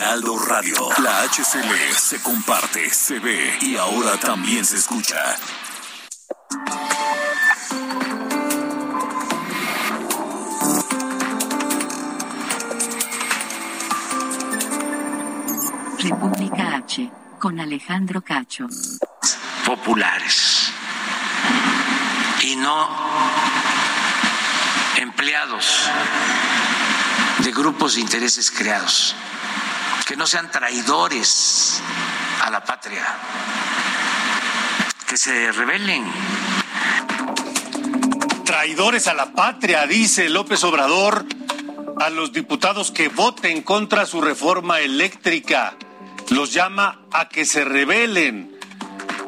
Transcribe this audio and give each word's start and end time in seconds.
Heraldo 0.00 0.38
Radio. 0.38 0.88
La 1.02 1.24
HCL 1.24 1.92
se 1.94 2.22
comparte, 2.22 2.88
se 2.88 3.18
ve 3.18 3.58
y 3.60 3.76
ahora 3.76 4.16
también 4.18 4.64
se 4.64 4.76
escucha. 4.76 5.36
República 15.98 16.76
H, 16.76 17.10
con 17.38 17.60
Alejandro 17.60 18.22
Cacho. 18.22 18.68
populares 19.66 20.72
y 22.42 22.56
no 22.56 22.88
empleados 24.96 25.90
de 27.44 27.52
grupos 27.52 27.96
de 27.96 28.00
intereses 28.00 28.50
creados, 28.50 29.14
que 30.10 30.16
no 30.16 30.26
sean 30.26 30.50
traidores 30.50 31.80
a 32.42 32.50
la 32.50 32.64
patria, 32.64 33.06
que 35.06 35.16
se 35.16 35.52
rebelen. 35.52 36.04
Traidores 38.44 39.06
a 39.06 39.14
la 39.14 39.26
patria, 39.26 39.86
dice 39.86 40.28
López 40.28 40.64
Obrador 40.64 41.24
a 42.00 42.10
los 42.10 42.32
diputados 42.32 42.90
que 42.90 43.06
voten 43.06 43.62
contra 43.62 44.04
su 44.04 44.20
reforma 44.20 44.80
eléctrica. 44.80 45.76
Los 46.30 46.52
llama 46.52 47.02
a 47.12 47.28
que 47.28 47.44
se 47.44 47.64
rebelen. 47.64 48.58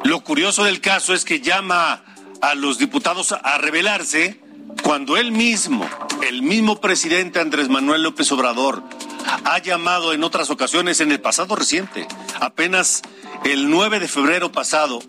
Lo 0.03 0.19
curioso 0.19 0.65
del 0.65 0.81
caso 0.81 1.13
es 1.13 1.23
que 1.23 1.39
llama 1.39 2.03
a 2.41 2.55
los 2.55 2.77
diputados 2.77 3.31
a 3.31 3.57
rebelarse 3.57 4.41
cuando 4.83 5.15
él 5.15 5.31
mismo, 5.31 5.87
el 6.27 6.41
mismo 6.41 6.81
presidente 6.81 7.39
Andrés 7.39 7.69
Manuel 7.69 8.03
López 8.03 8.29
Obrador, 8.33 8.83
ha 9.25 9.59
llamado 9.59 10.13
en 10.13 10.23
otras 10.23 10.49
ocasiones 10.49 11.01
en 11.01 11.11
el 11.11 11.21
pasado 11.21 11.55
reciente, 11.55 12.07
apenas 12.39 13.01
el 13.43 13.69
9 13.69 13.99
de 13.99 14.07
febrero 14.07 14.51
pasado, 14.51 15.01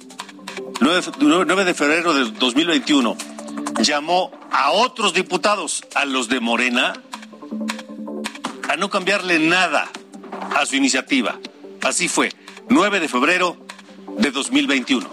9, 0.81 1.12
9 1.20 1.65
de 1.65 1.75
febrero 1.75 2.15
de 2.15 2.31
2021, 2.31 3.17
llamó 3.81 4.31
a 4.51 4.70
otros 4.70 5.15
diputados, 5.15 5.85
a 5.95 6.05
los 6.05 6.29
de 6.29 6.41
Morena, 6.41 6.95
a 8.69 8.77
no 8.77 8.91
cambiarle 8.91 9.39
nada 9.39 9.89
a 10.57 10.67
su 10.67 10.77
iniciativa. 10.77 11.39
Así 11.83 12.09
fue, 12.09 12.33
9 12.69 13.01
de 13.01 13.09
febrero 13.09 13.57
de 14.19 14.31
2021. 14.31 15.09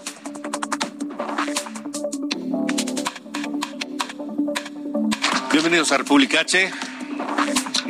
Bienvenidos 5.51 5.91
a 5.91 5.97
República 5.97 6.39
H. 6.39 6.71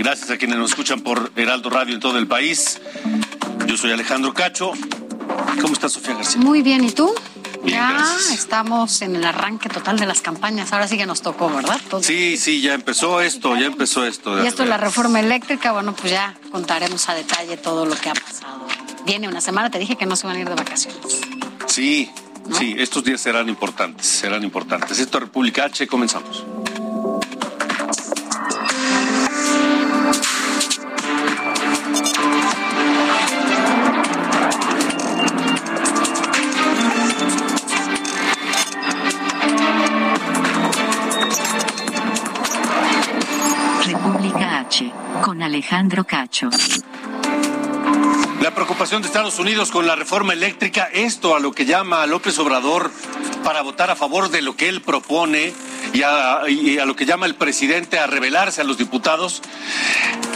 Gracias 0.04 0.32
a 0.32 0.38
quienes 0.38 0.58
nos 0.58 0.72
escuchan 0.72 1.02
por 1.02 1.32
Heraldo 1.36 1.70
Radio 1.70 1.94
en 1.94 2.00
todo 2.00 2.18
el 2.18 2.26
país. 2.26 2.82
Yo 3.68 3.78
soy 3.78 3.92
Alejandro 3.92 4.34
Cacho. 4.34 4.72
¿Cómo 5.62 5.74
está 5.74 5.90
Sofía 5.90 6.16
García? 6.16 6.42
Muy 6.42 6.64
bien, 6.64 6.84
¿y 6.84 6.90
tú? 6.90 7.14
Bien, 7.64 7.78
ya 7.78 7.92
gracias. 7.92 8.32
estamos 8.32 9.00
en 9.04 9.16
el 9.16 9.24
arranque 9.24 9.70
total 9.70 10.00
de 10.00 10.08
las 10.08 10.22
campañas. 10.22 10.74
Ahora 10.74 10.88
sí 10.88 10.98
que 10.98 11.06
nos 11.06 11.22
tocó, 11.22 11.52
¿verdad? 11.52 11.80
Todo. 11.88 12.02
Sí, 12.02 12.36
sí, 12.38 12.62
ya 12.62 12.74
empezó 12.74 13.22
esto, 13.22 13.56
ya 13.56 13.68
empezó 13.68 14.04
esto. 14.04 14.44
Y 14.44 14.48
esto 14.48 14.64
es 14.64 14.70
la 14.70 14.78
reforma 14.78 15.20
eléctrica. 15.20 15.72
Bueno, 15.72 15.94
pues 15.94 16.12
ya 16.12 16.36
contaremos 16.52 17.08
a 17.08 17.14
detalle 17.14 17.58
todo 17.58 17.86
lo 17.86 17.96
que 17.96 18.10
ha 18.10 18.14
pasado. 18.16 18.66
Viene 19.06 19.28
una 19.28 19.40
semana, 19.40 19.70
te 19.70 19.78
dije 19.78 19.98
que 19.98 20.08
no 20.08 20.16
se 20.16 20.26
van 20.26 20.36
a 20.36 20.40
ir 20.40 20.50
de 20.50 20.56
vacaciones. 20.56 21.22
Sí, 21.68 22.10
sí, 22.58 22.74
estos 22.80 23.04
días 23.04 23.22
serán 23.22 23.50
importantes, 23.50 24.08
serán 24.08 24.44
importantes. 24.44 24.98
Esto 24.98 25.20
es 25.20 25.26
República 25.26 25.66
H, 25.66 25.86
comenzamos. 25.86 26.44
Alejandro 45.62 46.06
Cacho. 46.06 46.50
La 48.42 48.56
preocupación 48.56 49.04
de 49.04 49.08
Estados 49.08 49.38
Unidos 49.38 49.70
con 49.70 49.86
la 49.86 49.96
reforma 49.96 50.34
eléctrica, 50.34 50.90
esto 50.92 51.36
a 51.36 51.40
lo 51.40 51.52
que 51.52 51.66
llama 51.68 52.02
a 52.02 52.08
López 52.08 52.40
Obrador 52.40 52.92
para 53.44 53.62
votar 53.62 53.92
a 53.92 53.96
favor 53.96 54.30
de 54.32 54.42
lo 54.42 54.56
que 54.56 54.70
él 54.70 54.82
propone 54.82 55.54
y 55.94 56.02
a, 56.02 56.42
y 56.50 56.80
a 56.80 56.86
lo 56.88 56.96
que 56.96 57.06
llama 57.06 57.28
el 57.28 57.36
presidente 57.36 58.00
a 58.00 58.08
rebelarse 58.08 58.62
a 58.62 58.64
los 58.64 58.80
diputados, 58.80 59.44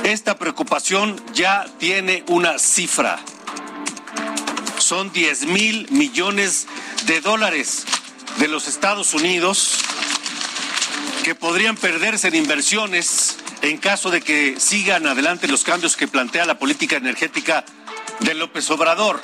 esta 0.03 0.37
preocupación 0.37 1.19
ya 1.33 1.65
tiene 1.79 2.23
una 2.27 2.59
cifra. 2.59 3.17
Son 4.77 5.11
10 5.11 5.47
mil 5.47 5.87
millones 5.89 6.67
de 7.07 7.19
dólares 7.19 7.87
de 8.37 8.47
los 8.47 8.67
Estados 8.67 9.15
Unidos 9.15 9.79
que 11.23 11.33
podrían 11.33 11.75
perderse 11.77 12.27
en 12.27 12.35
inversiones 12.35 13.37
en 13.69 13.77
caso 13.77 14.11
de 14.11 14.21
que 14.21 14.59
sigan 14.59 15.07
adelante 15.07 15.47
los 15.47 15.63
cambios 15.63 15.95
que 15.95 16.07
plantea 16.07 16.45
la 16.45 16.59
política 16.59 16.97
energética 16.97 17.65
de 18.19 18.35
López 18.35 18.69
Obrador. 18.69 19.21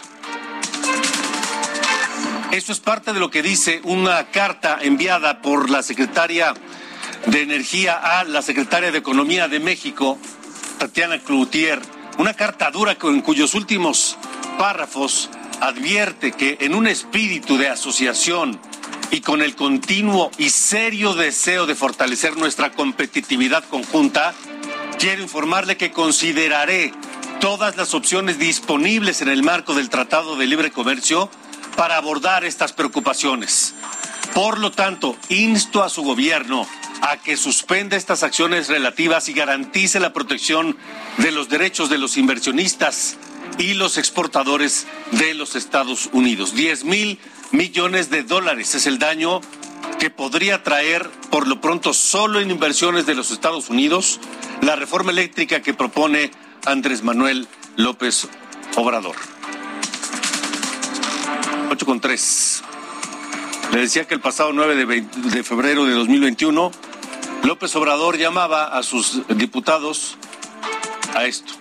Esto 2.52 2.72
es 2.72 2.80
parte 2.80 3.14
de 3.14 3.20
lo 3.20 3.30
que 3.30 3.44
dice 3.44 3.82
una 3.84 4.32
carta 4.32 4.80
enviada 4.82 5.42
por 5.42 5.70
la 5.70 5.84
secretaria 5.84 6.54
de 7.28 7.42
Energía 7.44 8.20
a 8.20 8.24
la 8.24 8.42
secretaria 8.42 8.92
de 8.92 8.98
Economía 8.98 9.48
de 9.48 9.60
México, 9.60 10.18
Tatiana 10.80 11.20
Cloutier. 11.20 11.80
Una 12.18 12.34
carta 12.34 12.72
dura 12.72 12.98
en 13.04 13.22
cuyos 13.22 13.54
últimos 13.54 14.18
párrafos 14.58 15.30
advierte 15.60 16.32
que 16.32 16.58
en 16.62 16.74
un 16.74 16.88
espíritu 16.88 17.58
de 17.58 17.70
asociación 17.70 18.60
y 19.12 19.20
con 19.22 19.42
el 19.42 19.56
continuo 19.56 20.32
y 20.38 20.50
serio 20.50 21.14
deseo 21.14 21.66
de 21.66 21.76
fortalecer 21.76 22.38
nuestra 22.38 22.72
competitividad 22.72 23.64
conjunta, 23.66 24.34
quiero 24.98 25.22
informarle 25.22 25.76
que 25.76 25.92
consideraré 25.92 26.94
todas 27.42 27.76
las 27.76 27.94
opciones 27.94 28.40
disponibles 28.40 29.22
en 29.22 29.28
el 29.28 29.44
marco 29.44 29.74
del 29.74 29.90
Tratado 29.90 30.38
de 30.38 30.48
Libre 30.48 30.72
Comercio 30.72 31.30
para 31.76 31.98
abordar 31.98 32.46
estas 32.46 32.72
preocupaciones. 32.72 33.76
Por 34.34 34.60
lo 34.60 34.72
tanto, 34.72 35.18
insto 35.28 35.84
a 35.84 35.90
su 35.90 36.04
gobierno 36.04 36.66
a 37.02 37.18
que 37.18 37.36
suspenda 37.36 37.98
estas 37.98 38.24
acciones 38.24 38.70
relativas 38.70 39.28
y 39.28 39.34
garantice 39.34 40.00
la 40.00 40.14
protección 40.14 40.78
de 41.18 41.32
los 41.32 41.50
derechos 41.50 41.90
de 41.90 41.98
los 41.98 42.16
inversionistas 42.16 43.18
y 43.58 43.74
los 43.74 43.98
exportadores 43.98 44.88
de 45.12 45.34
los 45.34 45.56
Estados 45.56 46.10
Unidos. 46.14 46.54
10 46.54 46.86
mil 46.86 47.20
millones 47.52 48.10
de 48.10 48.24
dólares 48.24 48.76
es 48.76 48.86
el 48.88 49.00
daño 49.00 49.42
que 50.00 50.10
podría 50.10 50.64
traer 50.64 51.10
por 51.30 51.48
lo 51.48 51.62
pronto 51.62 51.94
solo 51.94 52.40
en 52.40 52.52
inversiones 52.52 53.06
de 53.06 53.16
los 53.16 53.32
Estados 53.32 53.70
Unidos 53.70 54.20
la 54.62 54.76
reforma 54.76 55.12
eléctrica 55.12 55.62
que 55.62 55.74
propone 55.74 56.32
Andrés 56.66 57.04
Manuel 57.04 57.48
López 57.78 58.28
Obrador. 58.76 59.16
8 61.70 61.86
con 61.86 62.00
3. 62.02 62.64
Le 63.74 63.80
decía 63.82 64.06
que 64.08 64.14
el 64.14 64.20
pasado 64.22 64.52
9 64.54 64.76
de, 64.76 64.86
vein- 64.86 65.10
de 65.32 65.44
febrero 65.44 65.86
de 65.86 65.94
2021, 65.94 66.72
López 67.44 67.76
Obrador 67.76 68.18
llamaba 68.18 68.66
a 68.78 68.84
sus 68.84 69.22
diputados 69.30 70.18
a 71.16 71.26
esto. 71.26 71.54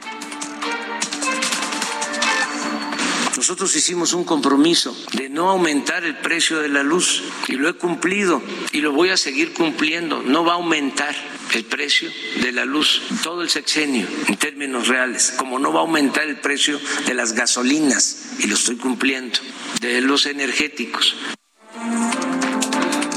Nosotros 3.40 3.74
hicimos 3.74 4.12
un 4.12 4.24
compromiso 4.24 4.94
de 5.14 5.30
no 5.30 5.48
aumentar 5.48 6.04
el 6.04 6.18
precio 6.18 6.60
de 6.60 6.68
la 6.68 6.82
luz 6.82 7.22
y 7.48 7.54
lo 7.54 7.70
he 7.70 7.72
cumplido 7.72 8.42
y 8.70 8.82
lo 8.82 8.92
voy 8.92 9.08
a 9.08 9.16
seguir 9.16 9.54
cumpliendo. 9.54 10.20
No 10.20 10.44
va 10.44 10.52
a 10.52 10.56
aumentar 10.56 11.16
el 11.54 11.64
precio 11.64 12.10
de 12.42 12.52
la 12.52 12.66
luz 12.66 13.00
todo 13.22 13.40
el 13.40 13.48
sexenio 13.48 14.06
en 14.28 14.36
términos 14.36 14.88
reales, 14.88 15.32
como 15.38 15.58
no 15.58 15.72
va 15.72 15.78
a 15.78 15.84
aumentar 15.84 16.28
el 16.28 16.36
precio 16.36 16.78
de 17.06 17.14
las 17.14 17.32
gasolinas 17.32 18.34
y 18.40 18.46
lo 18.46 18.56
estoy 18.56 18.76
cumpliendo, 18.76 19.38
de 19.80 20.02
los 20.02 20.26
energéticos. 20.26 21.16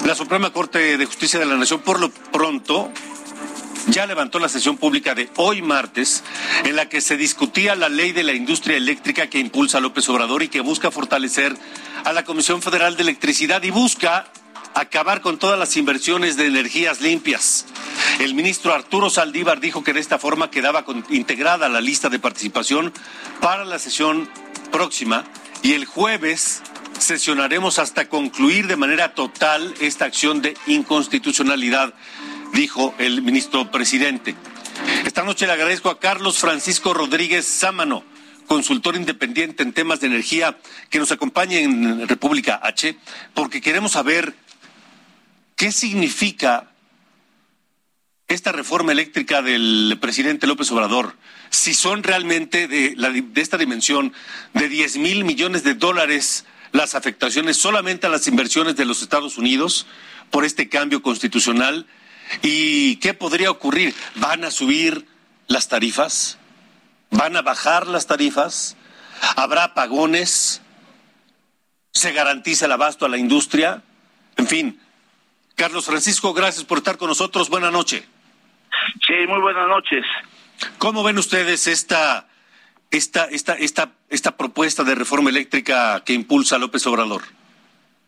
La 0.05 0.15
Suprema 0.15 0.53
Corte 0.53 0.97
de 0.97 1.05
Justicia 1.05 1.37
de 1.37 1.47
la 1.47 1.57
Nación, 1.57 1.81
por 1.81 1.99
lo 1.99 2.09
pronto, 2.09 2.93
ya 3.87 4.05
levantó 4.05 4.39
la 4.39 4.49
sesión 4.49 4.77
pública 4.77 5.15
de 5.15 5.29
hoy 5.35 5.61
martes, 5.61 6.23
en 6.63 6.75
la 6.75 6.89
que 6.89 7.01
se 7.01 7.17
discutía 7.17 7.75
la 7.75 7.89
ley 7.89 8.11
de 8.11 8.23
la 8.23 8.33
industria 8.33 8.77
eléctrica 8.77 9.27
que 9.27 9.39
impulsa 9.39 9.79
López 9.79 10.07
Obrador 10.09 10.43
y 10.43 10.49
que 10.49 10.61
busca 10.61 10.91
fortalecer 10.91 11.55
a 12.03 12.13
la 12.13 12.23
Comisión 12.23 12.61
Federal 12.61 12.95
de 12.95 13.03
Electricidad 13.03 13.63
y 13.63 13.71
busca 13.71 14.27
acabar 14.73 15.21
con 15.21 15.37
todas 15.37 15.59
las 15.59 15.77
inversiones 15.77 16.35
de 16.37 16.47
energías 16.47 17.01
limpias. 17.01 17.65
El 18.19 18.33
ministro 18.33 18.73
Arturo 18.73 19.09
Saldívar 19.09 19.59
dijo 19.59 19.83
que 19.83 19.93
de 19.93 19.99
esta 19.99 20.19
forma 20.19 20.49
quedaba 20.49 20.85
integrada 21.09 21.69
la 21.69 21.81
lista 21.81 22.09
de 22.09 22.19
participación 22.19 22.93
para 23.39 23.65
la 23.65 23.79
sesión 23.79 24.29
próxima 24.71 25.25
y 25.61 25.73
el 25.73 25.85
jueves 25.85 26.61
sesionaremos 26.99 27.79
hasta 27.79 28.07
concluir 28.09 28.67
de 28.67 28.75
manera 28.75 29.13
total 29.13 29.73
esta 29.79 30.05
acción 30.05 30.41
de 30.41 30.55
inconstitucionalidad, 30.67 31.93
dijo 32.53 32.93
el 32.99 33.21
ministro 33.21 33.69
presidente. 33.71 34.35
Esta 35.05 35.23
noche 35.23 35.45
le 35.47 35.53
agradezco 35.53 35.89
a 35.89 35.99
Carlos 35.99 36.37
Francisco 36.37 36.93
Rodríguez 36.93 37.45
Sámano, 37.45 38.03
consultor 38.47 38.95
independiente 38.95 39.63
en 39.63 39.73
temas 39.73 39.99
de 39.99 40.07
energía, 40.07 40.57
que 40.89 40.99
nos 40.99 41.11
acompañe 41.11 41.63
en 41.63 42.07
República 42.07 42.59
H, 42.63 42.95
porque 43.33 43.61
queremos 43.61 43.93
saber 43.93 44.35
qué 45.55 45.71
significa 45.71 46.71
esta 48.27 48.51
reforma 48.51 48.91
eléctrica 48.91 49.41
del 49.41 49.97
presidente 49.99 50.47
López 50.47 50.71
Obrador, 50.71 51.15
si 51.49 51.73
son 51.73 52.03
realmente 52.03 52.67
de, 52.67 52.95
de 52.95 53.41
esta 53.41 53.57
dimensión 53.57 54.13
de 54.53 54.69
10 54.69 54.97
mil 54.97 55.23
millones 55.23 55.63
de 55.63 55.75
dólares 55.75 56.45
las 56.71 56.95
afectaciones 56.95 57.57
solamente 57.57 58.07
a 58.07 58.09
las 58.09 58.27
inversiones 58.27 58.75
de 58.75 58.85
los 58.85 59.03
Estados 59.03 59.37
Unidos 59.37 59.85
por 60.31 60.45
este 60.45 60.67
cambio 60.67 61.03
constitucional? 61.03 61.85
¿Y 62.41 62.97
qué 62.97 63.13
podría 63.13 63.51
ocurrir? 63.51 63.93
¿Van 64.15 64.43
a 64.43 64.51
subir 64.51 65.07
las 65.47 65.67
tarifas? 65.67 66.37
¿Van 67.11 67.35
a 67.35 67.41
bajar 67.41 67.87
las 67.87 68.07
tarifas? 68.07 68.75
¿Habrá 69.35 69.65
apagones? 69.65 70.61
¿Se 71.91 72.11
garantiza 72.11 72.65
el 72.65 72.71
abasto 72.71 73.05
a 73.05 73.09
la 73.09 73.17
industria? 73.17 73.83
En 74.37 74.47
fin, 74.47 74.79
Carlos 75.55 75.85
Francisco, 75.85 76.33
gracias 76.33 76.65
por 76.65 76.79
estar 76.79 76.97
con 76.97 77.07
nosotros. 77.07 77.49
Buenas 77.49 77.71
noches. 77.71 78.03
Sí, 79.05 79.13
muy 79.27 79.39
buenas 79.39 79.67
noches. 79.67 80.03
¿Cómo 80.77 81.03
ven 81.03 81.17
ustedes 81.17 81.67
esta 81.67 82.27
esta, 82.93 83.25
esta, 83.25 83.53
esta, 83.55 83.91
esta 84.09 84.37
propuesta 84.37 84.83
de 84.83 84.95
reforma 84.95 85.31
eléctrica 85.31 86.03
que 86.05 86.13
impulsa 86.13 86.57
López 86.59 86.85
Obrador? 86.85 87.23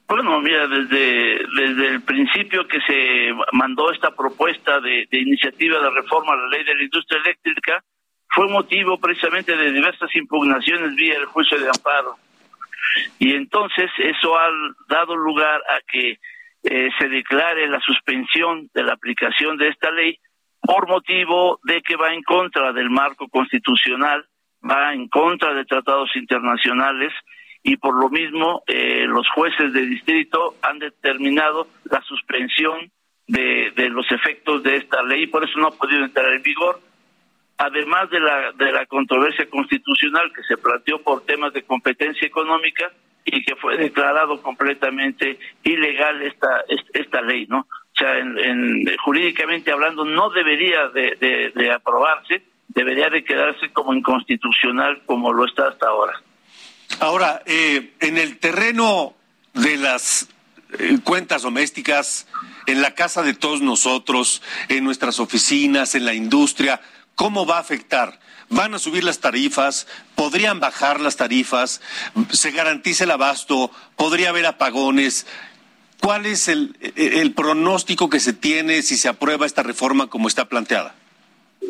Bueno, 0.07 0.39
mira, 0.39 0.67
desde, 0.67 1.45
desde 1.55 1.87
el 1.87 2.01
principio 2.03 2.67
que 2.67 2.79
se 2.81 3.33
mandó 3.53 3.91
esta 3.91 4.11
propuesta 4.11 4.79
de, 4.79 5.07
iniciativa 5.11 5.79
de 5.79 5.89
reforma 5.89 6.33
a 6.33 6.37
la 6.37 6.47
ley 6.47 6.63
de 6.63 6.75
la 6.75 6.83
industria 6.83 7.19
eléctrica, 7.21 7.83
fue 8.29 8.47
motivo 8.47 8.99
precisamente 8.99 9.55
de 9.55 9.71
diversas 9.71 10.15
impugnaciones 10.15 10.95
vía 10.95 11.15
el 11.15 11.25
juicio 11.25 11.59
de 11.59 11.69
amparo. 11.69 12.17
Y 13.17 13.33
entonces 13.33 13.89
eso 13.97 14.37
ha 14.37 14.49
dado 14.89 15.15
lugar 15.15 15.61
a 15.69 15.79
que 15.91 16.19
eh, 16.63 16.89
se 16.99 17.09
declare 17.09 17.67
la 17.67 17.79
suspensión 17.79 18.69
de 18.73 18.83
la 18.83 18.93
aplicación 18.93 19.57
de 19.57 19.69
esta 19.69 19.89
ley 19.91 20.19
por 20.61 20.87
motivo 20.87 21.59
de 21.63 21.81
que 21.81 21.95
va 21.95 22.13
en 22.13 22.23
contra 22.23 22.73
del 22.73 22.89
marco 22.89 23.27
constitucional 23.27 24.25
va 24.67 24.93
en 24.93 25.07
contra 25.07 25.53
de 25.53 25.65
tratados 25.65 26.09
internacionales 26.15 27.13
y 27.67 27.77
por 27.77 27.95
lo 27.95 28.09
mismo 28.09 28.61
eh, 28.67 29.05
los 29.07 29.27
jueces 29.29 29.73
de 29.73 29.81
distrito 29.81 30.55
han 30.61 30.77
determinado 30.77 31.67
la 31.89 31.99
suspensión 32.03 32.91
de, 33.27 33.73
de 33.75 33.89
los 33.89 34.05
efectos 34.11 34.61
de 34.61 34.77
esta 34.77 35.01
ley 35.01 35.25
por 35.25 35.43
eso 35.43 35.59
no 35.59 35.69
ha 35.69 35.71
podido 35.71 36.05
entrar 36.05 36.31
en 36.31 36.43
vigor 36.43 36.79
además 37.57 38.11
de 38.11 38.19
la 38.19 38.51
de 38.51 38.71
la 38.71 38.85
controversia 38.85 39.49
constitucional 39.49 40.31
que 40.31 40.43
se 40.43 40.57
planteó 40.57 41.01
por 41.01 41.25
temas 41.25 41.53
de 41.53 41.63
competencia 41.63 42.27
económica 42.27 42.91
y 43.25 43.43
que 43.43 43.55
fue 43.55 43.77
declarado 43.77 44.43
completamente 44.43 45.39
ilegal 45.63 46.21
esta 46.21 46.65
esta 46.93 47.21
ley 47.21 47.47
no 47.47 47.61
o 47.61 47.97
sea 47.97 48.19
en, 48.19 48.85
jurídicamente 49.03 49.71
hablando 49.71 50.05
no 50.05 50.29
debería 50.29 50.89
de, 50.89 51.51
de 51.55 51.71
aprobarse 51.71 52.43
debería 52.67 53.09
de 53.09 53.23
quedarse 53.23 53.71
como 53.73 53.91
inconstitucional 53.91 55.01
como 55.07 55.33
lo 55.33 55.45
está 55.45 55.69
hasta 55.69 55.87
ahora. 55.87 56.21
Ahora, 56.99 57.41
eh, 57.45 57.93
en 57.99 58.17
el 58.17 58.37
terreno 58.39 59.15
de 59.53 59.77
las 59.77 60.27
eh, 60.79 60.99
cuentas 61.03 61.41
domésticas, 61.41 62.27
en 62.67 62.81
la 62.81 62.95
casa 62.95 63.21
de 63.21 63.33
todos 63.33 63.61
nosotros, 63.61 64.41
en 64.69 64.83
nuestras 64.83 65.19
oficinas, 65.19 65.95
en 65.95 66.05
la 66.05 66.13
industria, 66.13 66.81
¿cómo 67.15 67.45
va 67.45 67.57
a 67.57 67.61
afectar? 67.61 68.19
¿Van 68.49 68.73
a 68.73 68.79
subir 68.79 69.03
las 69.03 69.19
tarifas? 69.19 69.87
¿Podrían 70.15 70.59
bajar 70.59 70.99
las 70.99 71.17
tarifas? 71.17 71.81
¿Se 72.31 72.51
garantiza 72.51 73.03
el 73.03 73.11
abasto? 73.11 73.71
¿Podría 73.95 74.29
haber 74.29 74.45
apagones? 74.45 75.25
¿Cuál 75.99 76.25
es 76.25 76.47
el, 76.47 76.77
el 76.95 77.33
pronóstico 77.33 78.09
que 78.09 78.19
se 78.19 78.33
tiene 78.33 78.83
si 78.83 78.97
se 78.97 79.07
aprueba 79.09 79.45
esta 79.45 79.63
reforma 79.63 80.07
como 80.07 80.27
está 80.27 80.45
planteada? 80.45 80.93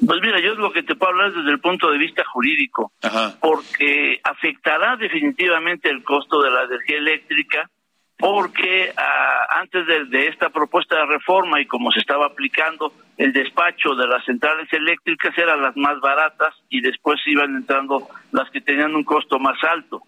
Pues 0.05 0.19
mira, 0.21 0.39
yo 0.39 0.53
es 0.53 0.57
lo 0.57 0.71
que 0.71 0.83
te 0.83 0.95
puedo 0.95 1.11
hablar 1.11 1.33
desde 1.33 1.51
el 1.51 1.59
punto 1.59 1.91
de 1.91 1.97
vista 1.97 2.23
jurídico, 2.25 2.91
porque 3.39 4.19
afectará 4.23 4.95
definitivamente 4.97 5.89
el 5.89 6.03
costo 6.03 6.41
de 6.41 6.51
la 6.51 6.63
energía 6.63 6.97
eléctrica, 6.97 7.69
porque 8.17 8.93
ah, 8.95 9.59
antes 9.61 9.85
de, 10.09 10.27
esta 10.27 10.49
propuesta 10.49 10.95
de 10.95 11.05
reforma 11.05 11.59
y 11.59 11.65
como 11.65 11.91
se 11.91 11.99
estaba 11.99 12.27
aplicando, 12.27 12.93
el 13.17 13.33
despacho 13.33 13.93
de 13.95 14.07
las 14.07 14.23
centrales 14.25 14.71
eléctricas 14.71 15.37
eran 15.37 15.61
las 15.61 15.75
más 15.75 15.99
baratas 15.99 16.53
y 16.69 16.81
después 16.81 17.19
iban 17.25 17.55
entrando 17.55 18.07
las 18.31 18.49
que 18.51 18.61
tenían 18.61 18.95
un 18.95 19.03
costo 19.03 19.39
más 19.39 19.61
alto. 19.63 20.01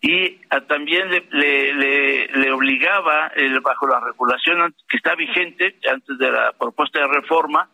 Y 0.00 0.40
ah, 0.50 0.60
también 0.60 1.08
le, 1.10 1.74
le, 1.74 2.52
obligaba, 2.52 3.32
bajo 3.62 3.86
la 3.86 4.00
regulación 4.00 4.74
que 4.88 4.96
está 4.96 5.14
vigente 5.14 5.76
antes 5.90 6.18
de 6.18 6.30
la 6.30 6.52
propuesta 6.58 7.00
de 7.00 7.08
reforma, 7.08 7.70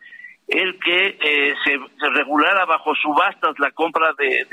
el 0.50 0.78
que 0.80 1.16
eh, 1.20 1.54
se, 1.64 1.78
regulara 2.10 2.64
bajo 2.64 2.92
subastas 2.96 3.58
la 3.58 3.70
compra 3.70 4.12
de, 4.18 4.46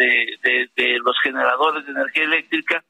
de, 0.75 0.99
los 0.99 1.15
generadores 1.23 1.85
de 1.85 1.91
energía 1.91 2.23
eléctrica 2.23 2.83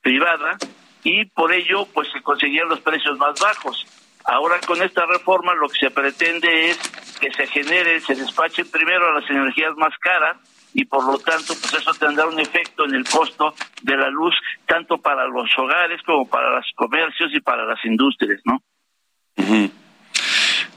privada 0.00 0.56
y 1.02 1.24
por 1.24 1.52
ello 1.52 1.86
pues 1.92 2.08
se 2.12 2.22
conseguían 2.22 2.68
los 2.68 2.80
precios 2.80 3.18
más 3.18 3.38
bajos. 3.40 3.84
Ahora 4.24 4.60
con 4.64 4.80
esta 4.80 5.04
reforma 5.06 5.54
lo 5.54 5.68
que 5.68 5.80
se 5.80 5.90
pretende 5.90 6.70
es 6.70 6.78
que 7.20 7.32
se 7.32 7.48
genere, 7.48 7.98
se 8.00 8.14
despachen 8.14 8.70
primero 8.70 9.08
a 9.08 9.20
las 9.20 9.28
energías 9.28 9.74
más 9.76 9.92
caras 9.98 10.36
y 10.72 10.84
por 10.84 11.04
lo 11.04 11.18
tanto 11.18 11.54
pues 11.60 11.74
eso 11.74 11.92
tendrá 11.94 12.26
un 12.26 12.38
efecto 12.38 12.84
en 12.84 12.94
el 12.94 13.04
costo 13.04 13.56
de 13.82 13.96
la 13.96 14.08
luz 14.08 14.36
tanto 14.66 14.98
para 14.98 15.26
los 15.26 15.50
hogares 15.58 16.00
como 16.06 16.28
para 16.28 16.56
los 16.56 16.66
comercios 16.76 17.32
y 17.34 17.40
para 17.40 17.64
las 17.64 17.84
industrias, 17.84 18.40
¿no? 18.44 18.62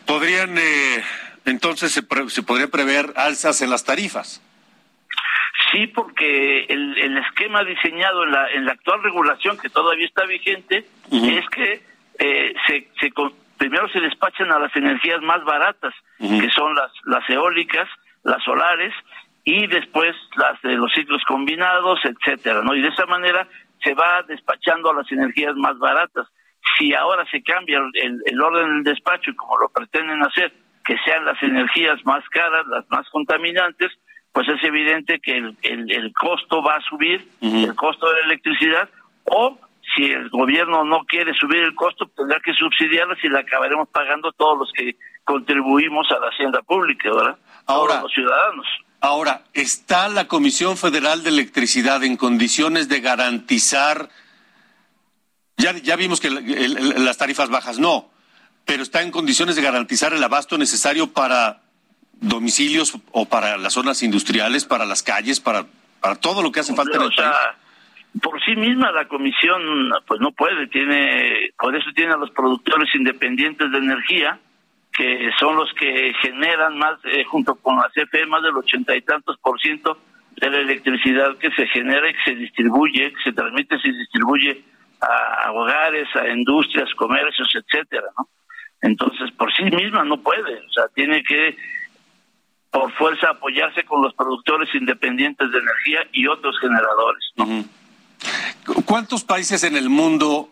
Podrían 0.07 0.57
eh, 0.57 1.03
entonces 1.45 1.91
se, 1.91 2.01
se 2.29 2.43
podría 2.43 2.67
prever 2.67 3.13
alzas 3.15 3.61
en 3.61 3.69
las 3.69 3.85
tarifas. 3.85 4.41
Sí, 5.71 5.87
porque 5.87 6.65
el, 6.65 6.97
el 6.97 7.17
esquema 7.17 7.63
diseñado 7.63 8.23
en 8.23 8.31
la, 8.31 8.51
en 8.51 8.65
la 8.65 8.73
actual 8.73 9.03
regulación, 9.03 9.57
que 9.57 9.69
todavía 9.69 10.05
está 10.05 10.25
vigente, 10.25 10.85
es 11.11 11.49
que 11.49 11.81
eh, 12.19 12.53
se, 12.67 12.89
se, 12.99 13.11
primero 13.57 13.87
se 13.89 13.99
despachan 13.99 14.51
a 14.51 14.59
las 14.59 14.75
energías 14.75 15.21
más 15.21 15.43
baratas, 15.43 15.93
que 16.19 16.49
son 16.51 16.75
las, 16.75 16.91
las 17.05 17.29
eólicas, 17.29 17.87
las 18.23 18.43
solares, 18.43 18.93
y 19.43 19.67
después 19.67 20.15
las 20.35 20.61
de 20.61 20.73
los 20.73 20.91
ciclos 20.93 21.21
combinados, 21.27 21.99
etcétera, 22.03 22.61
¿no? 22.63 22.75
Y 22.75 22.81
de 22.81 22.89
esa 22.89 23.05
manera 23.05 23.47
se 23.83 23.93
va 23.93 24.23
despachando 24.23 24.89
a 24.89 24.95
las 24.95 25.11
energías 25.11 25.55
más 25.55 25.77
baratas. 25.77 26.27
Si 26.77 26.93
ahora 26.93 27.25
se 27.29 27.43
cambia 27.43 27.79
el, 27.93 28.21
el 28.25 28.41
orden 28.41 28.83
del 28.83 28.93
despacho 28.95 29.31
y 29.31 29.35
como 29.35 29.57
lo 29.57 29.69
pretenden 29.69 30.23
hacer, 30.23 30.51
que 30.85 30.95
sean 31.03 31.25
las 31.25 31.41
energías 31.41 31.99
más 32.05 32.23
caras, 32.29 32.65
las 32.67 32.85
más 32.89 33.09
contaminantes, 33.09 33.91
pues 34.31 34.47
es 34.47 34.63
evidente 34.63 35.19
que 35.19 35.37
el, 35.37 35.57
el, 35.61 36.13
costo 36.13 36.61
va 36.61 36.75
a 36.75 36.81
subir, 36.81 37.27
el 37.41 37.73
costo 37.75 38.07
de 38.07 38.19
la 38.19 38.25
electricidad, 38.25 38.89
o 39.23 39.57
si 39.95 40.05
el 40.05 40.29
gobierno 40.29 40.83
no 40.83 41.05
quiere 41.05 41.33
subir 41.33 41.63
el 41.63 41.73
costo, 41.73 42.05
tendrá 42.15 42.39
que 42.39 42.53
subsidiarla 42.53 43.15
y 43.21 43.29
la 43.29 43.39
acabaremos 43.39 43.89
pagando 43.89 44.31
todos 44.33 44.59
los 44.59 44.71
que 44.73 44.95
contribuimos 45.23 46.11
a 46.11 46.19
la 46.19 46.27
hacienda 46.27 46.61
pública, 46.61 47.09
¿verdad? 47.11 47.37
Ahora, 47.65 47.93
todos 47.93 48.03
los 48.03 48.13
ciudadanos. 48.13 48.67
Ahora, 48.99 49.41
¿está 49.53 50.09
la 50.09 50.27
Comisión 50.27 50.77
Federal 50.77 51.23
de 51.23 51.29
Electricidad 51.29 52.03
en 52.03 52.17
condiciones 52.17 52.89
de 52.89 52.99
garantizar, 53.01 54.09
ya, 55.57 55.73
ya 55.73 55.95
vimos 55.95 56.19
que 56.19 56.29
las 56.29 57.17
tarifas 57.17 57.49
bajas 57.49 57.79
no, 57.79 58.09
pero 58.65 58.83
está 58.83 59.01
en 59.01 59.11
condiciones 59.11 59.55
de 59.55 59.61
garantizar 59.61 60.13
el 60.13 60.23
abasto 60.23 60.57
necesario 60.57 61.13
para 61.13 61.61
domicilios 62.13 62.97
o 63.11 63.25
para 63.25 63.57
las 63.57 63.73
zonas 63.73 64.01
industriales, 64.03 64.65
para 64.65 64.85
las 64.85 65.03
calles, 65.03 65.39
para, 65.39 65.65
para 66.01 66.15
todo 66.15 66.41
lo 66.41 66.51
que 66.51 66.61
hace 66.61 66.75
falta 66.75 66.97
en 66.97 67.03
el 67.03 67.13
país. 67.13 67.31
Por 68.21 68.41
sí 68.45 68.55
misma 68.55 68.91
la 68.91 69.07
comisión 69.07 69.91
pues 70.07 70.21
no 70.21 70.31
puede, 70.31 70.67
tiene 70.67 71.51
por 71.59 71.75
eso 71.75 71.89
tiene 71.93 72.13
a 72.13 72.17
los 72.17 72.31
productores 72.31 72.93
independientes 72.95 73.71
de 73.71 73.77
energía 73.77 74.39
que 74.95 75.29
son 75.37 75.57
los 75.57 75.71
que 75.73 76.13
generan 76.21 76.77
más, 76.77 76.97
eh, 77.03 77.25
junto 77.25 77.55
con 77.55 77.75
la 77.75 77.89
CFE, 77.89 78.25
más 78.27 78.41
del 78.41 78.55
ochenta 78.55 78.95
y 78.95 79.01
tantos 79.01 79.37
por 79.39 79.59
ciento 79.59 79.99
de 80.37 80.49
la 80.49 80.59
electricidad 80.59 81.37
que 81.37 81.51
se 81.51 81.67
genera 81.67 82.09
y 82.09 82.13
que 82.13 82.23
se 82.23 82.35
distribuye, 82.35 83.11
que 83.11 83.23
se 83.23 83.33
transmite, 83.33 83.77
se 83.79 83.91
distribuye 83.91 84.63
a, 85.01 85.51
hogares, 85.51 86.07
a 86.15 86.29
industrias, 86.29 86.93
comercios, 86.95 87.49
etcétera, 87.53 88.07
¿no? 88.17 88.27
Entonces, 88.81 89.31
por 89.31 89.53
sí 89.53 89.63
misma 89.63 90.03
no 90.03 90.21
puede, 90.21 90.59
o 90.59 90.71
sea, 90.71 90.87
tiene 90.93 91.23
que 91.23 91.57
por 92.71 92.91
fuerza 92.93 93.29
apoyarse 93.29 93.83
con 93.83 94.01
los 94.01 94.13
productores 94.15 94.69
independientes 94.75 95.49
de 95.49 95.59
energía 95.59 95.99
y 96.11 96.27
otros 96.27 96.59
generadores. 96.59 97.23
¿Cuántos 98.85 99.23
países 99.23 99.63
en 99.63 99.77
el 99.77 99.89
mundo 99.89 100.49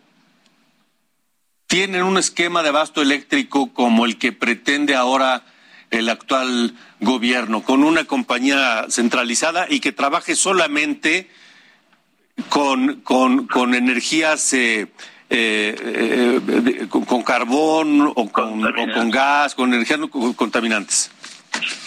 tienen 1.68 2.04
un 2.04 2.18
esquema 2.18 2.64
de 2.64 2.70
abasto 2.70 3.02
eléctrico 3.02 3.74
como 3.74 4.06
el 4.06 4.18
que 4.18 4.32
pretende 4.32 4.96
ahora 4.96 5.44
el 5.90 6.08
actual 6.08 6.74
gobierno, 7.02 7.62
con 7.62 7.84
una 7.84 8.06
compañía 8.06 8.86
centralizada 8.90 9.68
y 9.70 9.80
que 9.80 9.92
trabaje 9.92 10.36
solamente 10.36 11.30
con, 12.50 13.02
con, 13.02 13.48
con 13.48 13.76
energías 13.76 14.54
eh, 14.54 14.88
eh, 15.30 15.76
eh 15.80 16.88
con, 16.90 17.24
carbón 17.24 18.12
o 18.16 18.32
con, 18.32 18.66
o 18.66 18.94
con 18.94 19.10
gas, 19.10 19.56
con 19.56 19.74
energías 19.74 20.00
contaminantes? 20.36 21.12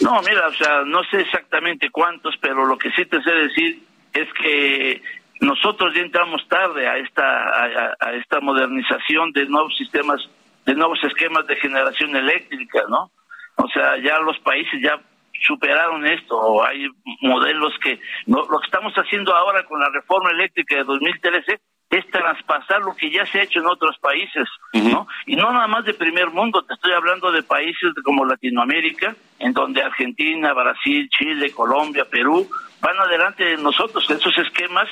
No, 0.01 0.21
mira, 0.23 0.47
o 0.49 0.55
sea, 0.55 0.83
no 0.85 1.03
sé 1.05 1.21
exactamente 1.21 1.91
cuántos, 1.91 2.37
pero 2.41 2.67
lo 2.67 2.79
que 2.79 2.91
sí 2.93 3.05
te 3.07 3.23
sé 3.23 3.31
decir 3.31 3.83
es 4.13 4.29
que 4.41 5.03
nosotros 5.41 5.95
ya 5.95 6.01
entramos 6.01 6.47
tarde 6.49 6.89
a 6.89 6.97
esta 6.99 7.95
a, 8.01 8.13
esta 8.15 8.41
modernización 8.41 9.33
de 9.33 9.47
nuevos 9.47 9.77
sistemas, 9.77 10.21
de 10.65 10.75
nuevos 10.75 11.03
esquemas 11.05 11.47
de 11.47 11.57
generación 11.57 12.17
eléctrica, 12.17 12.83
¿no? 12.89 13.11
O 13.57 13.69
sea, 13.69 13.99
ya 14.03 14.19
los 14.21 14.39
países 14.41 14.81
ya 14.83 15.01
superaron 15.47 16.07
esto, 16.07 16.65
hay 16.65 16.89
modelos 17.21 17.75
que 17.83 18.01
lo 18.27 18.47
que 18.47 18.67
estamos 18.67 18.95
haciendo 18.95 19.35
ahora 19.35 19.65
con 19.65 19.81
la 19.81 19.91
reforma 19.91 20.31
eléctrica 20.31 20.77
de 20.77 20.85
2013 20.85 21.61
es 21.91 22.07
traspasar 22.11 22.81
lo 22.81 22.97
que 22.97 23.11
ya 23.11 23.25
se 23.27 23.39
ha 23.39 23.43
hecho 23.45 23.61
en 23.61 23.67
otros 23.67 23.97
países, 23.99 24.49
¿no? 24.73 25.07
Y 25.25 25.37
no 25.37 25.53
nada 25.53 25.69
más 25.69 25.85
de 25.85 25.95
primer 25.95 26.31
mundo, 26.31 26.63
te 26.63 26.75
estoy 26.75 26.93
hablando 26.93 27.31
de 27.31 27.43
países 27.45 27.93
como 28.03 28.25
Latinoamérica, 28.25 29.15
en 29.39 29.53
donde 29.53 29.83
Argentina, 29.83 30.53
Brasil, 30.53 31.09
Chile, 31.11 31.53
Colombia, 31.53 32.05
Perú 32.05 32.49
van 32.81 32.99
adelante 32.99 33.45
de 33.45 33.57
nosotros. 33.59 34.11
Esos 34.11 34.37
esquemas, 34.39 34.89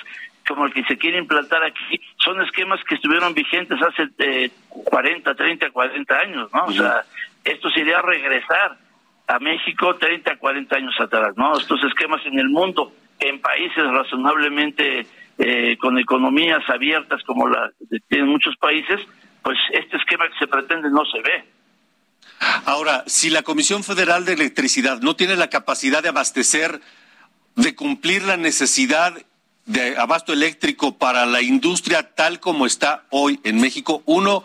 como 0.47 0.67
el 0.67 0.73
que 0.73 0.85
se 0.85 0.97
quiere 0.97 1.19
implantar 1.19 1.65
aquí, 1.65 2.01
son 2.25 2.41
esquemas 2.43 2.81
que 2.85 2.95
estuvieron 2.95 3.35
vigentes 3.35 3.79
hace 3.83 4.09
eh, 4.19 4.51
40, 4.69 5.35
30, 5.35 5.71
40 5.71 6.15
años, 6.17 6.51
¿no? 6.55 6.65
O 6.67 6.73
sea, 6.73 7.03
esto 7.45 7.71
sería 7.71 8.01
regresar 8.03 8.79
a 9.27 9.39
México 9.41 9.97
30, 9.97 10.37
40 10.37 10.77
años 10.77 10.95
atrás, 11.01 11.35
¿no? 11.37 11.59
Estos 11.59 11.83
esquemas 11.83 12.25
en 12.25 12.39
el 12.39 12.51
mundo, 12.51 12.93
en 13.19 13.41
países 13.41 13.85
razonablemente 13.85 15.07
eh, 15.39 15.77
con 15.79 15.99
economías 15.99 16.63
abiertas 16.69 17.23
como 17.25 17.49
la 17.49 17.73
que 17.91 17.99
tienen 18.09 18.29
muchos 18.29 18.57
países, 18.57 19.01
pues 19.43 19.59
este 19.73 19.97
esquema 19.97 20.29
que 20.29 20.39
se 20.39 20.47
pretende 20.47 20.89
no 20.91 21.05
se 21.05 21.21
ve. 21.21 21.45
Ahora, 22.67 23.05
si 23.07 23.31
la 23.31 23.43
Comisión 23.43 23.85
Federal 23.85 24.25
de 24.25 24.35
Electricidad 24.35 25.01
no 25.01 25.17
tiene 25.17 25.37
la 25.37 25.51
capacidad 25.51 26.03
de 26.03 26.09
abastecer, 26.09 26.81
de 27.57 27.75
cumplir 27.75 28.23
la 28.23 28.37
necesidad 28.37 29.15
de 29.67 29.97
abasto 29.97 30.33
eléctrico 30.33 30.99
para 30.99 31.27
la 31.27 31.41
industria 31.41 32.15
tal 32.15 32.41
como 32.41 32.67
está 32.67 33.05
hoy 33.11 33.41
en 33.45 33.61
México, 33.61 34.03
uno, 34.07 34.45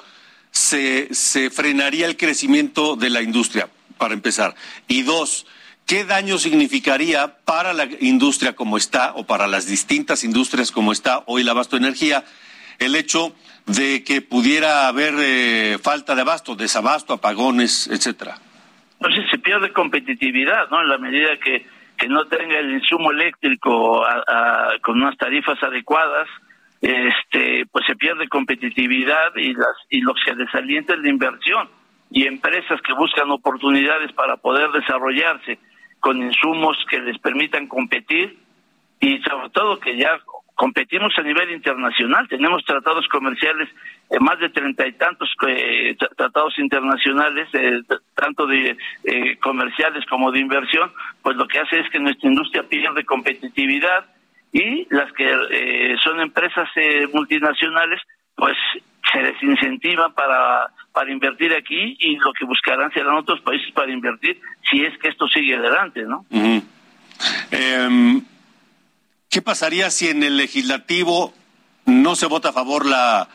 se, 0.52 1.14
se 1.14 1.50
frenaría 1.50 2.06
el 2.06 2.18
crecimiento 2.18 2.96
de 2.96 3.10
la 3.10 3.22
industria, 3.22 3.70
para 3.98 4.14
empezar. 4.14 4.56
Y 4.88 5.04
dos, 5.04 5.46
¿Qué 5.90 6.06
daño 6.06 6.38
significaría 6.38 7.34
para 7.48 7.74
la 7.74 7.88
industria 8.00 8.54
como 8.54 8.78
está 8.78 9.14
o 9.16 9.26
para 9.26 9.48
las 9.48 9.68
distintas 9.68 10.24
industrias 10.24 10.72
como 10.72 10.92
está 10.92 11.24
hoy 11.26 11.42
el 11.42 11.50
abasto 11.50 11.78
de 11.78 11.88
energía 11.88 12.24
el 12.78 12.96
hecho 12.96 13.34
de 13.66 14.04
que 14.04 14.22
pudiera 14.22 14.88
haber 14.88 15.16
eh, 15.18 15.80
falta 15.82 16.14
de 16.14 16.22
abasto, 16.22 16.56
desabasto, 16.56 17.14
apagones, 17.14 17.88
etcétera? 17.88 18.36
Pues 19.00 19.16
se 19.32 19.40
pierde 19.40 19.74
competitividad, 19.74 20.70
¿no? 20.70 20.80
En 20.80 20.90
la 20.90 21.00
medida 21.00 21.30
que, 21.44 21.66
que 21.98 22.08
no 22.08 22.26
tenga 22.26 22.60
el 22.60 22.72
insumo 22.72 23.10
eléctrico 23.10 24.06
con 24.84 25.02
unas 25.02 25.18
tarifas 25.18 25.58
adecuadas, 25.64 26.28
este, 26.82 27.66
pues 27.72 27.84
se 27.88 27.96
pierde 27.96 28.30
competitividad 28.30 29.36
y 29.38 29.54
las 29.56 29.76
y 29.90 30.02
lo 30.02 30.14
que 30.14 30.36
desalienta 30.36 30.94
es 30.94 31.00
la 31.00 31.10
inversión 31.10 31.68
y 32.12 32.28
empresas 32.28 32.80
que 32.84 32.94
buscan 32.94 33.32
oportunidades 33.32 34.12
para 34.14 34.38
poder 34.38 34.70
desarrollarse 34.70 35.58
con 36.00 36.22
insumos 36.22 36.78
que 36.90 37.00
les 37.00 37.18
permitan 37.20 37.68
competir 37.68 38.38
y 39.00 39.20
sobre 39.20 39.50
todo 39.50 39.80
que 39.80 39.98
ya 39.98 40.20
competimos 40.60 41.14
a 41.18 41.22
nivel 41.22 41.52
internacional. 41.52 42.28
Tenemos 42.28 42.66
tratados 42.66 43.08
comerciales, 43.08 43.70
eh, 44.10 44.20
más 44.20 44.38
de 44.40 44.50
treinta 44.50 44.86
y 44.86 44.92
tantos 44.92 45.30
eh, 45.48 45.96
tratados 46.18 46.60
internacionales, 46.60 47.48
eh, 47.54 47.82
tanto 48.14 48.46
de 48.46 48.76
comerciales 49.42 50.06
como 50.08 50.32
de 50.32 50.40
inversión, 50.40 50.92
pues 51.24 51.38
lo 51.38 51.48
que 51.48 51.60
hace 51.60 51.80
es 51.80 51.90
que 51.90 52.00
nuestra 52.00 52.28
industria 52.30 52.64
pierde 52.64 53.06
competitividad 53.06 54.06
y 54.52 54.86
las 54.94 55.12
que 55.14 55.96
son 56.04 56.20
empresas 56.20 56.68
multinacionales, 57.14 58.02
pues 58.36 58.58
se 59.14 59.20
desincentiva 59.22 60.10
para, 60.10 60.72
para 60.94 61.12
invertir 61.12 61.54
aquí 61.54 61.98
y 62.00 62.16
lo 62.18 62.34
que 62.34 62.46
buscarán 62.46 62.92
serán 62.92 63.16
otros 63.16 63.42
países 63.42 63.72
para 63.74 63.92
invertir 63.92 64.40
si 64.70 64.84
es 64.84 64.98
que 64.98 65.10
esto 65.10 65.28
sigue 65.28 65.56
adelante, 65.56 66.04
¿no? 66.04 66.26
Em, 67.52 68.24
¿Qué 69.30 69.42
pasaría 69.42 69.90
si 69.90 70.08
en 70.08 70.24
el 70.24 70.38
legislativo 70.38 71.34
no 71.86 72.16
se 72.16 72.26
vota 72.26 72.50
a 72.50 72.54
favor 72.54 72.86
la 72.86 73.30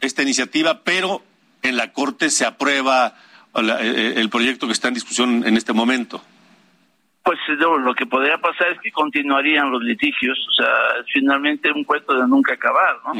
esta 0.00 0.22
iniciativa, 0.22 0.82
pero 0.84 1.22
en 1.62 1.76
la 1.76 1.92
Corte 1.92 2.30
se 2.30 2.46
aprueba 2.46 3.14
eh, 3.54 3.60
eh, 3.80 4.14
el 4.16 4.30
proyecto 4.30 4.66
que 4.66 4.72
está 4.72 4.88
en 4.88 4.94
discusión 4.94 5.44
en 5.46 5.56
este 5.56 5.72
momento? 5.72 6.22
Pues 7.22 7.38
lo 7.58 7.94
que 7.94 8.06
podría 8.06 8.38
pasar 8.38 8.72
es 8.72 8.80
que 8.80 8.90
continuarían 8.90 9.70
los 9.70 9.82
litigios, 9.82 10.38
o 10.48 10.52
sea, 10.52 10.72
finalmente 11.12 11.70
un 11.70 11.84
cuento 11.84 12.14
de 12.14 12.26
nunca 12.26 12.54
acabar, 12.54 12.96
¿no? 13.04 13.12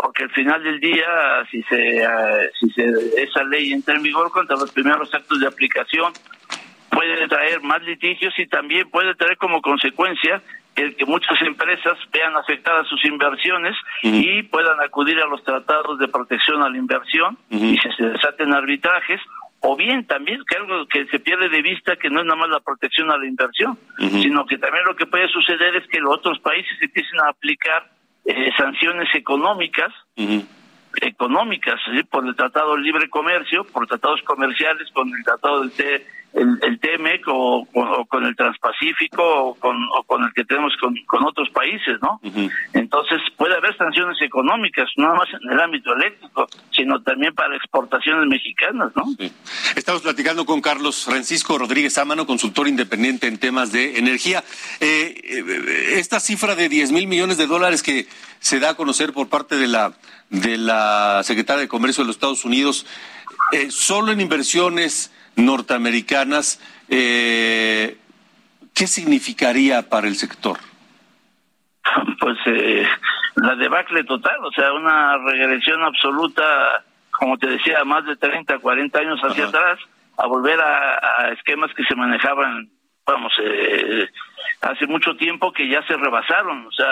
Porque 0.00 0.24
al 0.24 0.30
final 0.30 0.62
del 0.62 0.80
día, 0.80 1.06
si 1.50 1.62
se, 1.64 1.98
eh, 1.98 2.50
si 2.58 2.70
se 2.70 2.84
esa 3.22 3.44
ley 3.44 3.72
entra 3.72 3.94
en 3.94 4.02
vigor 4.02 4.30
contra 4.30 4.56
los 4.56 4.70
primeros 4.72 5.12
actos 5.14 5.40
de 5.40 5.46
aplicación, 5.46 6.12
puede 6.90 7.28
traer 7.28 7.60
más 7.62 7.82
litigios 7.82 8.32
y 8.38 8.46
también 8.46 8.88
puede 8.90 9.14
traer 9.14 9.36
como 9.36 9.60
consecuencia 9.60 10.42
el 10.76 10.96
que 10.96 11.04
muchas 11.04 11.40
empresas 11.42 11.98
vean 12.12 12.34
afectadas 12.36 12.86
sus 12.86 13.04
inversiones 13.04 13.76
y 14.02 14.42
puedan 14.44 14.80
acudir 14.80 15.18
a 15.18 15.26
los 15.26 15.42
tratados 15.44 15.98
de 15.98 16.08
protección 16.08 16.62
a 16.62 16.70
la 16.70 16.78
inversión 16.78 17.36
y 17.50 17.76
se 17.76 18.04
desaten 18.04 18.54
arbitrajes 18.54 19.20
o 19.60 19.76
bien 19.76 20.06
también 20.06 20.40
que 20.48 20.56
algo 20.56 20.86
que 20.86 21.06
se 21.06 21.18
pierde 21.18 21.50
de 21.50 21.60
vista 21.60 21.96
que 21.96 22.08
no 22.08 22.20
es 22.20 22.26
nada 22.26 22.38
más 22.38 22.48
la 22.48 22.60
protección 22.60 23.10
a 23.10 23.18
la 23.18 23.26
inversión, 23.26 23.78
sino 23.98 24.46
que 24.46 24.56
también 24.56 24.84
lo 24.86 24.96
que 24.96 25.06
puede 25.06 25.28
suceder 25.28 25.76
es 25.76 25.86
que 25.88 26.00
los 26.00 26.14
otros 26.14 26.38
países 26.38 26.80
empiecen 26.80 27.20
a 27.20 27.28
aplicar 27.28 27.99
eh, 28.30 28.52
sanciones 28.56 29.08
económicas, 29.14 29.92
económicas, 31.00 31.80
por 32.10 32.26
el 32.26 32.36
Tratado 32.36 32.76
de 32.76 32.82
Libre 32.82 33.08
Comercio, 33.08 33.64
por 33.64 33.86
tratados 33.86 34.22
comerciales, 34.22 34.90
con 34.92 35.08
el 35.08 35.24
Tratado 35.24 35.60
del 35.60 35.72
T 35.72 36.06
el, 36.32 36.58
el 36.62 36.78
TMEC 36.78 37.22
o, 37.26 37.66
con 38.08 38.24
el 38.24 38.36
Transpacífico 38.36 39.22
o 39.22 39.54
con, 39.54 39.76
o 39.98 40.02
con 40.04 40.24
el 40.24 40.32
que 40.32 40.44
tenemos 40.44 40.72
con, 40.80 40.94
con 41.06 41.24
otros 41.26 41.50
países, 41.50 41.98
¿no? 42.00 42.20
Entonces 42.72 43.20
puede 43.36 43.56
haber 43.56 43.76
sanciones 43.76 44.20
económicas, 44.22 44.88
no 44.96 45.14
más 45.14 45.28
en 45.42 45.50
el 45.50 45.60
ámbito 45.60 45.94
eléctrico, 45.94 46.46
sino 46.70 47.02
también 47.02 47.34
para 47.34 47.56
exportaciones 47.56 48.26
mexicanas, 48.26 48.92
¿no? 48.94 49.04
Estamos 49.74 50.02
platicando 50.02 50.44
con 50.46 50.60
Carlos 50.60 51.04
Francisco 51.04 51.58
Rodríguez 51.58 51.98
Ámano, 51.98 52.26
consultor 52.26 52.68
independiente 52.68 53.26
en 53.26 53.38
temas 53.38 53.72
de 53.72 53.98
energía. 53.98 54.44
Eh, 54.80 55.20
eh, 55.22 55.98
esta 55.98 56.20
cifra 56.20 56.54
de 56.54 56.68
10 56.68 56.92
mil 56.92 57.06
millones 57.06 57.38
de 57.38 57.46
dólares 57.46 57.82
que 57.82 58.06
se 58.38 58.60
da 58.60 58.70
a 58.70 58.74
conocer 58.74 59.12
por 59.12 59.28
parte 59.28 59.56
de 59.56 59.66
la, 59.66 59.92
de 60.30 60.56
la 60.56 61.22
Secretaria 61.24 61.62
de 61.62 61.68
Comercio 61.68 62.04
de 62.04 62.08
los 62.08 62.16
Estados 62.16 62.44
Unidos, 62.44 62.86
eh, 63.52 63.70
solo 63.70 64.12
en 64.12 64.20
inversiones 64.20 65.10
norteamericanas, 65.36 66.60
eh, 66.88 67.96
¿qué 68.74 68.86
significaría 68.86 69.88
para 69.88 70.08
el 70.08 70.16
sector? 70.16 70.58
Pues 72.20 72.36
eh, 72.46 72.86
la 73.36 73.54
debacle 73.56 74.04
total, 74.04 74.44
o 74.44 74.52
sea, 74.52 74.72
una 74.72 75.16
regresión 75.18 75.82
absoluta, 75.82 76.84
como 77.10 77.38
te 77.38 77.48
decía, 77.48 77.84
más 77.84 78.04
de 78.04 78.16
30, 78.16 78.58
40 78.58 78.98
años 78.98 79.20
hacia 79.20 79.46
atrás, 79.46 79.78
a 80.16 80.26
volver 80.26 80.60
a, 80.60 81.32
esquemas 81.32 81.72
que 81.74 81.84
se 81.84 81.94
manejaban, 81.94 82.68
vamos, 83.06 83.32
eh, 83.42 84.08
hace 84.60 84.86
mucho 84.86 85.16
tiempo 85.16 85.52
que 85.52 85.68
ya 85.68 85.82
se 85.86 85.96
rebasaron, 85.96 86.66
o 86.66 86.72
sea, 86.72 86.90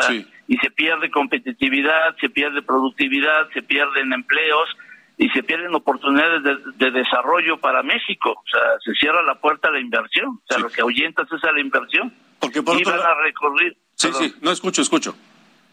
y 0.49 0.57
se 0.57 0.71
pierde 0.71 1.11
competitividad, 1.11 2.17
se 2.21 2.31
pierde 2.31 2.63
productividad, 2.63 3.49
se 3.53 3.63
pierden 3.63 4.13
empleos, 4.13 4.69
y 5.19 5.29
se 5.31 5.43
pierden 5.43 5.75
oportunidades 5.75 6.43
de, 6.77 6.91
desarrollo 6.93 7.59
para 7.59 7.83
México. 7.83 8.31
O 8.31 8.49
sea, 8.49 8.61
se 8.85 8.95
cierra 8.95 9.21
la 9.23 9.35
puerta 9.35 9.69
a 9.69 9.73
la 9.73 9.81
inversión. 9.81 10.29
O 10.29 10.43
sea, 10.49 10.59
lo 10.59 10.71
que 10.71 10.81
ahuyentas 10.81 11.27
es 11.31 11.43
a 11.43 11.51
la 11.51 11.61
inversión. 11.61 12.15
Porque 12.39 12.63
por 12.63 12.81
y 12.81 12.85
van 12.85 13.01
a 13.01 13.15
recorrer. 13.17 13.77
Sí, 13.95 14.11
sí, 14.13 14.35
no 14.41 14.53
escucho, 14.53 14.81
escucho. 14.81 15.17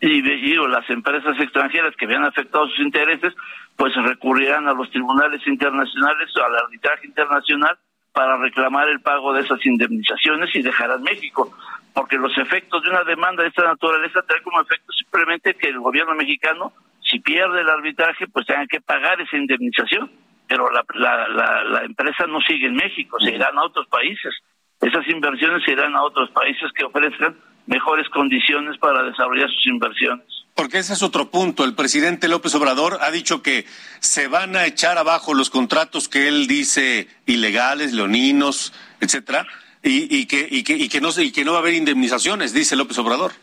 Y 0.01 0.21
digo, 0.21 0.67
las 0.67 0.89
empresas 0.89 1.39
extranjeras 1.39 1.95
que 1.95 2.05
habían 2.05 2.25
afectado 2.25 2.67
sus 2.67 2.79
intereses, 2.79 3.33
pues 3.75 3.95
recurrirán 3.95 4.67
a 4.67 4.73
los 4.73 4.89
tribunales 4.89 5.45
internacionales 5.45 6.35
o 6.35 6.43
al 6.43 6.57
arbitraje 6.57 7.05
internacional 7.05 7.77
para 8.13 8.37
reclamar 8.37 8.89
el 8.89 9.01
pago 9.01 9.31
de 9.33 9.41
esas 9.41 9.63
indemnizaciones 9.63 10.53
y 10.55 10.63
dejarán 10.63 11.03
México. 11.03 11.55
Porque 11.93 12.17
los 12.17 12.35
efectos 12.37 12.81
de 12.81 12.89
una 12.89 13.03
demanda 13.03 13.43
de 13.43 13.49
esta 13.49 13.63
naturaleza 13.63 14.23
traen 14.23 14.43
como 14.43 14.59
efecto 14.59 14.91
simplemente 14.91 15.53
que 15.53 15.69
el 15.69 15.79
gobierno 15.79 16.15
mexicano 16.15 16.73
si 17.09 17.19
pierde 17.19 17.61
el 17.61 17.69
arbitraje, 17.69 18.27
pues 18.27 18.45
tengan 18.45 18.67
que 18.67 18.81
pagar 18.81 19.21
esa 19.21 19.37
indemnización. 19.37 20.11
Pero 20.47 20.69
la, 20.71 20.85
la, 20.93 21.63
la, 21.63 21.83
empresa 21.83 22.27
no 22.27 22.39
sigue 22.41 22.67
en 22.67 22.75
México, 22.75 23.17
se 23.19 23.31
irán 23.31 23.57
a 23.57 23.63
otros 23.63 23.87
países. 23.87 24.33
Esas 24.79 25.07
inversiones 25.07 25.63
se 25.63 25.71
irán 25.71 25.95
a 25.95 26.03
otros 26.03 26.29
países 26.31 26.71
que 26.77 26.85
ofrezcan 26.85 27.35
mejores 27.65 28.07
condiciones 28.09 28.77
para 28.77 29.01
desarrollar 29.03 29.49
sus 29.49 29.65
inversiones. 29.65 30.25
Porque 30.53 30.77
ese 30.77 30.93
es 30.93 31.01
otro 31.01 31.31
punto. 31.31 31.63
El 31.65 31.73
presidente 31.73 32.27
López 32.27 32.53
Obrador 32.55 32.99
ha 33.01 33.09
dicho 33.11 33.41
que 33.41 33.65
se 33.99 34.27
van 34.27 34.55
a 34.55 34.65
echar 34.65 34.97
abajo 34.97 35.33
los 35.33 35.49
contratos 35.49 36.07
que 36.07 36.27
él 36.27 36.47
dice 36.47 37.07
ilegales, 37.25 37.91
leoninos, 37.91 38.71
etcétera, 39.01 39.47
y, 39.83 40.15
y, 40.15 40.27
que, 40.27 40.47
y, 40.49 40.63
que, 40.63 40.73
y, 40.73 40.89
que 40.89 41.01
no, 41.01 41.09
y 41.17 41.31
que 41.31 41.43
no 41.43 41.51
va 41.51 41.57
a 41.57 41.61
haber 41.61 41.73
indemnizaciones, 41.73 42.53
dice 42.53 42.75
López 42.75 42.97
Obrador. 42.99 43.33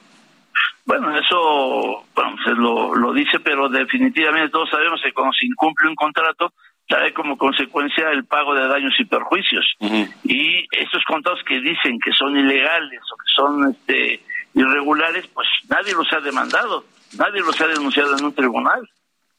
Bueno, 0.85 1.17
eso 1.17 2.05
bueno, 2.15 2.37
se 2.45 2.51
lo, 2.51 2.95
lo 2.95 3.12
dice, 3.12 3.39
pero 3.41 3.69
definitivamente 3.69 4.51
todos 4.51 4.71
sabemos 4.71 5.01
que 5.03 5.12
cuando 5.12 5.33
se 5.33 5.47
incumple 5.47 5.89
un 5.89 5.95
contrato, 5.95 6.53
trae 6.89 7.12
como 7.12 7.39
consecuencia 7.39 8.11
el 8.11 8.25
pago 8.25 8.55
de 8.55 8.67
daños 8.67 8.95
y 8.99 9.05
perjuicios. 9.05 9.65
Y 10.25 10.67
estos 10.73 11.05
contratos 11.05 11.43
que 11.47 11.61
dicen 11.61 11.99
que 12.01 12.12
son 12.12 12.37
ilegales 12.37 13.01
o 13.12 13.17
que 13.17 13.33
son 13.35 13.71
este, 13.71 14.21
irregulares, 14.55 15.27
pues 15.29 15.49
nadie 15.69 15.95
los 15.95 16.12
ha 16.12 16.21
demandado, 16.21 16.85
nadie 17.17 17.41
los 17.41 17.59
ha 17.61 17.69
denunciado 17.69 18.17
en 18.19 18.25
un 18.25 18.35
tribunal. 18.35 18.89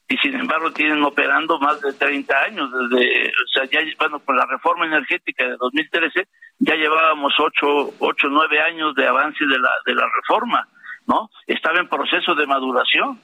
Y 0.10 0.18
sin 0.18 0.36
embargo 0.36 0.72
tienen 0.72 1.04
operando 1.04 1.60
más 1.60 1.80
de 1.82 1.94
30 1.94 2.38
años, 2.44 2.70
desde, 2.72 3.30
o 3.30 3.48
sea, 3.54 3.66
ya, 3.66 3.80
bueno, 3.98 4.20
con 4.20 4.36
la 4.36 4.46
reforma 4.46 4.86
energética 4.86 5.44
de 5.48 5.56
2013, 5.58 6.28
ya 6.60 6.76
llevábamos 6.76 7.34
8, 7.40 7.96
8 8.00 8.28
9 8.30 8.62
años 8.62 8.96
de 8.96 9.08
avance 9.08 9.46
de 9.46 9.58
la, 9.58 9.72
de 9.86 9.96
la 9.96 10.06
reforma 10.16 10.68
¿no? 11.08 11.30
Estaba 11.48 11.80
en 11.80 11.88
proceso 11.88 12.36
de 12.36 12.46
maduración, 12.48 13.20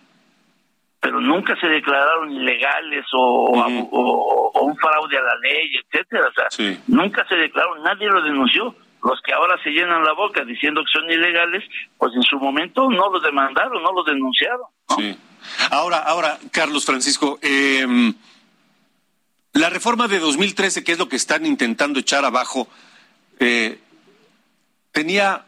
pero 0.99 1.21
nunca 1.21 1.55
se 1.59 1.67
declararon 1.67 2.31
ilegales 2.31 3.05
o, 3.13 3.51
un 4.61 4.75
fraude 4.77 5.17
a 5.17 5.21
la 5.21 5.35
ley, 5.41 5.71
etcétera. 5.77 6.27
O 6.27 6.33
sea, 6.33 6.77
nunca 6.87 7.25
se 7.27 7.35
declararon, 7.35 7.83
nadie 7.83 8.07
lo 8.07 8.21
denunció. 8.21 8.75
Los 9.01 9.21
que 9.21 9.31
ahora 9.31 9.55
se 9.63 9.69
llenan 9.69 10.03
la 10.03 10.11
boca 10.11 10.43
diciendo 10.43 10.83
que 10.83 10.91
son 10.91 11.09
ilegales, 11.09 11.63
pues 11.97 12.13
en 12.15 12.23
su 12.23 12.37
momento 12.37 12.89
no 12.89 13.09
los 13.09 13.23
demandaron, 13.23 13.81
no 13.81 13.93
los 13.93 14.05
denunciaron. 14.05 14.67
Sí. 14.97 15.17
Ahora, 15.71 15.99
ahora, 15.99 16.37
Carlos 16.51 16.85
Francisco, 16.85 17.39
eh, 17.41 17.87
la 19.53 19.69
reforma 19.69 20.09
de 20.09 20.19
2013, 20.19 20.83
que 20.83 20.91
es 20.91 20.99
lo 20.99 21.07
que 21.07 21.15
están 21.15 21.45
intentando 21.45 21.99
echar 21.99 22.25
abajo, 22.25 22.67
eh, 23.39 23.79
tenía 24.91 25.45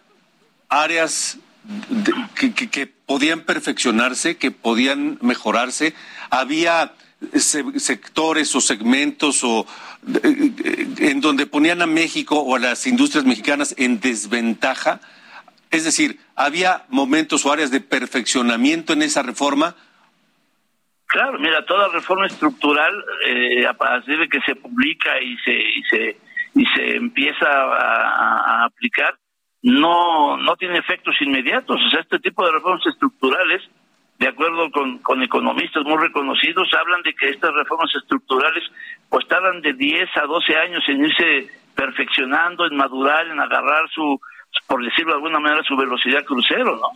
áreas 0.69 1.38
que, 2.50 2.88
podían 2.88 3.41
perfeccionarse, 3.41 4.38
que 4.38 4.51
podían 4.51 5.17
mejorarse. 5.21 5.93
Había 6.29 6.93
sectores 7.36 8.55
o 8.55 8.62
segmentos 8.62 9.43
o 9.43 9.67
eh, 10.24 10.88
en 11.00 11.21
donde 11.21 11.45
ponían 11.45 11.81
a 11.83 11.86
México 11.86 12.39
o 12.39 12.55
a 12.55 12.60
las 12.60 12.88
industrias 12.88 13.25
mexicanas 13.25 13.75
en 13.77 14.00
desventaja. 14.00 15.00
Es 15.69 15.83
decir, 15.83 16.19
había 16.36 16.86
momentos 16.89 17.45
o 17.45 17.51
áreas 17.51 17.69
de 17.69 17.79
perfeccionamiento 17.79 18.93
en 18.93 19.03
esa 19.03 19.22
reforma. 19.22 19.75
Claro, 21.05 21.37
mira, 21.39 21.66
toda 21.66 21.89
reforma 21.89 22.25
estructural, 22.25 22.94
eh, 23.27 23.68
a 23.68 23.74
partir 23.74 24.18
de 24.18 24.29
que 24.29 24.42
se 24.42 24.55
publica 24.55 25.22
y 25.22 25.37
se 25.37 25.51
y 25.51 25.83
se 25.89 26.18
y 26.53 26.66
se 26.66 26.96
empieza 26.98 27.48
a 27.48 28.66
aplicar, 28.66 29.18
no, 29.63 30.37
no 30.37 30.55
tiene 30.55 30.79
efectos 30.79 31.15
inmediatos. 31.21 31.79
O 31.85 31.89
sea, 31.89 32.01
este 32.01 32.19
tipo 32.19 32.45
de 32.45 32.51
reformas 32.51 32.85
estructurales, 32.85 33.61
de 34.19 34.27
acuerdo 34.27 34.69
con, 34.71 35.00
con 35.00 35.21
economistas 35.24 35.83
muy 35.83 35.97
reconocidos, 35.97 36.69
hablan 36.79 37.01
de 37.03 37.13
que 37.13 37.29
estas 37.29 37.53
reformas 37.53 37.89
estructurales 37.95 38.63
pues 39.09 39.27
tardan 39.27 39.61
de 39.61 39.74
10 39.74 40.09
a 40.17 40.25
12 40.25 40.55
años 40.57 40.83
en 40.87 41.05
irse 41.05 41.50
perfeccionando, 41.75 42.65
en 42.65 42.75
madurar, 42.75 43.27
en 43.27 43.39
agarrar 43.39 43.89
su, 43.89 44.19
por 44.67 44.83
decirlo 44.83 45.13
de 45.13 45.15
alguna 45.15 45.39
manera, 45.39 45.63
su 45.63 45.75
velocidad 45.75 46.24
crucero, 46.25 46.77
¿no? 46.77 46.89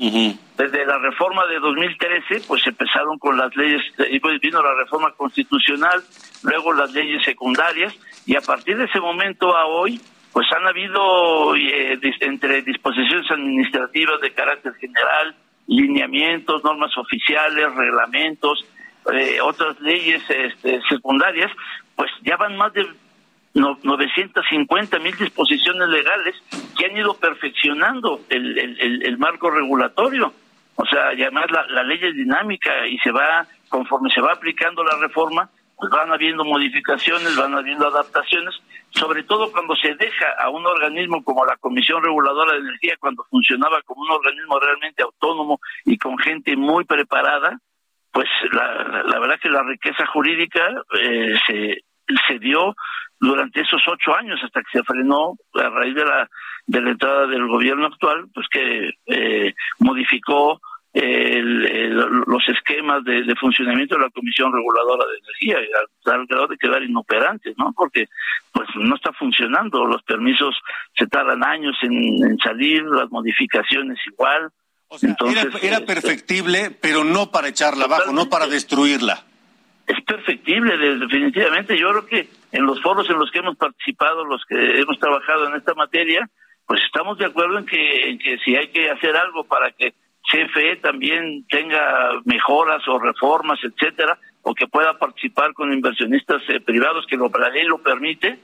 Desde 0.58 0.86
la 0.86 0.98
reforma 1.00 1.46
de 1.48 1.60
2013, 1.60 2.42
pues 2.48 2.66
empezaron 2.68 3.18
con 3.18 3.38
las 3.38 3.56
leyes, 3.56 3.82
y 4.12 4.20
pues 4.20 4.40
vino 4.42 4.62
la 4.62 4.76
reforma 4.76 5.12
constitucional, 5.12 6.04
luego 6.44 6.74
las 6.74 6.92
leyes 6.94 7.24
secundarias, 7.24 7.96
y 8.26 8.36
a 8.36 8.42
partir 8.42 8.78
de 8.78 8.86
ese 8.86 9.00
momento 9.00 9.56
a 9.56 9.66
hoy, 9.66 10.00
pues 10.36 10.52
han 10.52 10.68
habido 10.68 11.56
eh, 11.56 11.98
entre 12.20 12.62
disposiciones 12.62 13.32
administrativas 13.32 14.20
de 14.20 14.34
carácter 14.34 14.74
general, 14.74 15.34
lineamientos, 15.66 16.62
normas 16.62 16.92
oficiales, 16.98 17.74
reglamentos, 17.74 18.66
eh, 19.14 19.40
otras 19.42 19.80
leyes 19.80 20.22
este, 20.30 20.82
secundarias, 20.90 21.50
pues 21.96 22.12
ya 22.24 22.36
van 22.36 22.58
más 22.58 22.74
de 22.74 22.86
950 23.54 25.00
mil 25.00 25.16
disposiciones 25.16 25.88
legales 25.88 26.36
que 26.78 26.86
han 26.86 26.98
ido 26.98 27.14
perfeccionando 27.14 28.20
el, 28.28 29.18
marco 29.18 29.50
regulatorio. 29.50 30.34
O 30.76 30.86
sea, 30.86 31.12
además 31.14 31.46
la 31.50 31.84
ley 31.84 32.00
es 32.02 32.14
dinámica 32.14 32.86
y 32.90 32.98
se 32.98 33.12
va, 33.12 33.48
conforme 33.70 34.10
se 34.10 34.20
va 34.20 34.34
aplicando 34.34 34.84
la 34.84 34.98
reforma, 34.98 35.50
pues 35.78 35.92
van 35.92 36.12
habiendo 36.12 36.44
modificaciones, 36.46 37.36
van 37.36 37.56
habiendo 37.56 37.88
adaptaciones, 37.88 38.56
sobre 38.92 39.24
todo 39.24 39.52
cuando 39.52 39.76
se 39.76 39.94
deja 39.96 40.28
a 40.40 40.50
un 40.50 40.66
organismo 40.66 41.24
como 41.24 41.46
la 41.46 41.58
Comisión 41.58 42.04
Reguladora 42.04 42.54
de 42.54 42.60
Energía, 42.60 42.96
cuando 43.00 43.26
funcionaba 43.30 43.82
como 43.82 44.02
un 44.04 44.12
organismo 44.12 44.60
realmente 44.60 45.04
autónomo 45.04 45.60
y 45.84 45.98
con 45.98 46.18
gente 46.18 46.56
muy 46.56 46.86
preparada, 46.86 47.60
pues 48.12 48.30
la, 48.52 49.20
verdad 49.20 49.40
que 49.42 49.50
la 49.50 49.64
riqueza 49.64 50.06
jurídica 50.08 50.62
eh, 51.00 51.36
se, 51.46 51.84
se 52.28 52.40
dio 52.40 52.76
durante 53.20 53.62
esos 53.62 53.82
ocho 53.88 54.16
años 54.16 54.40
hasta 54.44 54.62
que 54.62 54.78
se 54.78 54.84
frenó 54.84 55.36
a 55.56 55.70
raíz 55.70 55.96
de 55.96 56.06
la 56.06 56.30
de 56.68 56.82
la 56.82 56.92
entrada 56.92 57.28
del 57.28 57.48
gobierno 57.48 57.88
actual, 57.88 58.26
pues 58.34 58.48
que 58.50 58.92
eh, 59.06 59.54
modificó 59.80 60.60
el, 60.96 61.90
los 61.94 62.48
esquemas 62.48 63.04
de, 63.04 63.36
funcionamiento 63.36 63.96
de 63.96 64.02
la 64.02 64.10
Comisión 64.12 64.52
Reguladora 64.54 65.06
de 65.12 65.18
Energía, 65.18 65.58
al 66.06 66.26
grado 66.26 66.48
de 66.48 66.58
quedar 66.58 66.82
inoperantes, 66.84 67.54
¿no? 67.58 67.74
Porque 67.76 68.08
pues 68.54 68.68
no 68.76 68.96
está 68.96 69.12
funcionando, 69.12 69.86
los 69.86 70.02
permisos 70.04 70.56
se 70.98 71.06
tardan 71.08 71.44
años 71.44 71.76
en, 71.82 72.38
salir, 72.38 72.84
las 72.84 73.10
modificaciones 73.12 74.00
igual. 74.08 74.50
O 74.88 74.98
sea, 74.98 75.16
era, 75.30 75.42
este, 75.42 75.82
perfectible, 75.82 76.72
pero 76.82 77.04
no 77.04 77.30
para 77.30 77.50
echarla 77.50 77.86
abajo, 77.86 78.14
no 78.14 78.30
para 78.30 78.48
destruirla. 78.48 79.26
Es 79.88 80.02
perfectible, 80.04 80.78
definitivamente. 80.78 81.78
Yo 81.78 81.90
creo 81.90 82.06
que 82.06 82.30
en 82.54 82.66
los 82.66 82.82
foros 82.82 83.10
en 83.10 83.20
los 83.20 83.30
que 83.32 83.40
hemos 83.40 83.58
participado, 83.58 84.24
los 84.24 84.44
que 84.46 84.80
hemos 84.80 84.98
trabajado 84.98 85.48
en 85.48 85.56
esta 85.56 85.74
materia, 85.74 86.30
pues 86.66 86.82
estamos 86.86 87.18
de 87.18 87.26
acuerdo 87.26 87.60
en 87.60 87.66
que, 87.66 88.10
en 88.10 88.18
que 88.18 88.38
si 88.40 88.56
hay 88.56 88.70
que 88.70 88.90
hacer 88.90 89.16
algo 89.16 89.44
para 89.44 89.72
que 89.72 89.94
CFE 90.32 90.78
también 90.78 91.46
tenga 91.48 92.22
mejoras 92.26 92.88
o 92.88 93.00
reformas, 93.00 93.60
etcétera, 93.64 94.18
o 94.42 94.54
que 94.54 94.68
pueda 94.68 94.98
participar 94.98 95.54
con 95.54 95.74
inversionistas 95.74 96.42
eh, 96.50 96.60
privados 96.60 97.06
que 97.08 97.18
lo, 97.18 97.30
la 97.30 97.50
ley 97.50 97.66
lo 97.66 97.80
permite, 97.80 98.40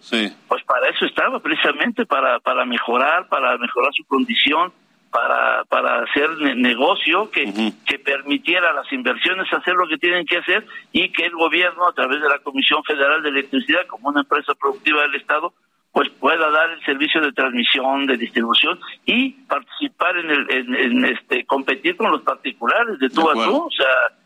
pues 0.48 0.64
para 0.66 0.90
eso 0.90 1.06
estaba 1.06 1.40
precisamente, 1.40 2.06
para, 2.06 2.40
para 2.40 2.66
mejorar, 2.66 3.28
para 3.28 3.58
mejorar 3.58 3.92
su 3.94 4.04
condición, 4.06 4.74
para, 5.12 5.64
para 5.66 6.04
hacer 6.04 6.30
negocio 6.56 7.30
que, 7.30 7.74
que 7.86 8.00
permitiera 8.00 8.70
a 8.70 8.74
las 8.74 8.92
inversiones 8.92 9.52
hacer 9.54 9.76
lo 9.76 9.88
que 9.88 9.98
tienen 9.98 10.26
que 10.26 10.38
hacer 10.38 10.66
y 10.92 11.10
que 11.10 11.26
el 11.26 11.34
gobierno, 11.34 11.88
a 11.88 11.94
través 11.94 12.22
de 12.22 12.30
la 12.30 12.40
Comisión 12.40 12.84
Federal 12.84 13.22
de 13.22 13.30
Electricidad, 13.30 13.86
como 13.88 14.10
una 14.10 14.22
empresa 14.22 14.54
productiva 14.56 15.02
del 15.04 15.16
Estado, 15.16 15.54
pues 15.92 16.10
pueda 16.20 16.50
dar 16.50 16.70
el 16.70 16.84
servicio 16.86 17.22
de 17.22 17.32
transmisión, 17.34 18.06
de 18.08 18.18
distribución 18.18 18.80
y 19.06 19.32
participar 19.32 20.18
en, 20.18 20.32
el, 20.32 20.52
en, 20.52 21.06
este 21.06 21.46
competir 21.46 21.98
con 21.98 22.12
los 22.12 22.22
particulares 22.22 22.98
de 23.00 23.10
tú 23.10 23.30
a 23.30 23.34
tú, 23.34 23.66
o 23.66 23.72
sea, 23.72 24.18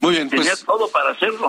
muy 0.00 0.14
bien, 0.14 0.30
tenía 0.30 0.50
pues, 0.50 0.64
todo 0.64 0.90
para 0.90 1.10
hacerlo. 1.10 1.48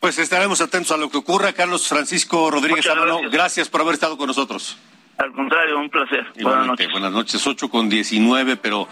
Pues 0.00 0.18
estaremos 0.18 0.60
atentos 0.60 0.92
a 0.92 0.96
lo 0.96 1.10
que 1.10 1.16
ocurra. 1.16 1.52
Carlos 1.52 1.88
Francisco 1.88 2.50
Rodríguez 2.50 2.84
gracias. 2.84 3.30
gracias. 3.32 3.68
por 3.68 3.80
haber 3.80 3.94
estado 3.94 4.16
con 4.16 4.28
nosotros. 4.28 4.76
Al 5.16 5.32
contrario, 5.32 5.78
un 5.78 5.90
placer. 5.90 6.26
Buenas 6.40 6.66
noches. 6.66 6.90
Buenas 6.92 7.10
noches, 7.10 7.44
8 7.44 7.68
con 7.68 7.88
19, 7.88 8.56
pero, 8.56 8.86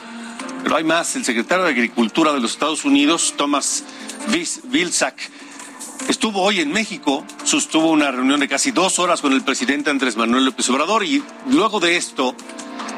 pero 0.65 0.77
hay 0.77 0.83
más. 0.83 1.15
El 1.15 1.25
secretario 1.25 1.65
de 1.65 1.71
Agricultura 1.71 2.33
de 2.33 2.41
los 2.41 2.53
Estados 2.53 2.85
Unidos, 2.85 3.35
Thomas 3.37 3.85
Vilsack, 4.65 5.17
estuvo 6.09 6.43
hoy 6.43 6.61
en 6.61 6.73
México, 6.73 7.25
sostuvo 7.45 7.91
una 7.91 8.11
reunión 8.11 8.41
de 8.41 8.49
casi 8.49 8.71
dos 8.71 8.99
horas 8.99 9.21
con 9.21 9.33
el 9.33 9.43
presidente 9.43 9.91
Andrés 9.91 10.17
Manuel 10.17 10.45
López 10.45 10.69
Obrador 10.71 11.05
y 11.05 11.23
luego 11.51 11.81
de 11.81 11.97
esto, 11.97 12.35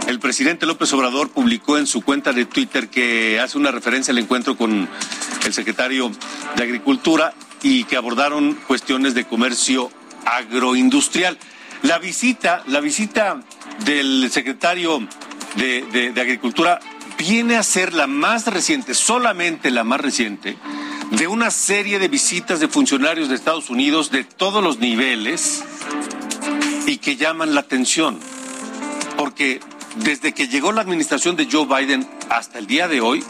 el 0.06 0.20
presidente 0.20 0.66
López 0.66 0.92
Obrador 0.92 1.30
publicó 1.30 1.78
en 1.78 1.87
su 1.87 2.02
cuenta 2.02 2.32
de 2.32 2.46
Twitter 2.46 2.88
que 2.88 3.40
hace 3.40 3.58
una 3.58 3.70
referencia 3.70 4.12
al 4.12 4.18
encuentro 4.18 4.56
con 4.56 4.88
el 5.44 5.52
secretario 5.52 6.11
de 6.56 6.62
Agricultura 6.62 7.34
y 7.62 7.84
que 7.84 7.96
abordaron 7.96 8.54
cuestiones 8.66 9.14
de 9.14 9.24
comercio 9.24 9.90
agroindustrial. 10.24 11.38
La 11.82 11.98
visita, 11.98 12.62
la 12.66 12.80
visita 12.80 13.40
del 13.84 14.30
secretario 14.30 15.06
de, 15.56 16.12
de 16.14 16.20
Agricultura 16.20 16.80
viene 17.18 17.56
a 17.56 17.62
ser 17.62 17.92
la 17.94 18.06
más 18.06 18.46
reciente, 18.46 18.94
solamente 18.94 19.70
la 19.70 19.84
más 19.84 20.00
reciente, 20.00 20.56
de 21.11 21.27
una 21.27 21.51
serie 21.51 21.99
de 21.99 22.09
visitas 22.09 22.61
de 22.61 22.68
funcionarios 22.68 23.29
de 23.29 23.35
Estados 23.35 23.71
Unidos 23.71 24.11
de 24.11 24.25
todos 24.25 24.62
los 24.62 24.79
niveles 24.79 25.64
y 26.87 26.99
que 26.99 27.16
llaman 27.16 27.55
la 27.55 27.61
atención. 27.61 28.18
Porque 29.16 29.61
desde 29.97 30.33
que 30.33 30.49
llegó 30.49 30.73
la 30.73 30.83
administración 30.83 31.37
de 31.37 31.49
Joe 31.51 31.66
Biden 31.66 32.09
hasta 32.31 32.59
el 32.59 32.66
día 32.66 32.88
de 32.88 33.01
hoy, 33.01 33.25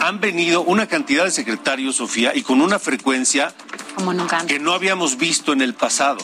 han 0.00 0.20
venido 0.20 0.62
una 0.62 0.86
cantidad 0.86 1.24
de 1.24 1.30
secretarios, 1.30 1.96
Sofía, 1.96 2.32
y 2.34 2.42
con 2.42 2.60
una 2.60 2.78
frecuencia 2.78 3.54
que 4.46 4.58
no 4.58 4.72
habíamos 4.72 5.16
visto 5.16 5.52
en 5.52 5.62
el 5.62 5.74
pasado 5.74 6.18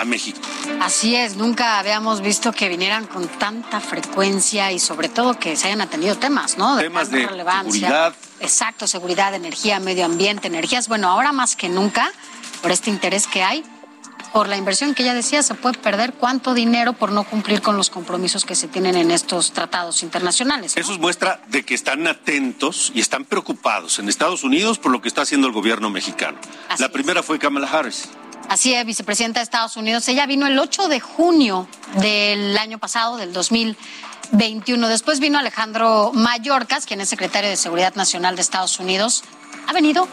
a 0.00 0.04
México. 0.04 0.38
Así 0.80 1.14
es, 1.14 1.36
nunca 1.36 1.78
habíamos 1.78 2.20
visto 2.20 2.52
que 2.52 2.68
vinieran 2.68 3.06
con 3.06 3.28
tanta 3.28 3.80
frecuencia 3.80 4.72
y 4.72 4.78
sobre 4.78 5.08
todo 5.08 5.38
que 5.38 5.56
se 5.56 5.66
hayan 5.68 5.80
atendido 5.80 6.16
temas, 6.16 6.56
¿no? 6.58 6.76
De 6.76 6.84
temas 6.84 7.10
de 7.10 7.26
relevancia. 7.26 7.72
seguridad. 7.72 8.14
Exacto, 8.40 8.86
seguridad, 8.86 9.34
energía, 9.34 9.80
medio 9.80 10.06
ambiente, 10.06 10.48
energías. 10.48 10.88
Bueno, 10.88 11.08
ahora 11.08 11.32
más 11.32 11.56
que 11.56 11.68
nunca, 11.68 12.10
por 12.62 12.70
este 12.70 12.90
interés 12.90 13.26
que 13.26 13.42
hay, 13.42 13.64
por 14.32 14.48
la 14.48 14.56
inversión 14.56 14.94
que 14.94 15.02
ya 15.02 15.14
decía, 15.14 15.42
se 15.42 15.54
puede 15.54 15.78
perder 15.78 16.14
cuánto 16.14 16.54
dinero 16.54 16.92
por 16.92 17.12
no 17.12 17.24
cumplir 17.24 17.60
con 17.60 17.76
los 17.76 17.90
compromisos 17.90 18.44
que 18.44 18.54
se 18.54 18.68
tienen 18.68 18.96
en 18.96 19.10
estos 19.10 19.52
tratados 19.52 20.02
internacionales. 20.02 20.76
Eso 20.76 20.92
es 20.92 20.98
muestra 20.98 21.42
de 21.48 21.64
que 21.64 21.74
están 21.74 22.06
atentos 22.06 22.92
y 22.94 23.00
están 23.00 23.24
preocupados 23.24 23.98
en 23.98 24.08
Estados 24.08 24.44
Unidos 24.44 24.78
por 24.78 24.92
lo 24.92 25.00
que 25.00 25.08
está 25.08 25.22
haciendo 25.22 25.46
el 25.46 25.52
gobierno 25.52 25.90
mexicano. 25.90 26.38
la 26.78 26.88
primera 26.90 27.22
fue 27.22 27.38
Kamala 27.38 27.68
Harris. 27.68 28.08
Así 28.50 28.74
es, 28.74 28.84
vicepresidenta 28.84 29.38
de 29.38 29.44
Estados 29.44 29.76
Unidos. 29.76 30.08
Ella 30.08 30.26
vino 30.26 30.48
el 30.48 30.58
8 30.58 30.88
de 30.88 30.98
junio 30.98 31.68
del 32.00 32.58
año 32.58 32.78
pasado, 32.78 33.16
del 33.16 33.32
2021. 33.32 34.88
Después 34.88 35.20
vino 35.20 35.38
Alejandro 35.38 36.10
Mayorkas, 36.12 36.84
quien 36.84 37.00
es 37.00 37.08
secretario 37.08 37.48
de 37.48 37.56
Seguridad 37.56 37.94
Nacional 37.94 38.34
de 38.34 38.42
Estados 38.42 38.80
Unidos. 38.80 39.22
Ha 39.68 39.72
venido 39.72 40.08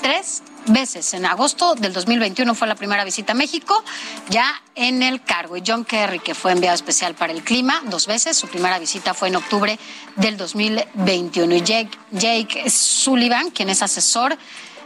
tres 0.00 0.42
veces. 0.64 1.12
En 1.12 1.26
agosto 1.26 1.74
del 1.74 1.92
2021 1.92 2.54
fue 2.54 2.66
la 2.68 2.74
primera 2.74 3.04
visita 3.04 3.32
a 3.32 3.36
México, 3.36 3.84
ya 4.30 4.62
en 4.74 5.02
el 5.02 5.22
cargo. 5.22 5.58
Y 5.58 5.62
John 5.66 5.84
Kerry, 5.84 6.20
que 6.20 6.34
fue 6.34 6.52
enviado 6.52 6.76
especial 6.76 7.14
para 7.14 7.34
el 7.34 7.44
clima, 7.44 7.82
dos 7.90 8.06
veces. 8.06 8.34
Su 8.34 8.48
primera 8.48 8.78
visita 8.78 9.12
fue 9.12 9.28
en 9.28 9.36
octubre 9.36 9.78
del 10.16 10.38
2021. 10.38 11.54
Y 11.56 11.60
Jake, 11.60 11.98
Jake 12.12 12.70
Sullivan, 12.70 13.50
quien 13.50 13.68
es 13.68 13.82
asesor 13.82 14.38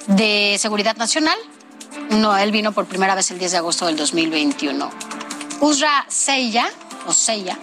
de 0.09 0.57
Seguridad 0.59 0.97
Nacional, 0.97 1.39
no, 2.11 2.37
él 2.37 2.53
vino 2.53 2.73
por 2.73 2.87
primera 2.87 3.15
vez 3.15 3.31
el 3.31 3.39
10 3.39 3.53
de 3.53 3.59
agosto 3.59 3.87
del 3.87 3.97
2021. 3.97 4.91
Usra 5.61 6.07
Seya, 6.09 6.69
o 7.07 7.13
Seya, 7.13 7.59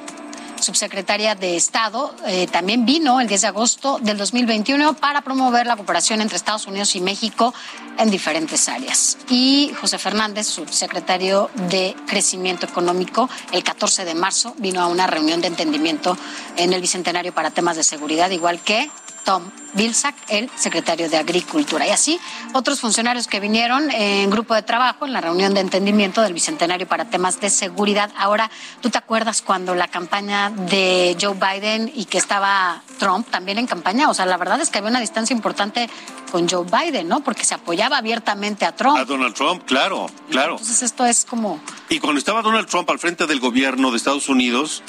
subsecretaria 0.59 1.35
de 1.35 1.55
Estado, 1.55 2.13
eh, 2.25 2.47
también 2.47 2.85
vino 2.85 3.19
el 3.21 3.27
10 3.27 3.41
de 3.41 3.47
agosto 3.47 3.99
del 4.01 4.17
2021 4.17 4.95
para 4.95 5.21
promover 5.21 5.67
la 5.67 5.75
cooperación 5.75 6.21
entre 6.21 6.37
Estados 6.37 6.67
Unidos 6.67 6.95
y 6.95 7.01
México 7.01 7.53
en 7.97 8.09
diferentes 8.09 8.67
áreas. 8.67 9.17
Y 9.29 9.71
José 9.79 9.97
Fernández, 9.97 10.47
subsecretario 10.47 11.49
de 11.69 11.95
Crecimiento 12.07 12.65
Económico, 12.65 13.29
el 13.51 13.63
14 13.63 14.05
de 14.05 14.15
marzo 14.15 14.55
vino 14.57 14.81
a 14.81 14.87
una 14.87 15.07
reunión 15.07 15.41
de 15.41 15.47
entendimiento 15.47 16.17
en 16.57 16.73
el 16.73 16.81
Bicentenario 16.81 17.33
para 17.33 17.51
temas 17.51 17.77
de 17.77 17.83
seguridad, 17.83 18.29
igual 18.31 18.59
que 18.59 18.89
Tom 19.25 19.43
Vilsack, 19.73 20.15
el 20.29 20.49
secretario 20.55 21.09
de 21.09 21.17
Agricultura. 21.17 21.85
Y 21.85 21.89
así 21.89 22.19
otros 22.53 22.79
funcionarios 22.79 23.27
que 23.27 23.41
vinieron 23.41 23.91
en 23.91 24.29
grupo 24.29 24.53
de 24.53 24.61
trabajo 24.61 25.05
en 25.05 25.11
la 25.11 25.19
reunión 25.19 25.53
de 25.53 25.59
entendimiento 25.59 26.21
del 26.21 26.33
Bicentenario 26.33 26.87
para 26.87 27.05
temas 27.05 27.41
de 27.41 27.49
seguridad. 27.49 28.09
Ahora, 28.17 28.49
¿tú 28.81 28.89
te 28.89 28.97
acuerdas 28.97 29.41
cuando 29.41 29.75
la 29.75 29.89
campaña 29.89 30.49
de 30.49 31.17
Joe 31.19 31.33
Biden 31.33 31.91
y 31.93 32.05
que 32.05 32.17
estaba 32.17 32.83
Trump 32.99 33.29
también 33.29 33.57
en 33.57 33.67
campaña? 33.67 34.09
O 34.09 34.13
sea, 34.13 34.25
la 34.25 34.37
verdad 34.37 34.61
es 34.61 34.69
que 34.69 34.77
había 34.77 34.91
una 34.91 35.01
distancia 35.01 35.33
importante 35.33 35.89
con 36.31 36.47
Joe 36.47 36.65
Biden, 36.65 37.09
¿no? 37.09 37.21
Porque 37.21 37.43
se 37.43 37.55
apoyaba 37.55 37.97
abiertamente 37.97 38.65
a 38.65 38.75
Trump. 38.75 38.97
A 38.97 39.03
Donald 39.03 39.33
Trump, 39.33 39.65
claro, 39.65 40.07
claro. 40.29 40.53
Entonces 40.53 40.83
esto 40.83 41.05
es 41.05 41.25
como... 41.25 41.59
Y 41.89 41.99
cuando 41.99 42.19
estaba 42.19 42.41
Donald 42.41 42.67
Trump 42.67 42.89
al 42.89 42.99
frente 42.99 43.27
del 43.27 43.39
gobierno 43.39 43.91
de 43.91 43.97
Estados 43.97 44.29
Unidos, 44.29 44.83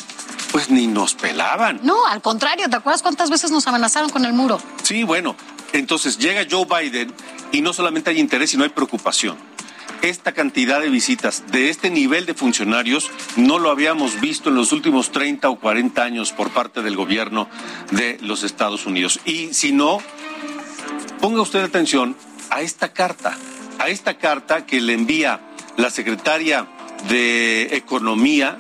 pues 0.53 0.71
ni 0.71 0.87
nos 0.87 1.15
pelaban. 1.15 1.81
No, 1.83 2.07
al 2.07 2.23
contrario, 2.23 2.69
¿te 2.69 2.77
acuerdas 2.77 3.03
cuántas 3.03 3.31
veces 3.31 3.51
nos 3.51 3.67
amenazaron 3.67 4.11
con 4.11 4.25
Sí, 4.83 5.03
bueno, 5.05 5.37
entonces 5.73 6.19
llega 6.19 6.47
Joe 6.51 6.67
Biden 6.67 7.13
y 7.53 7.61
no 7.61 7.73
solamente 7.73 8.11
hay 8.11 8.19
interés, 8.19 8.51
sino 8.51 8.65
hay 8.65 8.71
preocupación. 8.71 9.37
Esta 10.03 10.33
cantidad 10.33 10.81
de 10.81 10.91
visitas 10.91 11.45
de 11.51 11.71
este 11.71 11.91
nivel 11.91 12.27
de 12.27 12.35
funcionarios 12.35 13.11
no 13.37 13.59
lo 13.59 13.71
habíamos 13.71 14.21
visto 14.21 14.51
en 14.51 14.57
los 14.57 14.73
últimos 14.73 15.11
30 15.11 15.49
o 15.49 15.59
40 15.59 16.03
años 16.03 16.33
por 16.33 16.51
parte 16.51 16.83
del 16.83 16.97
gobierno 16.97 17.49
de 17.91 18.19
los 18.21 18.43
Estados 18.43 18.87
Unidos. 18.87 19.21
Y 19.25 19.55
si 19.55 19.73
no, 19.73 19.99
ponga 21.21 21.41
usted 21.41 21.65
atención 21.65 22.15
a 22.51 22.61
esta 22.61 22.93
carta, 22.93 23.37
a 23.79 23.89
esta 23.89 24.19
carta 24.19 24.67
que 24.67 24.81
le 24.81 24.93
envía 24.93 25.41
la 25.77 25.91
secretaria 25.91 26.67
de 27.09 27.77
Economía 27.77 28.59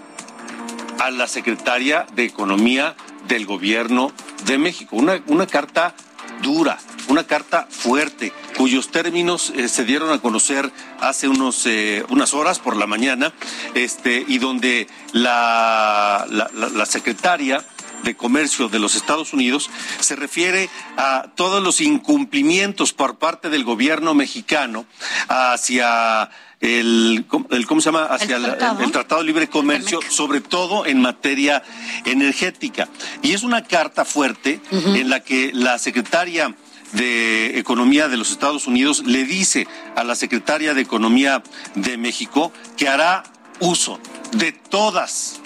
a 0.99 1.11
la 1.11 1.27
secretaria 1.27 2.07
de 2.15 2.25
Economía 2.25 2.97
del 3.29 3.47
Gobierno 3.47 4.13
de 4.45 4.59
México. 4.59 4.97
Una, 4.97 5.23
una 5.27 5.47
carta 5.47 5.95
dura, 6.43 6.79
una 7.09 7.25
carta 7.25 7.67
fuerte, 7.71 8.33
cuyos 8.57 8.91
términos 8.91 9.53
eh, 9.57 9.69
se 9.69 9.85
dieron 9.85 10.13
a 10.13 10.21
conocer 10.21 10.71
hace 11.01 11.29
unos, 11.29 11.67
eh, 11.67 12.05
unas 12.09 12.35
horas 12.35 12.59
por 12.59 12.77
la 12.77 12.87
mañana, 12.87 13.33
este, 13.75 14.25
y 14.27 14.39
donde 14.39 14.89
la, 15.13 16.27
la, 16.29 16.51
la 16.53 16.87
secretaria 16.87 17.65
de 18.03 18.17
Comercio 18.17 18.69
de 18.69 18.79
los 18.79 18.95
Estados 18.95 19.33
Unidos 19.33 19.71
se 20.01 20.17
refiere 20.17 20.69
a 20.97 21.29
todos 21.35 21.63
los 21.63 21.81
incumplimientos 21.81 22.93
por 22.93 23.19
parte 23.19 23.49
del 23.49 23.65
gobierno 23.65 24.15
mexicano 24.15 24.87
hacia 25.29 26.31
el, 26.61 27.27
¿cómo 27.29 27.81
se 27.81 27.87
llama? 27.87 28.05
Hacia 28.07 28.37
el 28.37 28.93
tratado, 28.93 29.21
de 29.21 29.27
Libre 29.27 29.49
Comercio, 29.49 30.01
sobre 30.09 30.41
todo 30.41 30.87
en 30.87 31.01
materia 31.01 31.63
energética. 32.05 32.89
Y 33.23 33.33
es 33.33 33.43
una 33.43 33.65
carta 33.65 34.05
fuerte 34.05 34.61
en 34.71 35.11
la 35.11 35.21
que 35.21 35.53
la 35.53 35.79
secretaria 35.79 36.55
de 36.93 37.59
Economía 37.59 38.09
de 38.09 38.17
los 38.17 38.31
Estados 38.31 38.67
Unidos 38.67 39.05
le 39.05 39.25
dice 39.25 39.67
a 39.97 40.05
la 40.05 40.15
secretaria 40.15 40.73
de 40.73 40.81
Economía 40.81 41.43
de 41.75 41.97
México 41.97 42.53
que 42.77 42.89
hará 42.89 43.25
uso 43.61 43.99
de 44.33 44.53
todas 44.53 45.41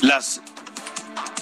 las 0.00 0.42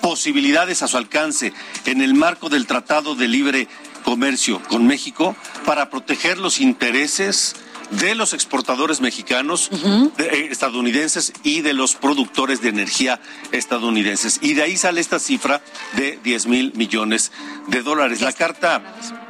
posibilidades 0.01 0.83
a 0.83 0.89
su 0.89 0.97
alcance 0.97 1.53
en 1.85 2.01
el 2.01 2.15
marco 2.15 2.49
del 2.49 2.67
Tratado 2.67 3.15
de 3.15 3.29
Libre 3.29 3.69
Comercio 4.05 4.63
con 4.69 4.87
México 4.87 5.37
para 5.65 5.91
proteger 5.91 6.39
los 6.39 6.61
intereses 6.61 7.57
de 7.91 8.15
los 8.15 8.33
exportadores 8.33 9.01
mexicanos, 9.01 9.71
eh, 10.19 10.49
estadounidenses 10.51 11.33
y 11.43 11.61
de 11.61 11.73
los 11.73 11.95
productores 11.95 12.61
de 12.61 12.69
energía 12.69 13.21
estadounidenses. 13.53 14.39
Y 14.43 14.55
de 14.55 14.63
ahí 14.63 14.77
sale 14.77 15.01
esta 15.01 15.19
cifra 15.19 15.63
de 15.97 16.19
10 16.23 16.47
mil 16.47 16.73
millones 16.75 17.33
de 17.69 17.83
dólares. 17.83 18.21
La 18.21 18.33
carta 18.33 18.83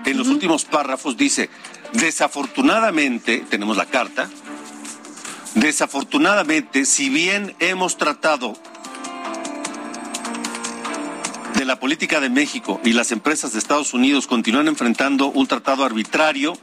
en 0.05 0.17
los 0.17 0.29
últimos 0.29 0.65
párrafos 0.65 1.17
dice, 1.17 1.51
desafortunadamente, 1.93 3.45
tenemos 3.49 3.77
la 3.77 3.87
carta, 3.87 4.29
desafortunadamente, 5.55 6.85
si 6.85 7.09
bien 7.09 7.55
hemos 7.59 7.97
tratado 7.97 8.55
de 11.57 11.65
la 11.65 11.81
política 11.81 12.21
de 12.21 12.29
México 12.29 12.81
y 12.85 12.93
las 12.93 13.13
empresas 13.13 13.53
de 13.53 13.59
Estados 13.59 13.95
Unidos 13.95 14.27
continúan 14.27 14.69
enfrentando 14.69 15.29
un 15.29 15.47
tratado 15.47 15.85
arbitrario 15.85 16.59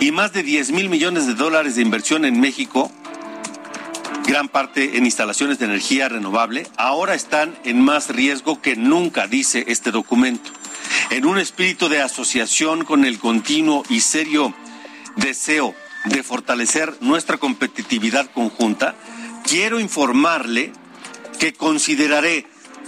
y 0.00 0.12
más 0.12 0.32
de 0.32 0.42
10 0.42 0.72
mil 0.72 0.88
millones 0.88 1.26
de 1.26 1.34
dólares 1.34 1.76
de 1.76 1.82
inversión 1.82 2.24
en 2.24 2.40
México, 2.40 2.90
gran 4.26 4.48
parte 4.48 4.98
en 4.98 5.04
instalaciones 5.04 5.58
de 5.58 5.66
energía 5.66 6.08
renovable, 6.08 6.66
ahora 6.76 7.14
están 7.14 7.56
en 7.64 7.80
más 7.80 8.10
riesgo 8.10 8.60
que 8.60 8.76
nunca, 8.76 9.26
dice 9.26 9.64
este 9.68 9.90
documento. 9.90 10.50
En 11.10 11.24
un 11.24 11.38
espíritu 11.38 11.88
de 11.88 12.02
asociación 12.02 12.84
con 12.84 13.04
el 13.04 13.18
continuo 13.18 13.84
y 13.88 14.00
serio 14.00 14.54
deseo 15.16 15.74
de 16.04 16.22
fortalecer 16.22 16.96
nuestra 17.00 17.38
competitividad 17.38 18.30
conjunta, 18.30 18.94
quiero 19.44 19.80
informarle 19.80 20.72
que 21.38 21.54
consideraré 21.54 22.46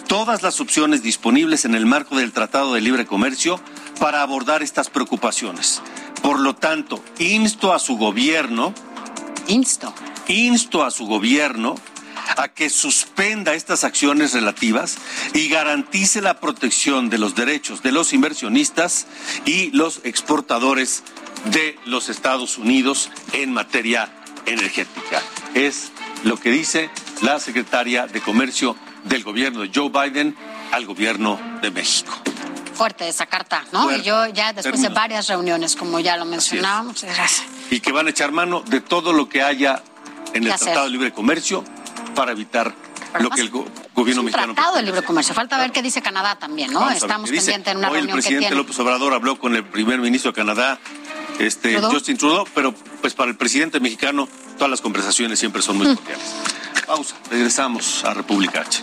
todas 0.09 0.43
las 0.43 0.61
opciones 0.61 1.03
disponibles 1.03 1.65
en 1.65 1.75
el 1.75 1.87
marco 1.87 2.17
del 2.17 2.33
Tratado 2.33 2.75
de 2.75 2.81
Libre 2.81 3.07
Comercio 3.07 3.61
para 3.99 4.23
abordar 4.23 4.63
estas 4.63 4.91
preocupaciones 4.91 5.83
Por 6.23 6.41
lo 6.41 6.55
tanto, 6.55 7.03
insto 7.19 7.73
a 7.73 7.79
su 7.79 7.97
gobierno. 7.97 8.75
Insto. 9.47 9.93
Insto 10.29 10.85
a 10.85 10.91
su 10.91 11.07
gobierno 11.07 11.77
a 12.37 12.49
que 12.49 12.71
suspenda 12.71 13.55
estas 13.55 13.85
acciones 13.85 14.33
relativas 14.33 14.99
y 15.35 15.49
garantice 15.49 16.21
la 16.21 16.41
protección 16.41 17.11
de 17.11 17.19
los 17.19 17.35
derechos 17.35 17.83
de 17.83 17.93
los 17.93 18.13
inversionistas 18.13 19.07
y 19.45 19.71
los 19.71 20.01
exportadores 20.05 21.03
de 21.47 21.79
los 21.87 22.09
Estados 22.09 22.59
Unidos 22.59 23.11
en 23.33 23.53
materia 23.53 24.11
energética. 24.47 25.23
Es 25.55 25.91
lo 26.25 26.37
que 26.37 26.51
dice 26.51 26.91
la 27.23 27.41
secretaria 27.41 28.07
de 28.07 28.21
Comercio 28.21 28.77
del 29.05 29.23
gobierno 29.23 29.61
de 29.61 29.71
Joe 29.75 29.91
Biden 29.91 30.37
al 30.73 30.87
gobierno 30.87 31.39
de 31.63 31.71
México. 31.71 32.13
Fuerte 32.79 33.09
esa 33.09 33.27
carta, 33.27 33.65
¿no? 33.73 33.95
Y 33.95 34.03
yo 34.03 34.27
ya 34.29 34.53
después 34.53 34.81
de 34.81 34.89
varias 34.89 35.27
reuniones, 35.27 35.75
como 35.77 35.99
ya 36.01 36.17
lo 36.17 36.25
mencionábamos, 36.25 37.05
y 37.71 37.81
que 37.81 37.93
van 37.93 38.07
a 38.07 38.11
echar 38.11 38.33
mano 38.33 38.63
de 38.63 38.81
todo 38.81 39.13
lo 39.13 39.29
que 39.29 39.43
haya 39.43 39.83
en 40.33 40.45
el 40.45 40.55
Tratado 40.55 40.85
de 40.85 40.91
Libre 40.91 41.13
Comercio 41.13 41.65
para 42.15 42.33
evitar 42.33 42.73
lo 43.19 43.31
que 43.31 43.41
el 43.41 43.51
gobierno 43.51 44.23
mexicano. 44.23 44.55
Tratado 44.55 44.77
de 44.77 44.83
libre 44.83 45.03
comercio. 45.03 45.35
Falta 45.35 45.59
ver 45.59 45.73
qué 45.73 45.83
dice 45.83 46.03
Canadá 46.03 46.39
también, 46.39 46.73
¿no? 46.73 46.89
Estamos 46.91 47.31
pendientes 47.31 47.73
en 47.73 47.79
una 47.79 47.89
Hoy 47.89 47.99
reunión 47.99 48.19
el 48.19 48.23
presidente 48.23 48.55
López 48.55 48.79
Obrador 48.79 49.15
habló 49.15 49.39
con 49.39 49.57
el 49.57 49.65
primer 49.65 49.99
ministro 49.99 50.33
de 50.33 50.37
Canadá, 50.37 50.79
este 51.39 51.81
Justin 51.81 52.17
Trudeau, 52.17 52.47
pero 52.55 52.75
pues 53.01 53.15
para 53.15 53.31
el 53.31 53.37
presidente 53.37 53.81
mexicano 53.81 54.29
todas 54.57 54.71
las 54.71 54.81
conversaciones 54.81 55.39
siempre 55.39 55.63
son 55.63 55.79
muy 55.79 55.89
mm. 55.89 55.97
cordiales. 55.97 56.27
Pausa, 56.87 57.17
regresamos 57.31 58.05
a 58.05 58.15
República 58.15 58.63
H. 58.63 58.83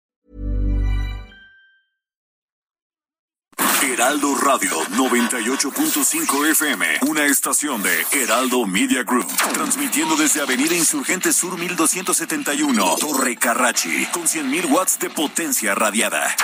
Heraldo 4.01 4.33
Radio 4.33 4.71
98.5 4.97 6.47
FM, 6.49 6.87
una 7.07 7.25
estación 7.25 7.83
de 7.83 8.03
Heraldo 8.11 8.65
Media 8.65 9.03
Group, 9.03 9.27
transmitiendo 9.53 10.15
desde 10.15 10.41
Avenida 10.41 10.75
Insurgente 10.75 11.31
Sur 11.31 11.55
1271, 11.55 12.95
Torre 12.99 13.35
Carrachi, 13.35 14.07
con 14.07 14.23
100.000 14.23 14.71
watts 14.71 14.97
de 14.97 15.11
potencia 15.11 15.75
radiada. 15.75 16.35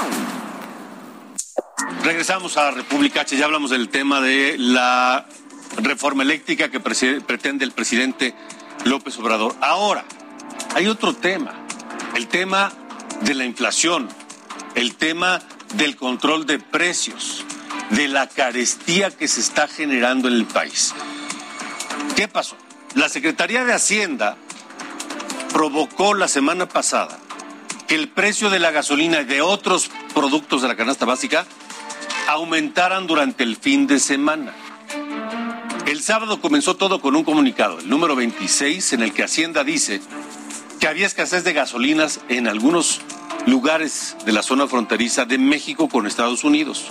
Regresamos 2.03 2.57
a 2.57 2.69
República 2.69 3.21
H, 3.21 3.35
ya 3.35 3.45
hablamos 3.45 3.71
del 3.71 3.89
tema 3.89 4.21
de 4.21 4.55
la 4.59 5.25
reforma 5.77 6.21
eléctrica 6.21 6.69
que 6.69 6.79
pretende 6.79 7.65
el 7.65 7.71
presidente 7.71 8.35
López 8.85 9.17
Obrador. 9.17 9.55
Ahora, 9.61 10.05
hay 10.75 10.85
otro 10.85 11.15
tema, 11.15 11.55
el 12.15 12.27
tema 12.27 12.71
de 13.21 13.33
la 13.33 13.45
inflación, 13.45 14.07
el 14.75 14.95
tema 14.95 15.41
del 15.75 15.95
control 15.95 16.45
de 16.45 16.59
precios, 16.59 17.43
de 17.91 18.07
la 18.07 18.27
carestía 18.27 19.11
que 19.11 19.27
se 19.27 19.41
está 19.41 19.67
generando 19.67 20.27
en 20.27 20.35
el 20.35 20.45
país. 20.45 20.93
¿Qué 22.15 22.27
pasó? 22.27 22.55
La 22.95 23.09
Secretaría 23.09 23.63
de 23.63 23.73
Hacienda 23.73 24.37
provocó 25.53 26.13
la 26.13 26.27
semana 26.27 26.67
pasada 26.67 27.19
que 27.87 27.95
el 27.95 28.09
precio 28.09 28.49
de 28.49 28.59
la 28.59 28.71
gasolina 28.71 29.21
y 29.21 29.25
de 29.25 29.41
otros 29.41 29.89
productos 30.13 30.61
de 30.61 30.67
la 30.67 30.75
canasta 30.75 31.05
básica 31.05 31.45
aumentaran 32.27 33.07
durante 33.07 33.43
el 33.43 33.55
fin 33.55 33.87
de 33.87 33.99
semana. 33.99 34.53
El 35.85 36.01
sábado 36.01 36.41
comenzó 36.41 36.75
todo 36.75 36.99
con 36.99 37.15
un 37.15 37.23
comunicado, 37.23 37.79
el 37.79 37.89
número 37.89 38.15
26, 38.15 38.93
en 38.93 39.03
el 39.03 39.13
que 39.13 39.23
Hacienda 39.23 39.63
dice 39.63 40.01
que 40.81 40.87
había 40.87 41.07
escasez 41.07 41.43
de 41.43 41.53
gasolinas 41.53 42.19
en 42.27 42.47
algunos 42.47 43.01
lugares 43.45 44.17
de 44.25 44.33
la 44.33 44.43
zona 44.43 44.67
fronteriza 44.67 45.25
de 45.25 45.37
México 45.37 45.87
con 45.87 46.05
Estados 46.05 46.43
Unidos. 46.43 46.85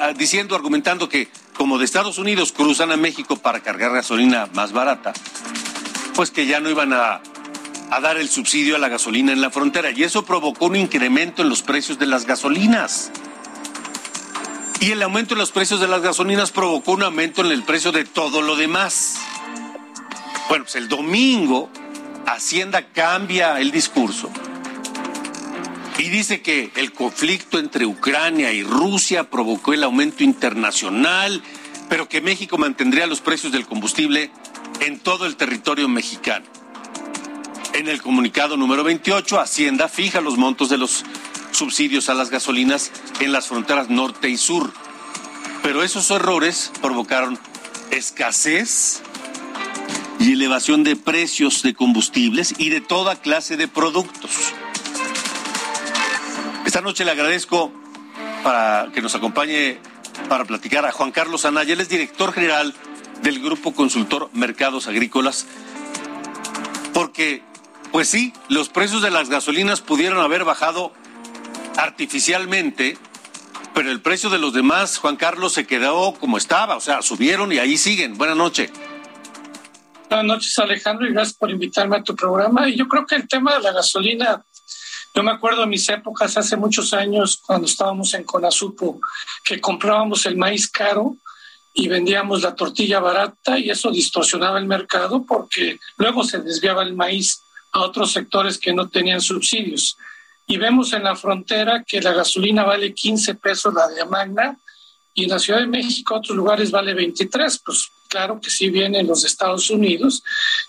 Ah, 0.00 0.12
diciendo, 0.16 0.54
argumentando 0.54 1.08
que 1.08 1.28
como 1.56 1.76
de 1.76 1.84
Estados 1.84 2.18
Unidos 2.18 2.52
cruzan 2.52 2.92
a 2.92 2.96
México 2.96 3.36
para 3.36 3.60
cargar 3.60 3.92
gasolina 3.92 4.48
más 4.54 4.72
barata, 4.72 5.12
pues 6.14 6.30
que 6.30 6.46
ya 6.46 6.60
no 6.60 6.70
iban 6.70 6.92
a, 6.92 7.20
a 7.90 8.00
dar 8.00 8.16
el 8.16 8.28
subsidio 8.28 8.76
a 8.76 8.78
la 8.78 8.88
gasolina 8.88 9.32
en 9.32 9.40
la 9.40 9.50
frontera. 9.50 9.90
Y 9.90 10.04
eso 10.04 10.24
provocó 10.24 10.66
un 10.66 10.76
incremento 10.76 11.42
en 11.42 11.48
los 11.48 11.62
precios 11.62 11.98
de 11.98 12.06
las 12.06 12.26
gasolinas. 12.26 13.10
Y 14.78 14.92
el 14.92 15.02
aumento 15.02 15.34
en 15.34 15.40
los 15.40 15.50
precios 15.50 15.80
de 15.80 15.88
las 15.88 16.00
gasolinas 16.00 16.52
provocó 16.52 16.92
un 16.92 17.02
aumento 17.02 17.44
en 17.44 17.50
el 17.50 17.64
precio 17.64 17.90
de 17.90 18.04
todo 18.04 18.40
lo 18.40 18.54
demás. 18.54 19.16
Bueno, 20.48 20.64
pues 20.64 20.76
el 20.76 20.88
domingo 20.88 21.70
Hacienda 22.26 22.86
cambia 22.92 23.60
el 23.60 23.72
discurso 23.72 24.30
y 26.02 26.08
dice 26.08 26.42
que 26.42 26.72
el 26.74 26.92
conflicto 26.92 27.60
entre 27.60 27.86
Ucrania 27.86 28.50
y 28.50 28.64
Rusia 28.64 29.30
provocó 29.30 29.72
el 29.72 29.84
aumento 29.84 30.24
internacional, 30.24 31.40
pero 31.88 32.08
que 32.08 32.20
México 32.20 32.58
mantendría 32.58 33.06
los 33.06 33.20
precios 33.20 33.52
del 33.52 33.66
combustible 33.66 34.32
en 34.80 34.98
todo 34.98 35.26
el 35.26 35.36
territorio 35.36 35.88
mexicano. 35.88 36.44
En 37.74 37.86
el 37.86 38.02
comunicado 38.02 38.56
número 38.56 38.82
28, 38.82 39.38
Hacienda 39.38 39.88
fija 39.88 40.20
los 40.20 40.36
montos 40.36 40.68
de 40.70 40.78
los 40.78 41.04
subsidios 41.52 42.08
a 42.08 42.14
las 42.14 42.30
gasolinas 42.30 42.90
en 43.20 43.30
las 43.30 43.46
fronteras 43.46 43.88
norte 43.88 44.28
y 44.28 44.36
sur. 44.36 44.72
Pero 45.62 45.84
esos 45.84 46.10
errores 46.10 46.72
provocaron 46.80 47.38
escasez 47.92 49.02
y 50.18 50.32
elevación 50.32 50.82
de 50.82 50.96
precios 50.96 51.62
de 51.62 51.74
combustibles 51.74 52.56
y 52.58 52.70
de 52.70 52.80
toda 52.80 53.20
clase 53.20 53.56
de 53.56 53.68
productos. 53.68 54.52
Esta 56.72 56.80
noche 56.80 57.04
le 57.04 57.10
agradezco 57.10 57.70
para 58.42 58.88
que 58.94 59.02
nos 59.02 59.14
acompañe 59.14 59.76
para 60.30 60.46
platicar 60.46 60.86
a 60.86 60.90
Juan 60.90 61.12
Carlos 61.12 61.44
Anaya, 61.44 61.74
él 61.74 61.82
es 61.82 61.90
director 61.90 62.32
general 62.32 62.72
del 63.20 63.42
Grupo 63.42 63.74
Consultor 63.74 64.30
Mercados 64.32 64.86
Agrícolas, 64.86 65.46
porque, 66.94 67.42
pues 67.90 68.08
sí, 68.08 68.32
los 68.48 68.70
precios 68.70 69.02
de 69.02 69.10
las 69.10 69.28
gasolinas 69.28 69.82
pudieron 69.82 70.20
haber 70.20 70.44
bajado 70.44 70.94
artificialmente, 71.76 72.96
pero 73.74 73.90
el 73.90 74.00
precio 74.00 74.30
de 74.30 74.38
los 74.38 74.54
demás, 74.54 74.96
Juan 74.96 75.16
Carlos, 75.16 75.52
se 75.52 75.66
quedó 75.66 76.14
como 76.14 76.38
estaba, 76.38 76.76
o 76.76 76.80
sea, 76.80 77.02
subieron 77.02 77.52
y 77.52 77.58
ahí 77.58 77.76
siguen. 77.76 78.16
Buenas 78.16 78.38
noches. 78.38 78.70
Buenas 80.08 80.26
noches, 80.26 80.58
Alejandro, 80.58 81.06
y 81.06 81.12
gracias 81.12 81.36
por 81.36 81.50
invitarme 81.50 81.96
a 81.96 82.02
tu 82.02 82.16
programa. 82.16 82.66
Y 82.66 82.76
yo 82.76 82.88
creo 82.88 83.04
que 83.04 83.16
el 83.16 83.28
tema 83.28 83.52
de 83.54 83.60
la 83.60 83.72
gasolina, 83.72 84.42
yo 85.14 85.22
me 85.22 85.30
acuerdo 85.30 85.60
de 85.62 85.66
mis 85.66 85.88
épocas, 85.88 86.36
hace 86.36 86.56
muchos 86.56 86.92
años, 86.94 87.40
cuando 87.44 87.66
estábamos 87.66 88.14
en 88.14 88.24
Conasupo, 88.24 89.00
que 89.44 89.60
comprábamos 89.60 90.24
el 90.24 90.36
maíz 90.36 90.68
caro 90.70 91.16
y 91.74 91.88
vendíamos 91.88 92.42
la 92.42 92.54
tortilla 92.54 93.00
barata 93.00 93.58
y 93.58 93.70
eso 93.70 93.90
distorsionaba 93.90 94.58
el 94.58 94.66
mercado 94.66 95.24
porque 95.26 95.78
luego 95.96 96.24
se 96.24 96.38
desviaba 96.38 96.82
el 96.82 96.94
maíz 96.94 97.42
a 97.72 97.80
otros 97.80 98.12
sectores 98.12 98.58
que 98.58 98.72
no 98.72 98.88
tenían 98.88 99.20
subsidios. 99.20 99.96
Y 100.46 100.56
vemos 100.56 100.92
en 100.92 101.04
la 101.04 101.14
frontera 101.14 101.84
que 101.86 102.00
la 102.00 102.12
gasolina 102.12 102.64
vale 102.64 102.94
15 102.94 103.34
pesos 103.36 103.72
la 103.74 103.88
de 103.88 104.04
Magna 104.06 104.58
y 105.14 105.24
en 105.24 105.30
la 105.30 105.38
Ciudad 105.38 105.60
de 105.60 105.66
México, 105.66 106.14
otros 106.14 106.36
lugares 106.36 106.70
vale 106.70 106.94
23, 106.94 107.60
pues 107.64 107.90
claro 108.08 108.40
que 108.40 108.50
sí 108.50 108.70
viene 108.70 109.00
en 109.00 109.06
los 109.06 109.24
Estados 109.24 109.68
Unidos. 109.70 110.22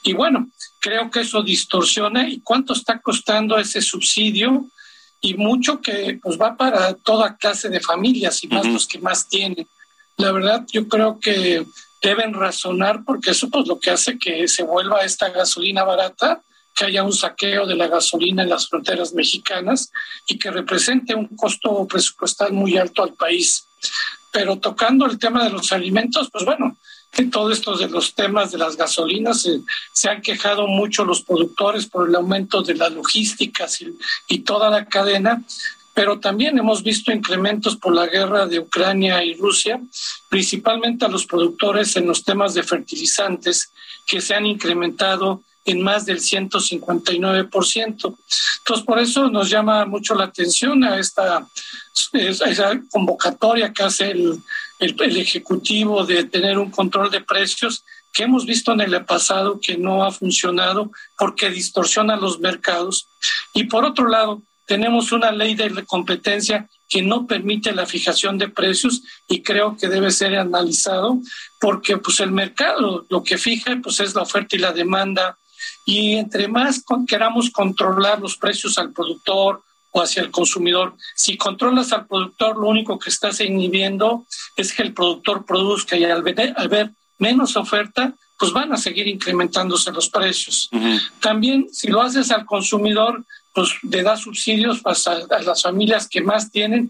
Y 0.04 0.14
bueno, 0.14 0.50
creo 0.84 1.10
que 1.10 1.22
eso 1.22 1.42
distorsiona 1.42 2.28
y 2.28 2.42
cuánto 2.42 2.74
está 2.74 3.00
costando 3.00 3.58
ese 3.58 3.82
subsidio 3.82 4.66
y 5.22 5.36
mucho 5.36 5.80
que 5.80 6.20
pues 6.22 6.38
va 6.38 6.58
para 6.58 6.94
toda 6.94 7.38
clase 7.38 7.70
de 7.70 7.80
familias 7.80 8.44
y 8.44 8.50
más 8.50 8.66
los 8.66 8.86
que 8.86 9.00
más 9.00 9.30
tienen. 9.30 9.66
La 10.18 10.34
verdad, 10.34 10.66
yo 10.70 10.90
creo 10.90 11.22
que 11.22 11.66
deben 12.02 12.34
razonar 12.34 13.06
porque 13.06 13.32
eso 13.32 13.50
pues 13.50 13.66
lo 13.66 13.80
que 13.80 13.92
hace 13.92 14.20
que 14.20 14.46
se 14.50 14.64
vuelva 14.64 15.06
esta 15.06 15.30
gasolina 15.30 15.86
barata 15.86 16.42
que 16.76 16.84
haya 16.84 17.04
un 17.04 17.14
saqueo 17.14 17.66
de 17.66 17.76
la 17.76 17.88
gasolina 17.88 18.44
en 18.44 18.50
las 18.50 18.68
fronteras 18.68 19.14
mexicanas 19.14 19.90
y 20.28 20.38
que 20.38 20.52
represente 20.52 21.16
un 21.16 21.28
costo 21.28 21.88
presupuestal 21.88 22.52
muy 22.52 22.78
alto 22.78 23.04
al 23.04 23.14
país. 23.14 23.66
Pero 24.34 24.58
tocando 24.58 25.06
el 25.06 25.18
tema 25.18 25.46
de 25.46 25.52
los 25.52 25.72
alimentos, 25.72 26.30
pues 26.30 26.44
bueno, 26.44 26.76
en 27.16 27.30
todo 27.30 27.52
esto 27.52 27.78
de 27.78 27.90
los 27.90 28.14
temas 28.16 28.52
de 28.52 28.58
las 28.58 28.76
gasolinas 28.76 29.48
se 29.92 30.10
han 30.10 30.22
quejado 30.22 30.68
mucho 30.68 31.06
los 31.06 31.22
productores 31.22 31.86
por 31.86 32.10
el 32.10 32.16
aumento 32.16 32.62
de 32.64 32.76
las 32.76 32.92
logísticas 32.92 33.82
y, 33.82 33.96
y 34.28 34.40
toda 34.40 34.70
la 34.70 34.86
cadena, 34.86 35.44
pero 35.94 36.20
también 36.20 36.58
hemos 36.58 36.82
visto 36.82 37.12
incrementos 37.12 37.76
por 37.76 37.94
la 37.94 38.08
guerra 38.08 38.48
de 38.48 38.60
Ucrania 38.60 39.24
y 39.24 39.36
Rusia, 39.36 39.80
principalmente 40.28 41.06
a 41.06 41.10
los 41.10 41.26
productores 41.26 41.96
en 41.96 42.08
los 42.08 42.24
temas 42.24 42.56
de 42.56 42.64
fertilizantes, 42.64 43.72
que 44.08 44.20
se 44.20 44.34
han 44.34 44.48
incrementado 44.48 45.44
en 45.66 45.82
más 45.82 46.06
del 46.06 46.20
159%. 46.20 48.18
Entonces, 48.58 48.86
por 48.86 49.00
eso 49.00 49.30
nos 49.30 49.50
llama 49.50 49.86
mucho 49.86 50.16
la 50.16 50.26
atención 50.26 50.84
a 50.84 51.00
esta, 51.00 51.48
esa 52.14 52.82
convocatoria 52.90 53.72
que 53.72 53.84
hace 53.84 54.12
el, 54.12 54.40
el, 54.80 55.18
Ejecutivo 55.18 56.06
de 56.06 56.24
tener 56.26 56.58
un 56.58 56.72
control 56.72 57.10
de 57.10 57.22
precios 57.22 57.84
que 58.12 58.24
hemos 58.24 58.46
visto 58.46 58.72
en 58.72 58.82
el 58.82 59.06
pasado 59.06 59.60
que 59.60 59.78
no 59.78 60.04
ha 60.04 60.12
funcionado 60.12 60.92
porque 61.18 61.50
distorsiona 61.50 62.16
los 62.16 62.40
mercados. 62.40 63.08
Y 63.54 63.66
por 63.66 63.86
otro 63.86 64.08
lado, 64.08 64.42
tenemos 64.66 65.12
una 65.12 65.32
ley 65.32 65.56
de 65.56 65.84
competencia 65.86 66.70
que 66.88 67.02
no 67.02 67.26
permite 67.26 67.74
la 67.74 67.86
fijación 67.86 68.38
de 68.38 68.50
precios 68.50 69.02
y 69.28 69.42
creo 69.42 69.76
que 69.78 69.88
debe 69.88 70.12
ser 70.12 70.36
analizado 70.36 71.20
porque 71.60 71.98
pues 71.98 72.20
el 72.20 72.32
mercado 72.32 73.06
lo 73.10 73.24
que 73.24 73.38
fija 73.38 73.80
pues 73.82 74.00
es 74.00 74.14
la 74.14 74.22
oferta 74.22 74.56
y 74.56 74.60
la 74.60 74.72
demanda 74.72 75.38
y 75.86 76.14
entre 76.14 76.48
más 76.48 76.84
queramos 77.08 77.50
controlar 77.50 78.20
los 78.20 78.38
precios 78.38 78.78
al 78.78 78.94
productor 78.94 79.64
o 79.94 80.02
hacia 80.02 80.24
el 80.24 80.32
consumidor, 80.32 80.96
si 81.16 81.38
controlas 81.38 81.94
al 81.94 82.08
productor, 82.08 82.58
lo 82.58 82.68
único 82.68 82.98
que 82.98 83.12
estás 83.12 83.40
inhibiendo 83.40 84.26
es 84.56 84.74
que 84.74 84.82
el 84.82 84.94
productor 84.94 85.46
produzca 85.46 85.96
y 85.96 86.04
al 86.04 86.24
ver, 86.24 86.54
al 86.58 86.68
ver 86.68 86.92
menos 87.20 87.56
oferta, 87.56 88.14
pues 88.40 88.52
van 88.52 88.74
a 88.74 88.78
seguir 88.78 89.08
incrementándose 89.08 89.92
los 89.92 90.10
precios. 90.10 90.70
También, 91.22 91.68
si 91.72 91.88
lo 91.88 92.02
haces 92.02 92.32
al 92.32 92.46
consumidor, 92.46 93.24
pues 93.54 93.70
le 93.84 94.02
das 94.02 94.22
subsidios 94.22 94.82
a, 94.84 95.36
a 95.36 95.42
las 95.44 95.62
familias 95.62 96.10
que 96.10 96.22
más 96.22 96.52
tienen 96.52 96.90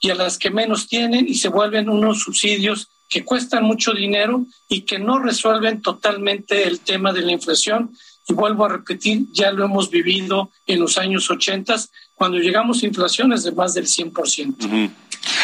y 0.00 0.10
a 0.10 0.16
las 0.16 0.36
que 0.36 0.50
menos 0.50 0.88
tienen 0.88 1.28
y 1.28 1.36
se 1.36 1.48
vuelven 1.48 1.88
unos 1.88 2.20
subsidios 2.20 2.88
que 3.08 3.24
cuestan 3.24 3.62
mucho 3.62 3.92
dinero 3.92 4.44
y 4.68 4.82
que 4.82 4.98
no 4.98 5.20
resuelven 5.20 5.82
totalmente 5.82 6.66
el 6.66 6.80
tema 6.80 7.12
de 7.12 7.22
la 7.22 7.32
inflación 7.32 7.96
y 8.30 8.32
vuelvo 8.32 8.64
a 8.64 8.68
repetir, 8.68 9.26
ya 9.32 9.50
lo 9.50 9.64
hemos 9.64 9.90
vivido 9.90 10.50
en 10.66 10.80
los 10.80 10.98
años 10.98 11.28
80, 11.30 11.74
cuando 12.14 12.38
llegamos 12.38 12.82
a 12.82 12.86
inflaciones 12.86 13.42
de 13.42 13.52
más 13.52 13.74
del 13.74 13.86
100%. 13.86 14.90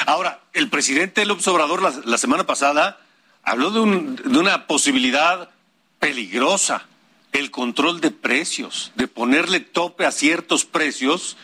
Ahora, 0.06 0.40
el 0.52 0.68
presidente 0.68 1.26
López 1.26 1.46
Obrador 1.48 1.82
la, 2.06 2.18
semana 2.18 2.46
pasada 2.46 3.00
habló 3.42 3.70
de, 3.70 3.80
de 4.30 4.38
una 4.38 4.66
posibilidad 4.66 5.50
peligrosa, 5.98 6.86
el 7.32 7.50
control 7.50 8.00
de 8.00 8.12
precios, 8.12 8.92
de 8.94 9.08
ponerle 9.08 9.60
tope 9.60 10.06
a 10.06 10.12
ciertos 10.12 10.64
precios 10.64 11.36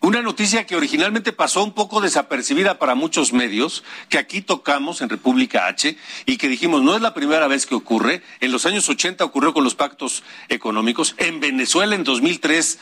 una 0.00 0.22
noticia 0.22 0.64
que 0.64 0.76
originalmente 0.76 1.32
pasó 1.32 1.64
un 1.64 1.72
poco 1.72 2.00
desapercibida 2.00 2.78
para 2.78 2.94
muchos 2.94 3.32
medios, 3.32 3.82
que 4.08 4.18
aquí 4.18 4.42
tocamos 4.42 5.00
en 5.00 5.08
República 5.08 5.66
H 5.66 5.96
y 6.24 6.36
que 6.36 6.48
dijimos 6.48 6.82
no 6.82 6.94
es 6.94 7.02
la 7.02 7.14
primera 7.14 7.48
vez 7.48 7.66
que 7.66 7.74
ocurre. 7.74 8.22
En 8.40 8.52
los 8.52 8.64
años 8.64 8.88
80 8.88 9.24
ocurrió 9.24 9.52
con 9.52 9.64
los 9.64 9.74
pactos 9.74 10.22
económicos. 10.48 11.14
En 11.18 11.40
Venezuela 11.40 11.94
en 11.94 12.04
2003 12.04 12.78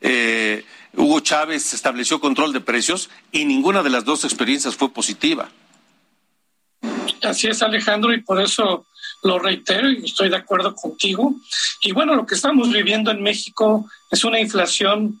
eh, 0.00 0.64
Hugo 0.94 1.20
Chávez 1.20 1.74
estableció 1.74 2.20
control 2.20 2.52
de 2.52 2.60
precios 2.60 3.10
y 3.32 3.44
ninguna 3.44 3.82
de 3.82 3.90
las 3.90 4.04
dos 4.04 4.24
experiencias 4.24 4.76
fue 4.76 4.92
positiva. 4.92 5.50
Así 7.22 7.48
es, 7.48 7.62
Alejandro, 7.62 8.14
y 8.14 8.22
por 8.22 8.40
eso 8.40 8.86
lo 9.22 9.38
reitero 9.38 9.90
y 9.90 10.04
estoy 10.04 10.30
de 10.30 10.36
acuerdo 10.36 10.74
contigo. 10.74 11.34
Y 11.82 11.92
bueno, 11.92 12.14
lo 12.14 12.26
que 12.26 12.34
estamos 12.34 12.72
viviendo 12.72 13.10
en 13.10 13.22
México 13.22 13.88
es 14.10 14.24
una 14.24 14.40
inflación 14.40 15.20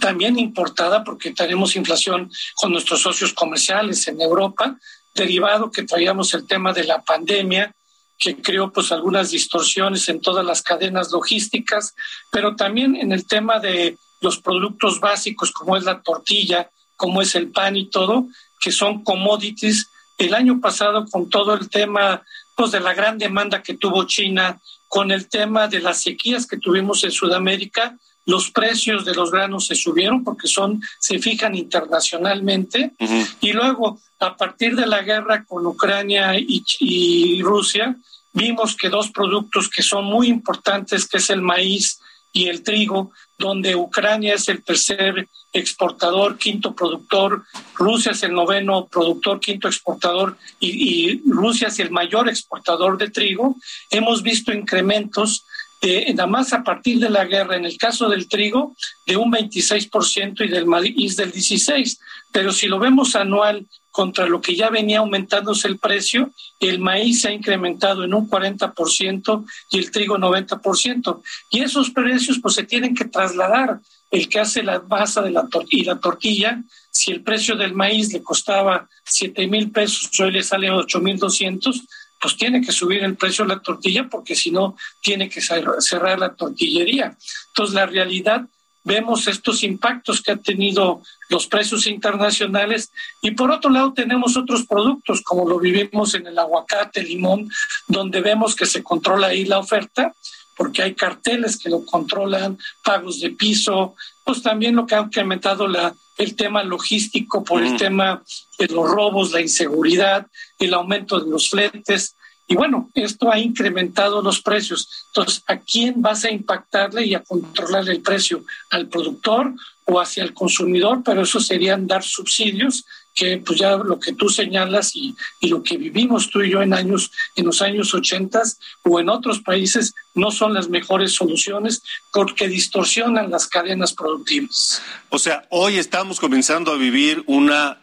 también 0.00 0.38
importada 0.38 1.04
porque 1.04 1.32
tenemos 1.32 1.76
inflación 1.76 2.30
con 2.54 2.72
nuestros 2.72 3.02
socios 3.02 3.32
comerciales 3.32 4.06
en 4.08 4.20
Europa, 4.20 4.78
derivado 5.14 5.70
que 5.70 5.84
traíamos 5.84 6.34
el 6.34 6.46
tema 6.46 6.72
de 6.72 6.84
la 6.84 7.02
pandemia, 7.02 7.74
que 8.18 8.40
creó 8.40 8.72
pues 8.72 8.92
algunas 8.92 9.30
distorsiones 9.30 10.08
en 10.08 10.20
todas 10.20 10.44
las 10.44 10.62
cadenas 10.62 11.12
logísticas, 11.12 11.94
pero 12.30 12.56
también 12.56 12.96
en 12.96 13.12
el 13.12 13.26
tema 13.26 13.58
de 13.60 13.96
los 14.20 14.38
productos 14.38 15.00
básicos 15.00 15.52
como 15.52 15.76
es 15.76 15.84
la 15.84 16.02
tortilla, 16.02 16.70
como 16.96 17.20
es 17.22 17.34
el 17.34 17.50
pan 17.50 17.76
y 17.76 17.88
todo, 17.90 18.26
que 18.60 18.72
son 18.72 19.04
commodities. 19.04 19.88
El 20.18 20.34
año 20.34 20.60
pasado 20.60 21.06
con 21.06 21.28
todo 21.28 21.54
el 21.54 21.68
tema 21.68 22.22
pues 22.56 22.72
de 22.72 22.80
la 22.80 22.94
gran 22.94 23.18
demanda 23.18 23.62
que 23.62 23.74
tuvo 23.74 24.04
China, 24.04 24.60
con 24.88 25.10
el 25.10 25.28
tema 25.28 25.68
de 25.68 25.80
las 25.80 26.02
sequías 26.02 26.46
que 26.46 26.56
tuvimos 26.56 27.04
en 27.04 27.10
Sudamérica, 27.10 27.98
los 28.26 28.50
precios 28.50 29.04
de 29.04 29.14
los 29.14 29.30
granos 29.30 29.66
se 29.66 29.74
subieron 29.74 30.22
porque 30.24 30.48
son 30.48 30.82
se 30.98 31.18
fijan 31.18 31.54
internacionalmente. 31.54 32.92
Y 33.40 33.52
luego 33.52 34.00
a 34.18 34.36
partir 34.36 34.76
de 34.76 34.86
la 34.86 35.02
guerra 35.02 35.44
con 35.44 35.66
Ucrania 35.66 36.32
y, 36.36 37.40
Rusia 37.42 37.96
vimos 38.32 38.76
que 38.76 38.90
dos 38.90 39.10
productos 39.10 39.70
que 39.70 39.82
son 39.82 40.04
muy 40.04 40.28
importantes 40.28 41.08
que 41.08 41.18
es 41.18 41.30
el 41.30 41.40
maíz 41.40 42.00
y 42.32 42.48
el 42.48 42.62
trigo 42.62 43.12
donde 43.38 43.76
Ucrania 43.76 44.34
es 44.34 44.48
el 44.48 44.62
tercer 44.62 45.28
exportador, 45.52 46.36
quinto 46.36 46.74
productor, 46.74 47.44
Rusia 47.74 48.12
es 48.12 48.22
el 48.24 48.32
noveno 48.34 48.86
productor, 48.88 49.40
quinto 49.40 49.68
exportador 49.68 50.36
y, 50.60 51.12
y 51.12 51.22
Rusia 51.26 51.68
es 51.68 51.78
el 51.78 51.90
mayor 51.90 52.28
exportador 52.28 52.98
de 52.98 53.10
trigo, 53.10 53.56
hemos 53.90 54.22
visto 54.22 54.52
incrementos 54.52 55.46
eh, 55.86 56.14
nada 56.14 56.26
más 56.26 56.52
a 56.52 56.64
partir 56.64 56.98
de 56.98 57.10
la 57.10 57.24
guerra, 57.24 57.56
en 57.56 57.64
el 57.64 57.76
caso 57.76 58.08
del 58.08 58.28
trigo, 58.28 58.74
de 59.06 59.16
un 59.16 59.30
26% 59.30 60.44
y 60.44 60.48
del 60.48 60.66
maíz 60.66 61.16
del 61.16 61.32
16%. 61.32 61.98
Pero 62.32 62.52
si 62.52 62.66
lo 62.66 62.78
vemos 62.78 63.16
anual 63.16 63.66
contra 63.90 64.26
lo 64.26 64.40
que 64.40 64.54
ya 64.54 64.68
venía 64.68 64.98
aumentándose 64.98 65.68
el 65.68 65.78
precio, 65.78 66.30
el 66.60 66.78
maíz 66.80 67.22
se 67.22 67.28
ha 67.28 67.32
incrementado 67.32 68.04
en 68.04 68.14
un 68.14 68.28
40% 68.28 69.46
y 69.70 69.78
el 69.78 69.90
trigo 69.90 70.18
90%. 70.18 71.22
Y 71.50 71.60
esos 71.60 71.90
precios 71.90 72.38
pues 72.42 72.54
se 72.54 72.64
tienen 72.64 72.94
que 72.94 73.06
trasladar. 73.06 73.80
El 74.10 74.28
que 74.28 74.38
hace 74.38 74.62
la 74.62 74.80
masa 74.80 75.20
de 75.22 75.30
la 75.30 75.48
y 75.70 75.84
la 75.84 75.98
tortilla, 75.98 76.62
si 76.90 77.10
el 77.10 77.22
precio 77.22 77.56
del 77.56 77.74
maíz 77.74 78.12
le 78.12 78.22
costaba 78.22 78.88
7 79.04 79.46
mil 79.46 79.70
pesos, 79.70 80.10
hoy 80.20 80.30
le 80.30 80.42
sale 80.42 80.70
8 80.70 81.00
mil 81.00 81.18
200, 81.18 81.82
pues 82.26 82.36
tiene 82.36 82.60
que 82.60 82.72
subir 82.72 83.04
el 83.04 83.14
precio 83.14 83.44
de 83.44 83.54
la 83.54 83.60
tortilla 83.60 84.08
porque 84.10 84.34
si 84.34 84.50
no 84.50 84.76
tiene 85.00 85.28
que 85.28 85.40
cerrar 85.40 86.18
la 86.18 86.34
tortillería. 86.34 87.16
Entonces 87.50 87.72
la 87.72 87.86
realidad 87.86 88.42
vemos 88.82 89.28
estos 89.28 89.62
impactos 89.62 90.20
que 90.20 90.32
han 90.32 90.42
tenido 90.42 91.02
los 91.28 91.46
precios 91.46 91.86
internacionales 91.86 92.90
y 93.22 93.30
por 93.30 93.52
otro 93.52 93.70
lado 93.70 93.92
tenemos 93.92 94.36
otros 94.36 94.66
productos 94.66 95.22
como 95.22 95.48
lo 95.48 95.60
vivimos 95.60 96.16
en 96.16 96.26
el 96.26 96.36
aguacate, 96.36 97.04
limón, 97.04 97.48
donde 97.86 98.20
vemos 98.20 98.56
que 98.56 98.66
se 98.66 98.82
controla 98.82 99.28
ahí 99.28 99.44
la 99.44 99.60
oferta 99.60 100.12
porque 100.56 100.82
hay 100.82 100.94
carteles 100.96 101.56
que 101.56 101.70
lo 101.70 101.86
controlan, 101.86 102.58
pagos 102.82 103.20
de 103.20 103.30
piso, 103.30 103.94
pues 104.26 104.42
también 104.42 104.74
lo 104.74 104.86
que 104.86 104.96
ha 104.96 105.00
incrementado 105.00 105.68
la, 105.68 105.94
el 106.18 106.34
tema 106.34 106.64
logístico 106.64 107.44
por 107.44 107.62
el 107.62 107.76
tema 107.76 108.24
de 108.58 108.66
los 108.66 108.90
robos, 108.90 109.30
la 109.30 109.40
inseguridad, 109.40 110.26
el 110.58 110.74
aumento 110.74 111.20
de 111.20 111.30
los 111.30 111.48
fletes. 111.48 112.16
Y 112.48 112.56
bueno, 112.56 112.90
esto 112.94 113.30
ha 113.30 113.38
incrementado 113.38 114.20
los 114.22 114.42
precios. 114.42 115.06
Entonces, 115.14 115.44
¿a 115.46 115.58
quién 115.58 116.02
vas 116.02 116.24
a 116.24 116.32
impactarle 116.32 117.06
y 117.06 117.14
a 117.14 117.22
controlar 117.22 117.88
el 117.88 118.02
precio? 118.02 118.44
¿Al 118.70 118.88
productor 118.88 119.54
o 119.84 120.00
hacia 120.00 120.24
el 120.24 120.34
consumidor? 120.34 121.02
Pero 121.04 121.22
eso 121.22 121.38
serían 121.38 121.86
dar 121.86 122.02
subsidios 122.02 122.84
que 123.16 123.38
pues 123.38 123.58
ya 123.58 123.76
lo 123.78 123.98
que 123.98 124.12
tú 124.12 124.28
señalas 124.28 124.94
y, 124.94 125.16
y, 125.40 125.48
lo 125.48 125.62
que 125.62 125.78
vivimos 125.78 126.28
tú 126.28 126.42
y 126.42 126.50
yo 126.50 126.60
en 126.60 126.74
años 126.74 127.10
en 127.34 127.46
los 127.46 127.62
años 127.62 127.94
80 127.94 128.42
o 128.84 129.00
en 129.00 129.08
otros 129.08 129.40
países 129.40 129.94
no 130.14 130.30
son 130.30 130.52
las 130.52 130.68
mejores 130.68 131.12
soluciones 131.12 131.82
porque 132.12 132.46
distorsionan 132.46 133.30
las 133.30 133.48
cadenas 133.48 133.94
productivas. 133.94 134.82
O 135.08 135.18
sea, 135.18 135.46
hoy 135.48 135.78
estamos 135.78 136.20
comenzando 136.20 136.72
a 136.72 136.76
vivir 136.76 137.24
una 137.26 137.80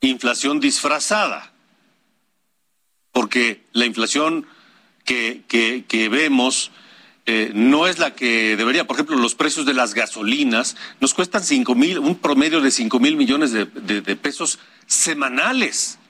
inflación 0.00 0.60
disfrazada 0.60 1.52
porque 3.12 3.64
la 3.72 3.86
inflación 3.86 4.46
que, 5.04 5.42
que, 5.48 5.84
que 5.88 6.08
vemos 6.08 6.70
eh, 7.32 7.52
no 7.54 7.86
es 7.86 8.00
la 8.00 8.16
que 8.16 8.56
debería. 8.56 8.88
Por 8.88 8.96
ejemplo, 8.96 9.16
los 9.16 9.36
precios 9.36 9.64
de 9.64 9.72
las 9.72 9.94
gasolinas 9.94 10.76
nos 10.98 11.14
cuestan 11.14 11.44
cinco 11.44 11.76
mil, 11.76 12.00
un 12.00 12.16
promedio 12.16 12.60
de 12.60 12.72
cinco 12.72 12.98
mil 12.98 13.16
millones 13.16 13.52
de, 13.52 13.66
pesos 14.16 14.58
semanales, 14.88 16.00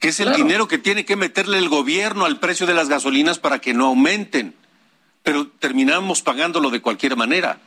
que 0.00 0.08
es 0.08 0.18
el 0.18 0.34
dinero 0.34 0.66
que 0.66 0.78
tiene 0.78 1.04
que 1.04 1.14
meterle 1.14 1.58
el 1.58 1.68
gobierno 1.68 2.24
al 2.24 2.40
precio 2.40 2.66
de 2.66 2.74
las 2.74 2.88
gasolinas 2.88 3.38
para 3.38 3.60
que 3.60 3.74
no 3.74 3.86
aumenten. 3.86 4.56
pero 5.22 5.46
terminamos 5.46 6.20
pagándolo 6.22 6.70
de 6.70 6.80
cualquier 6.80 7.14
manera. 7.14 7.60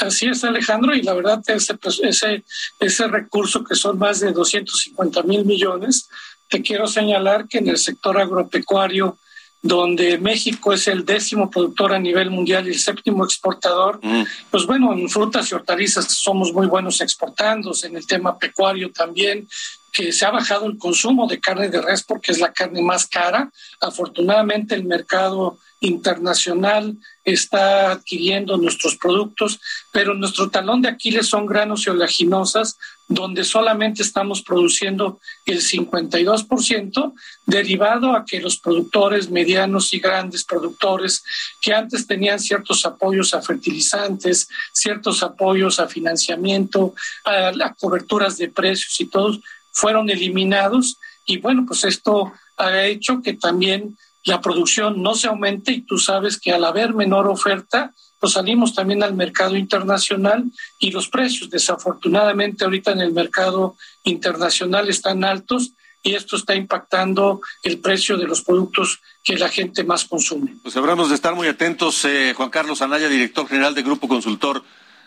Así 0.00 0.26
es, 0.26 0.42
Alejandro, 0.42 0.96
y 0.96 1.02
la 1.02 1.14
verdad 1.14 1.40
ese, 1.46 1.74
pues, 1.74 2.00
ese, 2.02 2.42
ese 2.80 3.06
recurso 3.06 3.62
que 3.62 3.76
son 3.76 3.96
más 3.96 4.18
de 4.18 4.32
250 4.32 5.22
mil 5.22 5.44
millones, 5.44 6.08
te 6.50 6.62
quiero 6.62 6.88
señalar 6.88 7.46
que 7.46 7.58
en 7.58 7.68
el 7.68 7.78
sector 7.78 8.18
agropecuario, 8.18 9.18
donde 9.62 10.18
México 10.18 10.72
es 10.72 10.88
el 10.88 11.04
décimo 11.04 11.48
productor 11.48 11.94
a 11.94 11.98
nivel 11.98 12.30
mundial 12.30 12.66
y 12.66 12.70
el 12.70 12.78
séptimo 12.78 13.24
exportador, 13.24 14.00
mm. 14.02 14.24
pues 14.50 14.66
bueno, 14.66 14.92
en 14.92 15.08
frutas 15.08 15.50
y 15.50 15.54
hortalizas 15.54 16.12
somos 16.12 16.52
muy 16.52 16.66
buenos 16.66 17.00
exportando, 17.00 17.72
en 17.84 17.96
el 17.96 18.06
tema 18.06 18.36
pecuario 18.36 18.90
también, 18.90 19.46
que 19.92 20.10
se 20.10 20.24
ha 20.24 20.30
bajado 20.30 20.66
el 20.66 20.78
consumo 20.78 21.28
de 21.28 21.38
carne 21.38 21.68
de 21.68 21.80
res 21.80 22.02
porque 22.02 22.32
es 22.32 22.40
la 22.40 22.52
carne 22.52 22.82
más 22.82 23.06
cara. 23.06 23.52
Afortunadamente 23.80 24.74
el 24.74 24.84
mercado 24.84 25.58
internacional 25.80 26.96
está 27.24 27.92
adquiriendo 27.92 28.56
nuestros 28.56 28.96
productos, 28.96 29.60
pero 29.92 30.14
nuestro 30.14 30.48
talón 30.48 30.80
de 30.80 30.88
Aquiles 30.88 31.26
son 31.26 31.44
granos 31.44 31.86
y 31.86 31.90
oleaginosas, 31.90 32.78
donde 33.14 33.44
solamente 33.44 34.02
estamos 34.02 34.42
produciendo 34.42 35.20
el 35.44 35.60
52%, 35.60 37.12
derivado 37.46 38.12
a 38.12 38.24
que 38.24 38.40
los 38.40 38.58
productores 38.58 39.30
medianos 39.30 39.92
y 39.92 40.00
grandes 40.00 40.44
productores 40.44 41.22
que 41.60 41.74
antes 41.74 42.06
tenían 42.06 42.38
ciertos 42.38 42.86
apoyos 42.86 43.34
a 43.34 43.42
fertilizantes, 43.42 44.48
ciertos 44.72 45.22
apoyos 45.22 45.78
a 45.78 45.88
financiamiento, 45.88 46.94
a, 47.24 47.48
a 47.48 47.74
coberturas 47.74 48.38
de 48.38 48.48
precios 48.48 48.98
y 49.00 49.06
todos, 49.06 49.40
fueron 49.72 50.08
eliminados. 50.10 50.98
Y 51.26 51.38
bueno, 51.38 51.64
pues 51.66 51.84
esto 51.84 52.32
ha 52.56 52.84
hecho 52.84 53.20
que 53.22 53.34
también 53.34 53.96
la 54.24 54.40
producción 54.40 55.02
no 55.02 55.14
se 55.14 55.26
aumente 55.26 55.72
y 55.72 55.82
tú 55.82 55.98
sabes 55.98 56.38
que 56.38 56.52
al 56.52 56.64
haber 56.64 56.94
menor 56.94 57.28
oferta, 57.28 57.92
pues 58.22 58.34
salimos 58.34 58.72
también 58.72 59.02
al 59.02 59.14
mercado 59.14 59.56
internacional 59.56 60.44
y 60.78 60.92
los 60.92 61.08
precios 61.08 61.50
desafortunadamente 61.50 62.62
ahorita 62.62 62.92
en 62.92 63.00
el 63.00 63.10
mercado 63.10 63.76
internacional 64.04 64.88
están 64.88 65.24
altos 65.24 65.72
y 66.04 66.14
esto 66.14 66.36
está 66.36 66.54
impactando 66.54 67.40
el 67.64 67.80
precio 67.80 68.16
de 68.16 68.28
los 68.28 68.42
productos 68.42 69.00
que 69.24 69.36
la 69.36 69.48
gente 69.48 69.82
más 69.82 70.04
consume. 70.04 70.54
Pues 70.62 70.76
habremos 70.76 71.08
de 71.08 71.16
estar 71.16 71.34
muy 71.34 71.48
atentos, 71.48 72.04
eh, 72.04 72.32
Juan 72.36 72.50
Carlos 72.50 72.80
Anaya, 72.80 73.08
director 73.08 73.48
general 73.48 73.74
de 73.74 73.82
Grupo 73.82 74.06
Consultor 74.06 74.62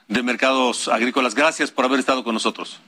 de 0.09 0.21
Mercados 0.21 0.89
Agrícolas. 0.89 1.35
Gracias 1.35 1.71
por 1.71 1.85
haber 1.85 2.01
estado 2.01 2.21
con 2.21 2.33
nosotros. 2.33 2.81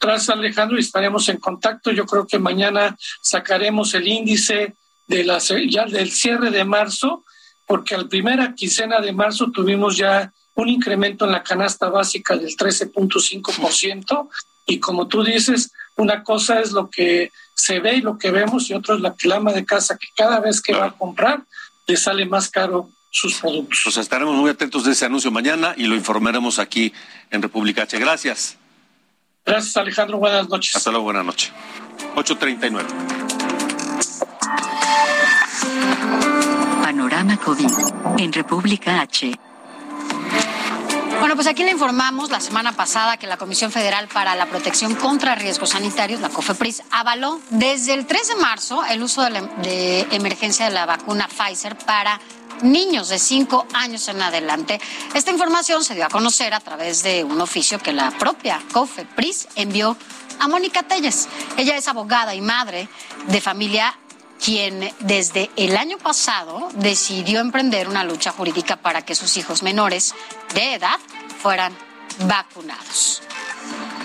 Gracias, 0.00 0.30
Alejandro, 0.30 0.76
y 0.76 0.82
estaremos 0.82 1.28
en 1.28 1.38
contacto. 1.38 1.90
Yo 1.90 2.06
creo 2.06 2.24
que 2.24 2.38
mañana 2.38 2.96
sacaremos 3.20 3.94
el 3.94 4.06
índice 4.06 4.76
de 5.08 5.24
la, 5.24 5.38
ya 5.38 5.86
del 5.86 6.12
cierre 6.12 6.52
de 6.52 6.64
marzo, 6.64 7.24
porque 7.66 7.94
al 7.94 8.08
primera 8.08 8.54
quincena 8.54 9.00
de 9.00 9.12
marzo 9.12 9.50
tuvimos 9.50 9.96
ya 9.96 10.32
un 10.54 10.68
incremento 10.68 11.24
en 11.24 11.32
la 11.32 11.42
canasta 11.42 11.88
básica 11.88 12.36
del 12.36 12.56
13.5%, 12.56 14.28
y 14.66 14.80
como 14.80 15.06
tú 15.06 15.22
dices, 15.22 15.72
una 15.96 16.22
cosa 16.22 16.60
es 16.60 16.72
lo 16.72 16.90
que 16.90 17.30
se 17.54 17.80
ve 17.80 17.96
y 17.96 18.00
lo 18.00 18.18
que 18.18 18.30
vemos, 18.30 18.68
y 18.70 18.74
otra 18.74 18.94
es 18.94 19.00
la 19.00 19.14
clama 19.14 19.52
de 19.52 19.64
casa, 19.64 19.96
que 19.96 20.08
cada 20.16 20.40
vez 20.40 20.60
que 20.60 20.74
va 20.74 20.86
a 20.86 20.92
comprar 20.92 21.42
le 21.86 21.96
sale 21.96 22.26
más 22.26 22.50
caro 22.50 22.90
sus 23.10 23.38
productos. 23.38 23.80
Pues 23.84 23.96
estaremos 23.96 24.34
muy 24.34 24.50
atentos 24.50 24.84
de 24.84 24.92
ese 24.92 25.06
anuncio 25.06 25.30
mañana 25.30 25.74
y 25.76 25.86
lo 25.86 25.94
informaremos 25.94 26.58
aquí 26.58 26.92
en 27.30 27.42
República 27.42 27.82
H. 27.82 27.98
Gracias. 27.98 28.56
Gracias, 29.44 29.76
Alejandro. 29.76 30.18
Buenas 30.18 30.48
noches. 30.48 30.74
Hasta 30.74 30.90
luego, 30.90 31.04
buenas 31.04 31.24
noches. 31.24 31.52
8.39. 32.16 33.45
COVID 37.46 37.70
en 38.18 38.32
República 38.32 39.02
H. 39.02 39.30
Bueno, 41.20 41.36
pues 41.36 41.46
aquí 41.46 41.62
le 41.62 41.70
informamos 41.70 42.28
la 42.28 42.40
semana 42.40 42.72
pasada 42.72 43.18
que 43.18 43.28
la 43.28 43.36
Comisión 43.36 43.70
Federal 43.70 44.08
para 44.08 44.34
la 44.34 44.46
Protección 44.46 44.96
contra 44.96 45.36
Riesgos 45.36 45.70
Sanitarios, 45.70 46.20
la 46.20 46.28
COFEPRIS, 46.28 46.82
avaló 46.90 47.40
desde 47.50 47.94
el 47.94 48.04
3 48.04 48.28
de 48.28 48.34
marzo 48.34 48.84
el 48.86 49.00
uso 49.00 49.22
de, 49.22 49.42
de 49.62 50.08
emergencia 50.10 50.64
de 50.64 50.72
la 50.72 50.86
vacuna 50.86 51.28
Pfizer 51.28 51.78
para 51.78 52.20
niños 52.62 53.10
de 53.10 53.20
5 53.20 53.68
años 53.74 54.08
en 54.08 54.22
adelante. 54.22 54.80
Esta 55.14 55.30
información 55.30 55.84
se 55.84 55.94
dio 55.94 56.04
a 56.04 56.08
conocer 56.08 56.52
a 56.52 56.58
través 56.58 57.04
de 57.04 57.22
un 57.22 57.40
oficio 57.40 57.78
que 57.78 57.92
la 57.92 58.10
propia 58.10 58.60
COFEPRIS 58.72 59.48
envió 59.54 59.96
a 60.40 60.48
Mónica 60.48 60.82
Telles. 60.82 61.28
Ella 61.56 61.76
es 61.76 61.86
abogada 61.86 62.34
y 62.34 62.40
madre 62.40 62.88
de 63.28 63.40
familia 63.40 63.96
quien 64.42 64.92
desde 65.00 65.50
el 65.56 65.76
año 65.76 65.98
pasado 65.98 66.68
decidió 66.74 67.40
emprender 67.40 67.88
una 67.88 68.04
lucha 68.04 68.32
jurídica 68.32 68.76
para 68.76 69.02
que 69.02 69.14
sus 69.14 69.36
hijos 69.36 69.62
menores 69.62 70.14
de 70.54 70.74
edad 70.74 70.98
fueran 71.42 71.76
vacunados. 72.26 73.22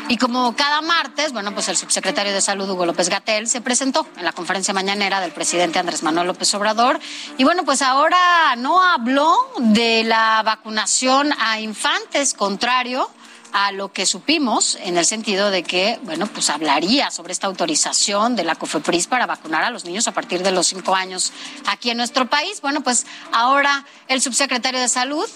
Y 0.07 0.17
como 0.17 0.53
cada 0.57 0.81
martes, 0.81 1.31
bueno, 1.31 1.53
pues 1.53 1.69
el 1.69 1.77
subsecretario 1.77 2.33
de 2.33 2.41
Salud, 2.41 2.69
Hugo 2.69 2.85
López 2.85 3.07
Gatel, 3.07 3.47
se 3.47 3.61
presentó 3.61 4.05
en 4.17 4.25
la 4.25 4.33
conferencia 4.33 4.73
mañanera 4.73 5.21
del 5.21 5.31
presidente 5.31 5.79
Andrés 5.79 6.03
Manuel 6.03 6.27
López 6.27 6.53
Obrador. 6.53 6.99
Y 7.37 7.45
bueno, 7.45 7.63
pues 7.63 7.81
ahora 7.81 8.55
no 8.57 8.83
habló 8.83 9.37
de 9.59 10.03
la 10.03 10.41
vacunación 10.43 11.31
a 11.39 11.61
infantes, 11.61 12.33
contrario 12.33 13.09
a 13.53 13.71
lo 13.71 13.91
que 13.91 14.05
supimos 14.05 14.77
en 14.81 14.97
el 14.97 15.05
sentido 15.05 15.51
de 15.51 15.63
que, 15.63 15.99
bueno, 16.03 16.27
pues 16.27 16.49
hablaría 16.49 17.11
sobre 17.11 17.33
esta 17.33 17.47
autorización 17.47 18.35
de 18.35 18.43
la 18.43 18.55
COFEPRIS 18.55 19.07
para 19.07 19.25
vacunar 19.25 19.63
a 19.63 19.69
los 19.69 19.85
niños 19.85 20.07
a 20.07 20.13
partir 20.13 20.43
de 20.43 20.51
los 20.51 20.67
cinco 20.67 20.95
años 20.95 21.31
aquí 21.67 21.89
en 21.89 21.97
nuestro 21.97 22.29
país. 22.29 22.61
Bueno, 22.61 22.81
pues 22.81 23.05
ahora 23.31 23.85
el 24.07 24.21
subsecretario 24.21 24.79
de 24.79 24.87
Salud, 24.87 25.27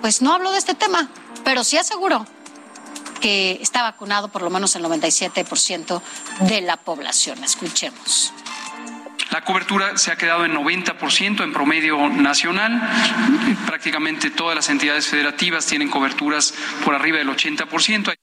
pues 0.00 0.22
no 0.22 0.32
habló 0.32 0.52
de 0.52 0.58
este 0.58 0.74
tema, 0.74 1.08
pero 1.44 1.64
sí 1.64 1.76
aseguró 1.76 2.26
que 3.20 3.58
está 3.62 3.82
vacunado 3.82 4.28
por 4.28 4.42
lo 4.42 4.50
menos 4.50 4.74
el 4.74 4.84
97% 4.84 6.02
de 6.40 6.60
la 6.60 6.76
población. 6.76 7.42
Escuchemos. 7.44 8.32
La 9.32 9.40
cobertura 9.40 9.96
se 9.96 10.12
ha 10.12 10.16
quedado 10.16 10.44
en 10.44 10.54
90% 10.54 11.42
en 11.42 11.52
promedio 11.54 12.06
nacional. 12.10 12.82
Prácticamente 13.66 14.28
todas 14.30 14.54
las 14.54 14.68
entidades 14.68 15.06
federativas 15.08 15.64
tienen 15.64 15.88
coberturas 15.88 16.52
por 16.84 16.94
arriba 16.94 17.16
del 17.16 17.30
80%. 17.30 18.14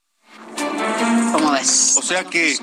¿Cómo 1.32 1.50
ves? 1.50 1.96
O 1.98 2.02
sea 2.02 2.22
que 2.22 2.56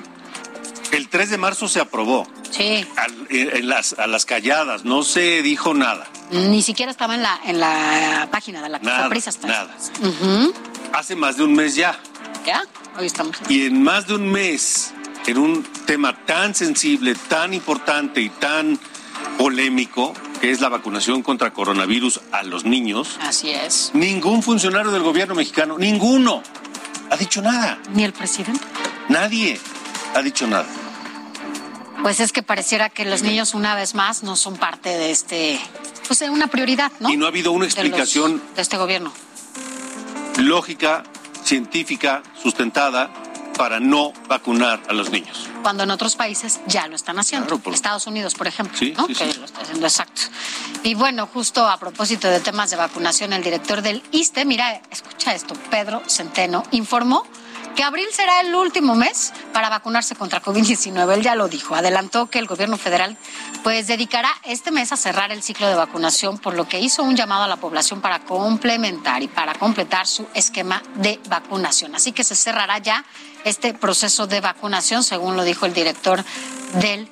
el 0.94 1.10
3 1.10 1.30
de 1.32 1.38
marzo 1.38 1.68
se 1.68 1.82
aprobó. 1.82 2.26
Sí. 2.50 2.88
en 3.30 3.68
las, 3.68 4.00
a 4.00 4.08
las 4.08 4.26
calladas, 4.26 4.86
no 4.86 5.04
se 5.04 5.42
dijo 5.42 5.74
nada. 5.74 6.08
Ni 6.32 6.62
siquiera 6.62 6.90
estaba 6.90 7.16
en 7.16 7.24
la, 7.24 7.42
en 7.46 7.60
la 7.60 8.30
página 8.32 8.62
de 8.62 8.70
la 8.70 8.80
nada, 8.80 9.10
hasta 9.14 9.48
Nada. 9.48 9.76
Hace 10.94 11.18
más 11.18 11.36
de 11.36 11.44
un 11.44 11.54
mes 11.54 11.76
ya. 11.76 12.00
¿Ya? 12.46 12.64
Hoy 12.98 13.08
estamos. 13.08 13.36
Y 13.50 13.66
en 13.66 13.84
más 13.84 14.08
de 14.08 14.16
un 14.16 14.32
mes, 14.32 14.94
en 15.28 15.38
un 15.38 15.64
tema 15.86 16.26
tan 16.26 16.56
sensible, 16.56 17.14
tan 17.28 17.54
importante 17.54 18.22
y 18.22 18.30
tan 18.30 18.80
polémico, 19.38 20.14
que 20.40 20.52
es 20.52 20.62
la 20.62 20.70
vacunación 20.70 21.22
contra 21.22 21.52
coronavirus 21.52 22.22
a 22.32 22.44
los 22.44 22.64
niños. 22.64 23.20
Así 23.22 23.52
es. 23.52 23.92
Ningún 23.94 24.42
funcionario 24.42 24.92
del 24.92 25.04
gobierno 25.04 25.36
mexicano, 25.36 25.78
ninguno, 25.78 26.42
ha 27.12 27.18
dicho 27.18 27.42
nada. 27.42 27.78
Ni 27.94 28.06
el 28.06 28.14
presidente. 28.14 28.62
Nadie 29.10 29.60
ha 30.16 30.22
dicho 30.22 30.48
nada. 30.48 30.66
Pues 32.02 32.22
es 32.22 32.32
que 32.32 32.42
pareciera 32.42 32.90
que 32.90 33.04
los 33.04 33.22
niños 33.22 33.54
una 33.54 33.76
vez 33.76 33.96
más 33.96 34.24
no 34.24 34.36
son 34.38 34.56
parte 34.56 34.90
de 34.90 35.12
este, 35.12 35.60
pues 36.08 36.20
de 36.20 36.30
una 36.30 36.48
prioridad, 36.48 36.92
¿no? 37.00 37.10
Y 37.10 37.18
no 37.18 37.26
ha 37.26 37.30
habido 37.30 37.52
una 37.52 37.66
explicación 37.66 38.42
de 38.56 38.62
este 38.62 38.78
gobierno. 38.78 39.12
Lógica, 40.38 41.04
científica 41.44 42.22
sustentada 42.42 43.12
para 43.58 43.80
no 43.80 44.14
vacunar 44.28 44.82
a 44.88 44.94
los 44.94 45.10
niños. 45.10 45.50
Cuando 45.64 45.84
en 45.84 45.92
otros 45.92 46.16
países 46.16 46.60
ya 46.68 46.88
lo 46.88 46.96
están 46.96 47.20
haciendo. 47.20 47.60
Estados 47.74 48.08
Unidos, 48.08 48.36
por 48.36 48.48
ejemplo, 48.48 48.78
sí, 48.78 48.94
¿no? 48.96 49.08
que 49.08 49.34
lo 49.34 49.46
está 49.46 49.62
haciendo 49.62 49.88
exacto. 49.88 50.22
Y 50.84 50.94
bueno, 50.94 51.28
justo 51.34 51.68
a 51.68 51.78
propósito 51.78 52.28
de 52.28 52.40
temas 52.40 52.70
de 52.70 52.78
vacunación, 52.78 53.34
el 53.34 53.44
director 53.44 53.82
del 53.82 54.04
ISTE, 54.12 54.46
mira, 54.46 54.82
escucha 54.92 55.34
esto, 55.34 55.56
Pedro 55.70 56.02
Centeno, 56.08 56.64
informó 56.72 57.26
que 57.78 57.84
abril 57.84 58.08
será 58.12 58.42
el 58.42 58.56
último 58.56 58.96
mes 58.96 59.32
para 59.54 59.70
vacunarse 59.70 60.16
contra 60.16 60.42
COVID-19. 60.42 61.14
Él 61.14 61.22
ya 61.22 61.36
lo 61.36 61.48
dijo. 61.48 61.76
Adelantó 61.76 62.26
que 62.26 62.40
el 62.40 62.48
gobierno 62.48 62.76
federal 62.76 63.16
pues 63.62 63.86
dedicará 63.86 64.32
este 64.44 64.72
mes 64.72 64.92
a 64.92 64.98
cerrar 64.98 65.32
el 65.32 65.44
ciclo 65.44 65.68
de 65.68 65.76
vacunación, 65.76 66.40
por 66.40 66.56
lo 66.56 66.68
que 66.68 66.80
hizo 66.80 67.04
un 67.04 67.16
llamado 67.16 67.44
a 67.44 67.48
la 67.48 67.58
población 67.58 68.02
para 68.02 68.26
complementar 68.26 69.22
y 69.22 69.28
para 69.28 69.54
completar 69.54 70.08
su 70.08 70.26
esquema 70.34 70.82
de 70.96 71.20
vacunación. 71.30 71.94
Así 71.94 72.14
que 72.14 72.24
se 72.24 72.36
cerrará 72.36 72.80
ya 72.80 73.06
este 73.44 73.76
proceso 73.76 74.26
de 74.26 74.42
vacunación, 74.42 75.04
según 75.04 75.38
lo 75.38 75.44
dijo 75.44 75.68
el 75.68 75.74
director 75.74 76.26
del 76.82 77.08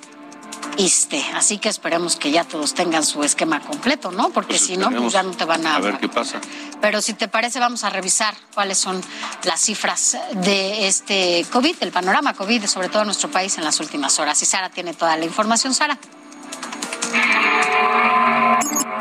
ISTE. 0.78 1.24
Así 1.34 1.58
que 1.58 1.70
esperemos 1.70 2.16
que 2.16 2.32
ya 2.32 2.44
todos 2.44 2.74
tengan 2.74 3.04
su 3.04 3.24
esquema 3.24 3.60
completo, 3.62 4.12
¿no? 4.12 4.30
Porque 4.30 4.56
Pues 4.56 4.62
si 4.62 4.78
no, 4.78 4.92
pues 4.92 5.14
ya 5.14 5.24
no 5.24 5.32
te 5.32 5.46
van 5.46 5.66
a... 5.66 5.76
A 5.76 5.80
ver 5.80 5.98
qué 6.00 6.10
pasa. 6.10 6.40
Pero 6.82 7.02
si 7.02 7.14
te 7.14 7.28
parece, 7.28 7.60
vamos 7.60 7.84
a 7.84 7.90
revisar 7.90 8.36
cuáles 8.54 8.78
son 8.78 9.02
las 9.44 9.62
cifras 9.62 10.18
de 10.34 10.88
este 10.88 11.46
COVID, 11.52 11.76
el 11.80 11.92
panorama 11.92 12.34
COVID, 12.34 12.66
sobre 12.66 12.90
todo 12.90 13.02
en 13.02 13.08
nuestro 13.08 13.30
país 13.30 13.58
en 13.58 13.64
las 13.64 13.80
últimas 13.80 14.20
horas. 14.20 14.42
Y 14.42 14.46
Sara 14.46 14.70
tiene 14.70 14.94
toda 14.94 15.16
la 15.18 15.26
información. 15.26 15.74
Sara. 15.74 15.98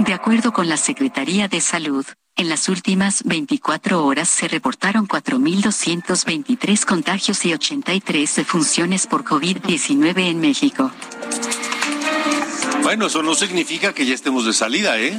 De 0.05 0.13
acuerdo 0.13 0.53
con 0.53 0.69
la 0.69 0.77
Secretaría 0.77 1.49
de 1.49 1.61
Salud, 1.61 2.05
en 2.37 2.49
las 2.49 2.69
últimas 2.69 3.23
24 3.25 4.05
horas 4.05 4.29
se 4.29 4.49
reportaron 4.49 5.09
4.223 5.09 6.85
contagios 6.85 7.45
y 7.47 7.55
83 7.55 8.37
defunciones 8.37 9.07
por 9.07 9.25
COVID-19 9.25 10.19
en 10.29 10.41
México. 10.41 10.91
Bueno, 12.83 13.07
eso 13.07 13.23
no 13.23 13.35
significa 13.35 13.95
que 13.95 14.05
ya 14.05 14.15
estemos 14.15 14.45
de 14.45 14.53
salida, 14.53 14.99
¿eh? 15.01 15.19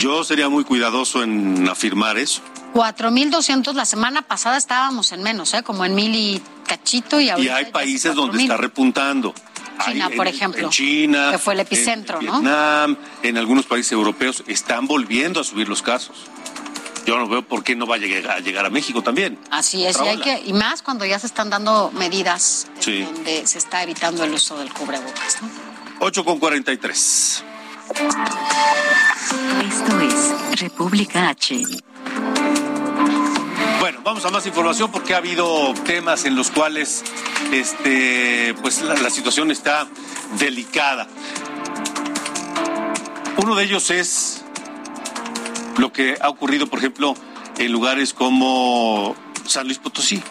Yo 0.00 0.24
sería 0.24 0.48
muy 0.48 0.64
cuidadoso 0.64 1.22
en 1.22 1.68
afirmar 1.68 2.18
eso. 2.18 2.42
4.200 2.74 3.72
la 3.74 3.84
semana 3.84 4.22
pasada 4.22 4.56
estábamos 4.56 5.12
en 5.12 5.22
menos, 5.22 5.54
¿eh? 5.54 5.62
Como 5.62 5.84
en 5.84 5.94
mil 5.94 6.14
y 6.14 6.42
cachito 6.66 7.20
y 7.20 7.26
Y 7.26 7.30
ahorita 7.30 7.56
hay 7.56 7.64
países 7.66 8.14
donde 8.14 8.32
4,000. 8.32 8.42
está 8.42 8.56
repuntando. 8.56 9.34
China, 9.78 10.10
por 10.16 10.26
en- 10.28 10.34
ejemplo, 10.34 10.64
En 10.64 10.70
China. 10.70 11.28
que 11.32 11.38
fue 11.38 11.54
el 11.54 11.60
epicentro, 11.60 12.20
en 12.20 12.26
¿no? 12.26 12.32
Vietnam, 12.40 12.96
en 13.22 13.38
algunos 13.38 13.66
países 13.66 13.92
europeos 13.92 14.42
están 14.46 14.86
volviendo 14.86 15.40
a 15.40 15.44
subir 15.44 15.68
los 15.68 15.82
casos. 15.82 16.16
Yo 17.06 17.18
no 17.18 17.26
veo 17.26 17.42
por 17.42 17.64
qué 17.64 17.74
no 17.74 17.86
va 17.86 17.94
a 17.94 17.98
llegar 17.98 18.30
a, 18.36 18.40
llegar 18.40 18.66
a 18.66 18.70
México 18.70 19.02
también. 19.02 19.38
Así 19.50 19.86
es, 19.86 19.96
y, 20.04 20.06
hay 20.08 20.18
que, 20.20 20.42
y 20.44 20.52
más 20.52 20.82
cuando 20.82 21.06
ya 21.06 21.18
se 21.18 21.26
están 21.26 21.48
dando 21.48 21.90
medidas 21.92 22.66
Sí. 22.80 23.00
donde 23.02 23.46
se 23.46 23.56
está 23.58 23.82
evitando 23.82 24.24
el 24.24 24.32
uso 24.34 24.58
del 24.58 24.70
cubrebocas. 24.74 25.40
¿no? 25.42 25.48
8 26.00 26.24
con 26.24 26.38
43. 26.38 27.44
Esto 29.66 30.00
es 30.00 30.60
República 30.60 31.30
H. 31.30 31.62
Bueno, 33.88 34.02
vamos 34.04 34.22
a 34.26 34.30
más 34.30 34.44
información 34.44 34.92
porque 34.92 35.14
ha 35.14 35.16
habido 35.16 35.72
temas 35.86 36.26
en 36.26 36.36
los 36.36 36.50
cuales 36.50 37.02
este, 37.52 38.54
pues 38.60 38.82
la, 38.82 39.08
situación 39.08 39.50
está 39.50 39.88
delicada. 40.38 41.08
Uno 43.38 43.54
de 43.54 43.64
ellos 43.64 43.90
es 43.90 44.44
lo 45.78 45.90
que 45.90 46.18
ha 46.20 46.28
ocurrido, 46.28 46.66
por 46.66 46.80
ejemplo, 46.80 47.14
en 47.56 47.72
lugares 47.72 48.12
como 48.12 49.16
San 49.46 49.64
Luis 49.64 49.78
Potosí. 49.78 50.22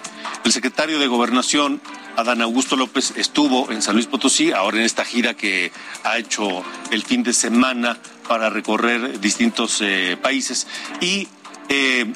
El 0.44 0.52
secretario 0.52 1.00
de 1.00 1.08
Gobernación, 1.08 1.82
Adán 2.16 2.44
Augusto 2.44 2.76
López, 2.76 3.14
estuvo 3.16 3.72
en 3.72 3.82
San 3.82 3.96
Luis 3.96 4.06
Potosí, 4.06 4.52
ahora 4.52 4.78
en 4.78 4.84
esta 4.84 5.04
gira 5.04 5.34
que 5.34 5.72
ha 6.04 6.20
hecho 6.20 6.64
el 6.92 7.02
fin 7.02 7.24
de 7.24 7.34
semana 7.34 7.98
para 8.28 8.52
recorrer 8.52 9.20
distintos 9.20 9.82
eh, 9.82 10.16
países 10.22 10.68
y 11.02 11.28
eh, 11.70 12.14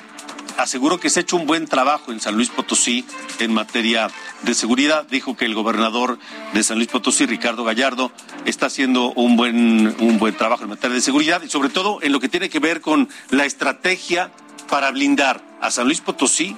aseguró 0.57 0.99
que 0.99 1.09
se 1.09 1.19
ha 1.19 1.23
hecho 1.23 1.35
un 1.35 1.45
buen 1.45 1.67
trabajo 1.67 2.11
en 2.11 2.19
San 2.19 2.35
Luis 2.35 2.49
Potosí 2.49 3.05
en 3.39 3.53
materia 3.53 4.09
de 4.43 4.53
seguridad. 4.53 5.07
Dijo 5.09 5.35
que 5.35 5.45
el 5.45 5.55
gobernador 5.55 6.19
de 6.53 6.63
San 6.63 6.77
Luis 6.77 6.89
Potosí, 6.89 7.25
Ricardo 7.25 7.63
Gallardo, 7.63 8.11
está 8.45 8.67
haciendo 8.67 9.11
un 9.13 9.37
buen, 9.37 9.95
un 9.99 10.19
buen 10.19 10.35
trabajo 10.35 10.63
en 10.63 10.69
materia 10.69 10.95
de 10.95 11.01
seguridad 11.01 11.41
y 11.43 11.49
sobre 11.49 11.69
todo 11.69 11.99
en 12.01 12.11
lo 12.11 12.19
que 12.19 12.29
tiene 12.29 12.49
que 12.49 12.59
ver 12.59 12.81
con 12.81 13.09
la 13.29 13.45
estrategia 13.45 14.31
para 14.69 14.91
blindar 14.91 15.43
a 15.61 15.71
San 15.71 15.85
Luis 15.85 16.01
Potosí 16.01 16.55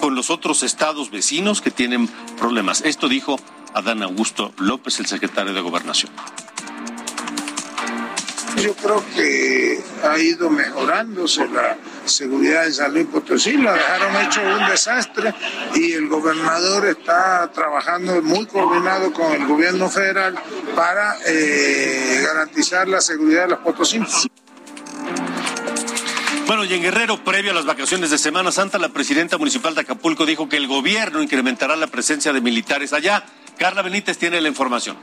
con 0.00 0.14
los 0.14 0.30
otros 0.30 0.62
estados 0.62 1.10
vecinos 1.10 1.60
que 1.60 1.70
tienen 1.70 2.08
problemas. 2.38 2.80
Esto 2.82 3.08
dijo 3.08 3.38
Adán 3.74 4.02
Augusto 4.02 4.52
López, 4.58 4.98
el 4.98 5.06
secretario 5.06 5.52
de 5.52 5.60
Gobernación. 5.60 6.10
Yo 8.56 8.74
creo 8.74 9.02
que 9.14 9.82
ha 10.04 10.18
ido 10.18 10.50
mejorándose 10.50 11.46
la 11.48 11.78
seguridad 12.04 12.66
en 12.66 12.74
San 12.74 12.92
Luis 12.92 13.06
Potosí, 13.06 13.52
la 13.56 13.74
dejaron 13.74 14.16
hecho 14.16 14.40
un 14.42 14.68
desastre 14.68 15.34
y 15.74 15.92
el 15.92 16.08
gobernador 16.08 16.86
está 16.86 17.50
trabajando 17.52 18.20
muy 18.22 18.46
coordinado 18.46 19.12
con 19.12 19.32
el 19.32 19.46
gobierno 19.46 19.88
federal 19.88 20.34
para 20.74 21.16
eh, 21.26 22.22
garantizar 22.24 22.88
la 22.88 23.00
seguridad 23.00 23.42
de 23.42 23.48
los 23.48 23.58
potosinos. 23.60 24.28
Bueno, 26.46 26.64
y 26.64 26.74
en 26.74 26.82
Guerrero, 26.82 27.22
previo 27.22 27.52
a 27.52 27.54
las 27.54 27.64
vacaciones 27.64 28.10
de 28.10 28.18
Semana 28.18 28.50
Santa, 28.50 28.76
la 28.78 28.88
presidenta 28.88 29.38
municipal 29.38 29.74
de 29.76 29.82
Acapulco 29.82 30.26
dijo 30.26 30.48
que 30.48 30.56
el 30.56 30.66
gobierno 30.66 31.22
incrementará 31.22 31.76
la 31.76 31.86
presencia 31.86 32.32
de 32.32 32.40
militares 32.40 32.92
allá. 32.92 33.24
Carla 33.56 33.82
Benítez 33.82 34.18
tiene 34.18 34.40
la 34.40 34.48
información. 34.48 34.96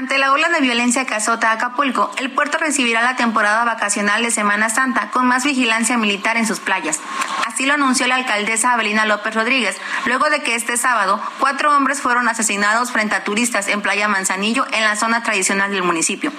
Ante 0.00 0.16
la 0.16 0.32
ola 0.32 0.48
de 0.48 0.62
violencia 0.62 1.04
que 1.04 1.14
azota 1.14 1.52
Acapulco, 1.52 2.10
el 2.16 2.30
puerto 2.30 2.56
recibirá 2.56 3.02
la 3.02 3.16
temporada 3.16 3.66
vacacional 3.66 4.22
de 4.22 4.30
Semana 4.30 4.70
Santa 4.70 5.10
con 5.10 5.26
más 5.26 5.44
vigilancia 5.44 5.98
militar 5.98 6.38
en 6.38 6.46
sus 6.46 6.58
playas. 6.58 6.98
Así 7.46 7.66
lo 7.66 7.74
anunció 7.74 8.06
la 8.06 8.14
alcaldesa 8.14 8.72
Abelina 8.72 9.04
López 9.04 9.34
Rodríguez, 9.34 9.76
luego 10.06 10.30
de 10.30 10.40
que 10.40 10.54
este 10.54 10.78
sábado 10.78 11.20
cuatro 11.38 11.76
hombres 11.76 12.00
fueron 12.00 12.30
asesinados 12.30 12.92
frente 12.92 13.14
a 13.14 13.24
turistas 13.24 13.68
en 13.68 13.82
Playa 13.82 14.08
Manzanillo, 14.08 14.64
en 14.72 14.84
la 14.84 14.96
zona 14.96 15.22
tradicional 15.22 15.70
del 15.70 15.82
municipio. 15.82 16.32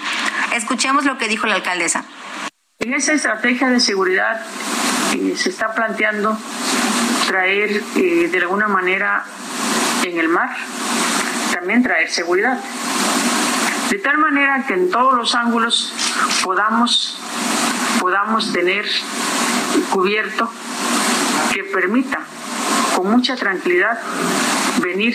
Escuchemos 0.55 1.05
lo 1.05 1.19
que 1.19 1.27
dijo 1.27 1.45
la 1.45 1.53
alcaldesa. 1.53 2.03
En 2.79 2.95
esa 2.95 3.13
estrategia 3.13 3.69
de 3.69 3.79
seguridad 3.79 4.41
eh, 5.13 5.35
se 5.37 5.49
está 5.49 5.75
planteando 5.75 6.35
traer 7.27 7.83
eh, 7.95 8.27
de 8.27 8.37
alguna 8.39 8.67
manera 8.67 9.23
en 10.03 10.17
el 10.17 10.29
mar, 10.29 10.49
también 11.53 11.83
traer 11.83 12.09
seguridad. 12.09 12.59
De 13.91 13.99
tal 13.99 14.19
manera 14.19 14.63
que 14.65 14.73
en 14.73 14.89
todos 14.89 15.13
los 15.15 15.35
ángulos 15.35 15.93
podamos, 16.45 17.19
podamos 17.99 18.53
tener 18.53 18.85
cubierto 19.89 20.49
que 21.51 21.65
permita 21.65 22.19
con 22.95 23.11
mucha 23.11 23.35
tranquilidad 23.35 23.99
venir 24.81 25.13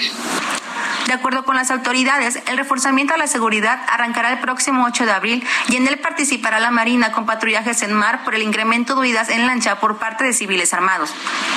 De 1.06 1.14
acuerdo 1.14 1.46
con 1.46 1.56
las 1.56 1.70
autoridades, 1.70 2.38
el 2.48 2.58
reforzamiento 2.58 3.14
a 3.14 3.16
la 3.16 3.28
seguridad 3.28 3.80
arrancará 3.88 4.30
el 4.30 4.40
próximo 4.40 4.84
8 4.84 5.06
de 5.06 5.12
abril 5.12 5.46
y 5.68 5.76
en 5.76 5.88
él 5.88 5.98
participará 5.98 6.60
la 6.60 6.70
Marina 6.70 7.12
con 7.12 7.24
patrullajes 7.24 7.80
en 7.80 7.94
mar 7.94 8.24
por 8.24 8.34
el 8.34 8.42
incremento 8.42 8.94
de 8.94 9.00
huidas 9.00 9.30
en 9.30 9.46
lancha 9.46 9.80
por 9.80 9.96
parte 9.96 10.22
de 10.24 10.34
civiles 10.34 10.74
armados. 10.74 11.14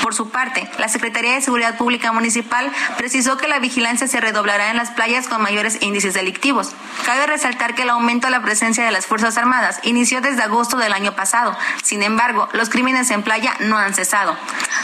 Por 0.10 0.16
su 0.16 0.32
parte, 0.32 0.68
la 0.80 0.90
Secretaría 0.90 1.36
de 1.36 1.42
Seguridad 1.42 1.78
Pública 1.78 2.12
Municipal 2.12 2.72
precisó 2.98 3.38
que 3.38 3.48
la 3.48 3.60
vigilancia 3.60 4.08
se 4.08 4.20
redoblará 4.20 4.72
en 4.72 4.78
las 4.78 4.90
playas 4.90 5.28
con 5.28 5.40
mayores 5.40 5.78
índices 5.84 6.16
delictivos. 6.16 6.72
Cabe 7.06 7.28
resaltar 7.28 7.76
que 7.76 7.84
el 7.84 7.92
aumento 7.92 8.26
a 8.26 8.32
la 8.32 8.42
presencia 8.42 8.84
de 8.84 8.90
las 8.90 9.06
Fuerzas 9.06 9.38
Armadas 9.38 9.80
inició 9.84 10.20
desde 10.20 10.42
agosto 10.42 10.78
del 10.78 10.94
año 10.94 11.16
pasado. 11.16 11.56
Sin 11.84 12.02
embargo, 12.02 12.50
los 12.54 12.70
crímenes 12.70 13.12
en 13.12 13.22
playa 13.22 13.54
no 13.60 13.78
han 13.78 13.94
cesado. 13.94 14.36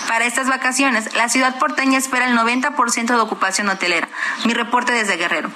Para 0.08 0.26
estas 0.26 0.48
vacaciones, 0.48 1.12
la 1.16 1.28
ciudad 1.28 1.58
porteña 1.58 1.98
espera 1.98 2.28
el 2.28 2.38
90% 2.38 3.08
de 3.08 3.20
ocupación 3.20 3.68
hotelera. 3.68 4.08
Mi 4.44 4.54
reporte 4.54 4.92
desde 4.92 5.18
Guerrero. 5.18 5.50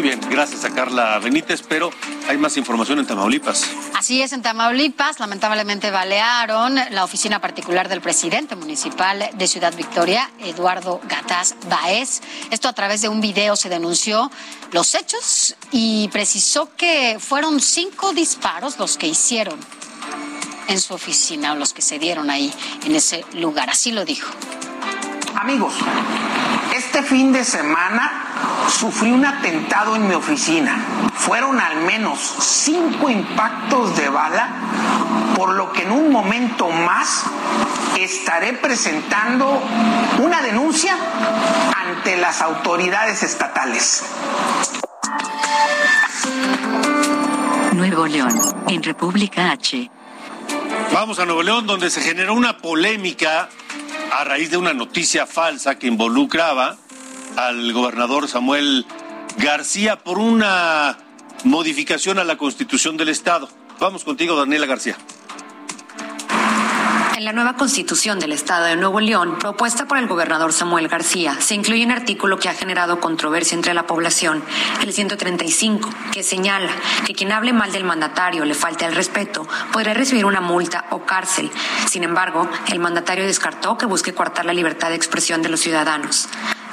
Muy 0.00 0.08
bien, 0.08 0.20
gracias 0.30 0.64
a 0.64 0.70
Carla 0.70 1.18
Benítez, 1.18 1.60
pero 1.60 1.90
hay 2.26 2.38
más 2.38 2.56
información 2.56 3.00
en 3.00 3.06
Tamaulipas. 3.06 3.68
Así 3.94 4.22
es, 4.22 4.32
en 4.32 4.40
Tamaulipas 4.40 5.20
lamentablemente 5.20 5.90
balearon 5.90 6.76
la 6.88 7.04
oficina 7.04 7.38
particular 7.38 7.90
del 7.90 8.00
presidente 8.00 8.56
municipal 8.56 9.28
de 9.34 9.46
Ciudad 9.46 9.76
Victoria, 9.76 10.30
Eduardo 10.38 11.02
Gataz 11.06 11.54
Baez. 11.68 12.22
Esto 12.50 12.70
a 12.70 12.72
través 12.72 13.02
de 13.02 13.10
un 13.10 13.20
video 13.20 13.56
se 13.56 13.68
denunció 13.68 14.30
los 14.72 14.94
hechos 14.94 15.54
y 15.70 16.08
precisó 16.08 16.74
que 16.78 17.18
fueron 17.20 17.60
cinco 17.60 18.14
disparos 18.14 18.78
los 18.78 18.96
que 18.96 19.06
hicieron 19.06 19.60
en 20.68 20.80
su 20.80 20.94
oficina 20.94 21.52
o 21.52 21.56
los 21.56 21.74
que 21.74 21.82
se 21.82 21.98
dieron 21.98 22.30
ahí 22.30 22.50
en 22.86 22.96
ese 22.96 23.22
lugar. 23.34 23.68
Así 23.68 23.92
lo 23.92 24.06
dijo. 24.06 24.30
Amigos, 25.34 25.74
este 26.74 27.02
fin 27.02 27.34
de 27.34 27.44
semana 27.44 28.29
sufrí 28.68 29.10
un 29.10 29.24
atentado 29.24 29.96
en 29.96 30.08
mi 30.08 30.14
oficina. 30.14 30.76
Fueron 31.14 31.60
al 31.60 31.78
menos 31.82 32.18
cinco 32.40 33.10
impactos 33.10 33.96
de 33.96 34.08
bala, 34.08 34.48
por 35.36 35.54
lo 35.54 35.72
que 35.72 35.82
en 35.82 35.92
un 35.92 36.10
momento 36.10 36.68
más 36.70 37.24
estaré 37.98 38.54
presentando 38.54 39.60
una 40.18 40.40
denuncia 40.40 40.96
ante 41.76 42.16
las 42.16 42.40
autoridades 42.40 43.22
estatales. 43.22 44.04
Nuevo 47.72 48.06
León, 48.06 48.38
en 48.68 48.82
República 48.82 49.52
H. 49.52 49.90
Vamos 50.92 51.18
a 51.18 51.24
Nuevo 51.24 51.42
León, 51.42 51.66
donde 51.66 51.90
se 51.90 52.00
generó 52.00 52.34
una 52.34 52.58
polémica 52.58 53.48
a 54.18 54.24
raíz 54.24 54.50
de 54.50 54.56
una 54.56 54.74
noticia 54.74 55.26
falsa 55.26 55.78
que 55.78 55.86
involucraba 55.86 56.76
al 57.36 57.72
gobernador 57.72 58.28
Samuel 58.28 58.86
García 59.36 59.98
por 59.98 60.18
una 60.18 60.98
modificación 61.44 62.18
a 62.18 62.24
la 62.24 62.36
constitución 62.36 62.96
del 62.96 63.08
Estado. 63.08 63.48
Vamos 63.78 64.04
contigo, 64.04 64.36
Daniela 64.36 64.66
García. 64.66 64.96
En 67.16 67.26
la 67.26 67.32
nueva 67.34 67.54
constitución 67.54 68.18
del 68.18 68.32
Estado 68.32 68.64
de 68.64 68.76
Nuevo 68.76 68.98
León, 68.98 69.38
propuesta 69.38 69.86
por 69.86 69.98
el 69.98 70.06
gobernador 70.06 70.54
Samuel 70.54 70.88
García, 70.88 71.36
se 71.38 71.54
incluye 71.54 71.84
un 71.84 71.90
artículo 71.90 72.38
que 72.38 72.48
ha 72.48 72.54
generado 72.54 72.98
controversia 72.98 73.56
entre 73.56 73.74
la 73.74 73.86
población, 73.86 74.42
el 74.80 74.90
135, 74.90 75.90
que 76.12 76.22
señala 76.22 76.72
que 77.06 77.14
quien 77.14 77.32
hable 77.32 77.52
mal 77.52 77.72
del 77.72 77.84
mandatario 77.84 78.46
le 78.46 78.54
falte 78.54 78.86
al 78.86 78.94
respeto 78.94 79.46
podrá 79.70 79.92
recibir 79.92 80.24
una 80.24 80.40
multa 80.40 80.86
o 80.88 81.04
cárcel. 81.04 81.50
Sin 81.86 82.04
embargo, 82.04 82.48
el 82.68 82.78
mandatario 82.78 83.26
descartó 83.26 83.76
que 83.76 83.84
busque 83.84 84.14
coartar 84.14 84.46
la 84.46 84.54
libertad 84.54 84.88
de 84.88 84.96
expresión 84.96 85.42
de 85.42 85.50
los 85.50 85.60
ciudadanos. 85.60 86.26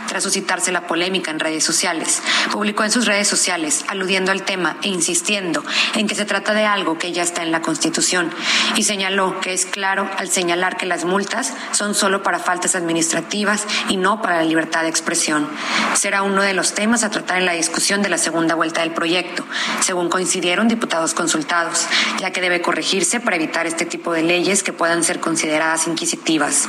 Tras 0.07 0.23
suscitarse 0.23 0.71
la 0.71 0.87
polémica 0.87 1.31
en 1.31 1.39
redes 1.39 1.63
sociales. 1.63 2.21
Publicó 2.51 2.83
en 2.83 2.91
sus 2.91 3.05
redes 3.05 3.27
sociales, 3.27 3.85
aludiendo 3.87 4.31
al 4.31 4.43
tema 4.43 4.77
e 4.81 4.89
insistiendo 4.89 5.63
en 5.95 6.07
que 6.07 6.15
se 6.15 6.25
trata 6.25 6.53
de 6.53 6.65
algo 6.65 6.97
que 6.97 7.11
ya 7.11 7.23
está 7.23 7.43
en 7.43 7.51
la 7.51 7.61
Constitución 7.61 8.31
y 8.75 8.83
señaló 8.83 9.39
que 9.41 9.53
es 9.53 9.65
claro 9.65 10.09
al 10.17 10.29
señalar 10.29 10.77
que 10.77 10.85
las 10.85 11.05
multas 11.05 11.53
son 11.71 11.95
solo 11.95 12.23
para 12.23 12.39
faltas 12.39 12.75
administrativas 12.75 13.65
y 13.89 13.97
no 13.97 14.21
para 14.21 14.37
la 14.37 14.43
libertad 14.43 14.83
de 14.83 14.89
expresión. 14.89 15.47
Será 15.95 16.23
uno 16.23 16.41
de 16.41 16.53
los 16.53 16.73
temas 16.73 17.03
a 17.03 17.09
tratar 17.09 17.37
en 17.37 17.45
la 17.45 17.53
discusión 17.53 18.01
de 18.01 18.09
la 18.09 18.17
segunda 18.17 18.55
vuelta 18.55 18.81
del 18.81 18.91
proyecto, 18.91 19.43
según 19.81 20.09
coincidieron 20.09 20.67
diputados 20.67 21.13
consultados, 21.13 21.87
ya 22.19 22.31
que 22.31 22.41
debe 22.41 22.61
corregirse 22.61 23.19
para 23.19 23.35
evitar 23.35 23.67
este 23.67 23.85
tipo 23.85 24.13
de 24.13 24.23
leyes 24.23 24.63
que 24.63 24.73
puedan 24.73 25.03
ser 25.03 25.19
consideradas 25.19 25.87
inquisitivas. 25.87 26.67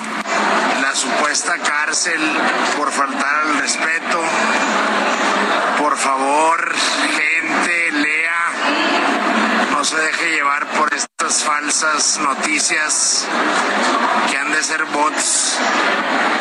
La 0.82 0.94
supuesta 0.94 1.54
cárcel 1.58 2.20
por 2.76 2.90
faltar 2.90 3.27
al 3.28 3.58
respeto. 3.58 4.20
Por 5.78 5.96
favor, 5.96 6.74
gente, 7.16 7.92
lea. 7.92 8.50
No 9.72 9.84
se 9.84 9.96
deje 9.96 10.30
llevar 10.32 10.66
por 10.68 10.92
estas 10.92 11.44
falsas 11.44 12.18
noticias 12.18 13.26
que 14.30 14.36
han 14.36 14.52
de 14.52 14.62
ser 14.62 14.84
bots 14.86 15.58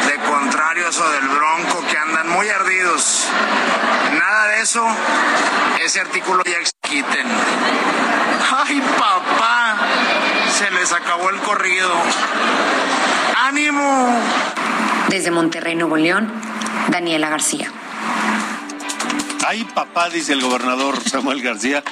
de 0.08 0.16
contrarios 0.30 1.00
o 1.00 1.10
del 1.12 1.28
bronco 1.28 1.84
que 1.90 1.98
andan 1.98 2.30
muy 2.30 2.50
ardidos. 2.50 3.28
Nada 4.20 4.48
de 4.48 4.62
eso. 4.62 4.86
Ese 5.84 6.02
artículo 6.02 6.44
ya 6.44 6.58
quiten. 6.82 7.28
¡Ay, 8.50 8.82
papá! 8.98 9.78
Se 10.58 10.72
les 10.72 10.92
acabó 10.92 11.30
el 11.30 11.38
corrido. 11.42 11.92
¡Ánimo! 13.36 14.20
Desde 15.10 15.32
Monterrey, 15.32 15.76
Nuevo 15.76 15.96
León, 15.96 16.32
Daniela 16.92 17.30
García. 17.30 17.72
Ay, 19.46 19.64
papá, 19.74 20.10
dice 20.10 20.34
el 20.34 20.42
gobernador 20.42 21.00
Samuel 21.10 21.42
García. 21.42 21.84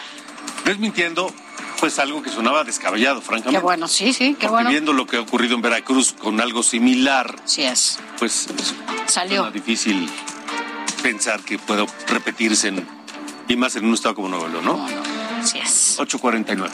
No 0.66 0.72
es 0.72 0.80
mintiendo, 0.80 1.34
pues 1.80 2.00
algo 2.00 2.22
que 2.22 2.30
sonaba 2.30 2.64
descabellado, 2.64 3.22
francamente. 3.22 3.60
Qué 3.60 3.64
bueno, 3.64 3.88
sí, 3.88 4.14
sí, 4.14 4.30
qué 4.34 4.48
Porque 4.48 4.48
bueno. 4.50 4.70
Viendo 4.72 4.93
lo 4.93 5.06
que 5.06 5.18
ha 5.18 5.22
ocurrido 5.22 5.56
en 5.56 5.62
Veracruz 5.62 6.14
con 6.14 6.41
algo 6.41 6.64
similar, 6.64 7.36
Sí 7.46 7.64
es. 7.64 8.00
pues 8.20 8.48
Salió. 9.08 9.48
es 9.48 9.54
difícil 9.54 10.10
pensar 11.04 11.41
que 11.41 11.60
pueda 11.60 11.86
repetirse 12.08 12.70
en, 12.70 12.88
y 13.48 13.56
más 13.56 13.76
en 13.76 13.86
un 13.86 13.93
estado 13.93 14.16
como 14.16 14.28
Nuevo 14.30 14.48
León, 14.48 14.66
¿no? 14.66 14.86
Así 15.39 15.60
es. 15.60 15.96
849. 16.00 16.74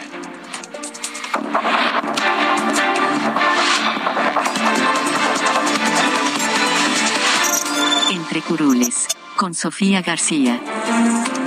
Entre 8.31 8.47
curules, 8.47 9.07
con 9.35 9.53
Sofía 9.53 10.01
García. 10.01 10.57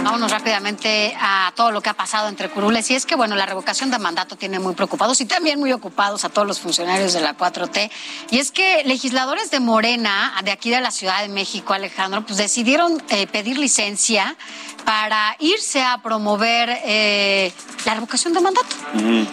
Vámonos 0.02 0.30
rápidamente 0.30 1.16
a 1.18 1.50
todo 1.56 1.70
lo 1.70 1.80
que 1.80 1.88
ha 1.88 1.94
pasado 1.94 2.28
entre 2.28 2.50
curules. 2.50 2.90
Y 2.90 2.94
es 2.94 3.06
que, 3.06 3.16
bueno, 3.16 3.36
la 3.36 3.46
revocación 3.46 3.90
de 3.90 3.98
mandato 3.98 4.36
tiene 4.36 4.58
muy 4.58 4.74
preocupados 4.74 5.18
y 5.22 5.24
también 5.24 5.58
muy 5.58 5.72
ocupados 5.72 6.26
a 6.26 6.28
todos 6.28 6.46
los 6.46 6.60
funcionarios 6.60 7.14
de 7.14 7.22
la 7.22 7.38
4T. 7.38 7.90
Y 8.32 8.38
es 8.38 8.52
que 8.52 8.84
legisladores 8.84 9.50
de 9.50 9.60
Morena, 9.60 10.34
de 10.44 10.50
aquí 10.50 10.68
de 10.68 10.82
la 10.82 10.90
Ciudad 10.90 11.22
de 11.22 11.30
México, 11.30 11.72
Alejandro, 11.72 12.26
pues 12.26 12.36
decidieron 12.36 13.02
eh, 13.08 13.26
pedir 13.28 13.56
licencia 13.56 14.36
para 14.84 15.36
irse 15.38 15.82
a 15.82 15.98
promover 15.98 16.68
eh, 16.84 17.52
la 17.84 17.94
revocación 17.94 18.32
de 18.32 18.40
mandato. 18.40 18.76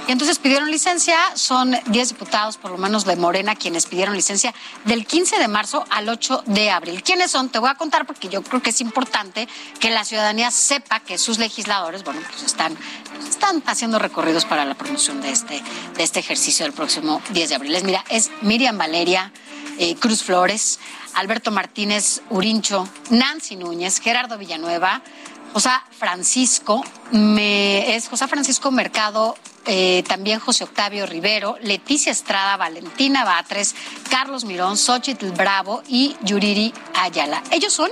Y 0.08 0.12
entonces 0.12 0.40
pidieron 0.40 0.72
licencia, 0.72 1.18
son 1.36 1.76
10 1.88 2.10
diputados 2.10 2.58
por 2.58 2.72
lo 2.72 2.78
menos 2.78 3.06
de 3.06 3.16
Morena 3.16 3.56
quienes 3.56 3.86
pidieron 3.86 4.16
licencia 4.16 4.54
del 4.86 5.06
15 5.06 5.40
de 5.40 5.48
marzo 5.48 5.86
al 5.90 6.10
8 6.10 6.44
de 6.48 6.70
abril. 6.70 7.04
¿Quiénes 7.04 7.32
son? 7.32 7.50
Te 7.50 7.60
voy 7.60 7.70
a 7.70 7.76
contar 7.76 8.06
porque 8.06 8.30
yo 8.30 8.42
creo 8.44 8.62
que 8.62 8.70
es 8.70 8.82
importante 8.82 9.48
que 9.80 9.90
la 9.90 10.06
ciudadanía 10.06 10.52
sepa 10.52 11.00
que 11.00 11.18
sus 11.18 11.38
legisladores, 11.38 12.04
bueno, 12.04 12.22
pues 12.30 12.44
están, 12.44 12.78
pues 13.16 13.30
están 13.30 13.62
haciendo 13.66 14.00
recorridos 14.00 14.46
para 14.46 14.66
la 14.66 14.76
promoción 14.76 15.22
de 15.22 15.32
este, 15.32 15.62
de 15.96 16.04
este 16.04 16.20
ejercicio 16.20 16.66
del 16.66 16.74
próximo 16.74 17.22
10 17.32 17.50
de 17.50 17.56
abril. 17.56 17.76
Es, 17.76 17.84
mira, 17.84 18.04
es 18.10 18.32
Miriam 18.42 18.78
Valeria 18.78 19.32
eh, 19.78 19.96
Cruz 19.96 20.24
Flores, 20.24 20.80
Alberto 21.16 21.52
Martínez 21.52 22.22
Urincho, 22.30 22.88
Nancy 23.10 23.56
Núñez, 23.56 24.00
Gerardo 24.00 24.38
Villanueva, 24.38 25.02
José 25.54 25.70
Francisco, 25.92 26.84
me, 27.12 27.96
es 27.96 28.08
José 28.08 28.28
Francisco 28.28 28.72
Mercado, 28.72 29.36
eh, 29.66 30.04
también 30.08 30.40
José 30.40 30.64
Octavio 30.64 31.06
Rivero, 31.06 31.58
Leticia 31.62 32.12
Estrada, 32.12 32.58
Valentina 32.58 33.26
Batres, 33.26 33.76
Carlos 34.10 34.46
Mirón, 34.46 34.78
Xochitl 34.78 35.32
Bravo 35.32 35.84
y 35.88 36.16
Yuriri 36.24 36.74
Ayala. 36.96 37.44
Ellos 37.52 37.74
son 37.74 37.92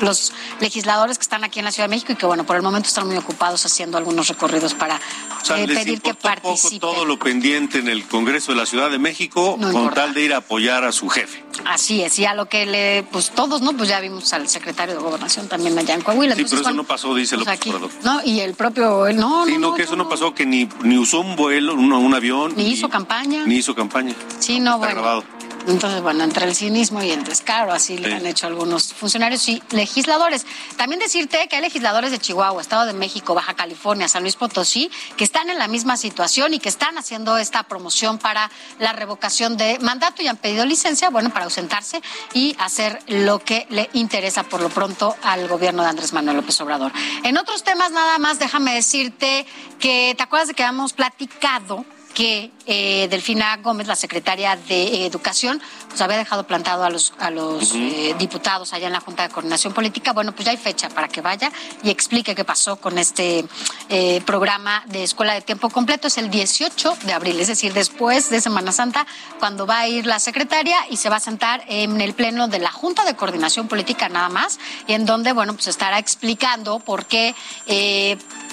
los 0.00 0.32
legisladores 0.60 1.18
que 1.18 1.22
están 1.22 1.44
aquí 1.44 1.58
en 1.58 1.64
la 1.64 1.72
Ciudad 1.72 1.88
de 1.88 1.94
México 1.94 2.12
y 2.12 2.16
que, 2.16 2.26
bueno, 2.26 2.44
por 2.44 2.56
el 2.56 2.62
momento 2.62 2.88
están 2.88 3.06
muy 3.06 3.16
ocupados 3.16 3.64
haciendo 3.64 3.96
algunos 3.98 4.28
recorridos 4.28 4.74
para 4.74 5.00
sea, 5.46 5.58
eh, 5.62 5.66
les 5.66 5.78
pedir 5.78 6.00
que 6.00 6.10
importó 6.10 6.40
poco 6.42 6.70
todo 6.80 7.04
lo 7.04 7.18
pendiente 7.18 7.78
en 7.78 7.88
el 7.88 8.04
Congreso 8.06 8.52
de 8.52 8.58
la 8.58 8.66
Ciudad 8.66 8.90
de 8.90 8.98
México 8.98 9.56
No 9.58 9.66
con 9.72 9.82
importa. 9.82 10.02
tal 10.02 10.14
de 10.14 10.22
ir 10.22 10.32
a 10.34 10.38
apoyar 10.38 10.84
a 10.84 10.92
su 10.92 11.08
jefe. 11.08 11.44
Así 11.64 12.02
es, 12.02 12.18
y 12.18 12.24
a 12.26 12.34
lo 12.34 12.46
que 12.46 12.66
le, 12.66 13.02
pues 13.10 13.30
todos, 13.30 13.62
¿no? 13.62 13.72
Pues 13.74 13.88
ya 13.88 14.00
vimos 14.00 14.32
al 14.32 14.48
secretario 14.48 14.94
de 14.94 15.00
Gobernación 15.00 15.48
también 15.48 15.78
allá 15.78 15.94
en 15.94 16.02
Coahuila. 16.02 16.34
Sí, 16.34 16.42
Entonces, 16.42 16.58
pero 16.60 16.70
eso 16.70 16.76
no 16.76 16.84
pasó, 16.86 17.14
dice 17.14 17.36
pues 17.36 17.46
López 17.46 17.60
aquí. 17.60 17.72
No, 18.04 18.20
y 18.24 18.40
el 18.40 18.54
propio, 18.54 19.06
él, 19.06 19.16
no, 19.16 19.46
Sí, 19.46 19.52
no, 19.52 19.58
no, 19.58 19.68
no, 19.70 19.74
que 19.74 19.82
eso 19.84 19.96
no 19.96 20.08
pasó, 20.08 20.34
que 20.34 20.44
ni, 20.46 20.68
ni 20.82 20.98
usó 20.98 21.20
un 21.20 21.36
vuelo, 21.36 21.74
un, 21.74 21.92
un 21.92 22.14
avión. 22.14 22.52
Ni 22.56 22.68
hizo 22.68 22.88
campaña. 22.88 23.44
Ni 23.46 23.56
hizo 23.56 23.74
campaña. 23.74 24.14
Sí, 24.38 24.60
no, 24.60 24.72
Está 24.74 24.78
bueno. 24.78 24.94
grabado. 25.00 25.24
Entonces, 25.66 26.00
bueno, 26.00 26.22
entre 26.22 26.46
el 26.46 26.54
cinismo 26.54 27.02
y 27.02 27.10
el 27.10 27.24
descaro, 27.24 27.72
así 27.72 27.98
le 27.98 28.08
Sí. 28.08 28.14
han 28.14 28.26
hecho 28.26 28.46
algunos 28.46 28.92
funcionarios 28.94 29.48
y 29.48 29.62
legisladores. 29.70 30.46
También 30.76 31.00
decirte 31.00 31.48
que 31.48 31.56
hay 31.56 31.62
legisladores 31.62 32.10
de 32.12 32.18
Chihuahua, 32.18 32.62
Estado 32.62 32.86
de 32.86 32.92
México, 32.92 33.34
Baja 33.34 33.54
California, 33.54 34.06
San 34.08 34.22
Luis 34.22 34.36
Potosí, 34.36 34.90
que 35.16 35.24
están 35.24 35.50
en 35.50 35.58
la 35.58 35.66
misma 35.66 35.96
situación 35.96 36.54
y 36.54 36.60
que 36.60 36.68
están 36.68 36.98
haciendo 36.98 37.36
esta 37.36 37.64
promoción 37.64 38.18
para 38.18 38.50
la 38.78 38.92
revocación 38.92 39.56
de 39.56 39.78
mandato 39.80 40.22
y 40.22 40.28
han 40.28 40.36
pedido 40.36 40.64
licencia, 40.64 41.10
bueno, 41.10 41.30
para 41.30 41.46
ausentarse 41.46 42.00
y 42.32 42.54
hacer 42.60 43.00
lo 43.08 43.40
que 43.40 43.66
le 43.70 43.90
interesa 43.92 44.44
por 44.44 44.60
lo 44.60 44.68
pronto 44.68 45.16
al 45.22 45.48
gobierno 45.48 45.82
de 45.82 45.88
Andrés 45.88 46.12
Manuel 46.12 46.36
López 46.36 46.60
Obrador. 46.60 46.92
En 47.24 47.36
otros 47.38 47.64
temas, 47.64 47.90
nada 47.90 48.18
más, 48.18 48.38
déjame 48.38 48.74
decirte 48.74 49.46
que 49.80 50.14
te 50.16 50.22
acuerdas 50.22 50.48
de 50.48 50.54
que 50.54 50.62
habíamos 50.62 50.92
platicado 50.92 51.84
que 52.16 52.50
eh, 52.64 53.08
Delfina 53.10 53.58
Gómez, 53.58 53.86
la 53.86 53.94
secretaria 53.94 54.56
de 54.56 55.04
Educación, 55.04 55.60
pues 55.86 56.00
había 56.00 56.16
dejado 56.16 56.46
plantado 56.46 56.82
a 56.82 56.88
los, 56.88 57.12
a 57.18 57.30
los 57.30 57.74
eh, 57.74 58.14
diputados 58.18 58.72
allá 58.72 58.86
en 58.86 58.94
la 58.94 59.00
Junta 59.00 59.24
de 59.24 59.28
Coordinación 59.28 59.74
Política. 59.74 60.14
Bueno, 60.14 60.32
pues 60.32 60.46
ya 60.46 60.52
hay 60.52 60.56
fecha 60.56 60.88
para 60.88 61.08
que 61.08 61.20
vaya 61.20 61.52
y 61.82 61.90
explique 61.90 62.34
qué 62.34 62.42
pasó 62.42 62.76
con 62.76 62.96
este 62.96 63.44
eh, 63.90 64.22
programa 64.24 64.82
de 64.86 65.04
escuela 65.04 65.34
de 65.34 65.42
tiempo 65.42 65.68
completo. 65.68 66.08
Es 66.08 66.16
el 66.16 66.30
18 66.30 66.96
de 67.04 67.12
abril, 67.12 67.38
es 67.38 67.48
decir, 67.48 67.74
después 67.74 68.30
de 68.30 68.40
Semana 68.40 68.72
Santa, 68.72 69.06
cuando 69.38 69.66
va 69.66 69.80
a 69.80 69.88
ir 69.88 70.06
la 70.06 70.18
secretaria 70.18 70.78
y 70.88 70.96
se 70.96 71.10
va 71.10 71.16
a 71.16 71.20
sentar 71.20 71.64
en 71.68 72.00
el 72.00 72.14
pleno 72.14 72.48
de 72.48 72.60
la 72.60 72.72
Junta 72.72 73.04
de 73.04 73.14
Coordinación 73.14 73.68
Política 73.68 74.08
nada 74.08 74.30
más, 74.30 74.58
y 74.86 74.94
en 74.94 75.04
donde, 75.04 75.34
bueno, 75.34 75.52
pues 75.52 75.66
estará 75.66 75.98
explicando 75.98 76.78
por 76.78 77.04
qué. 77.04 77.34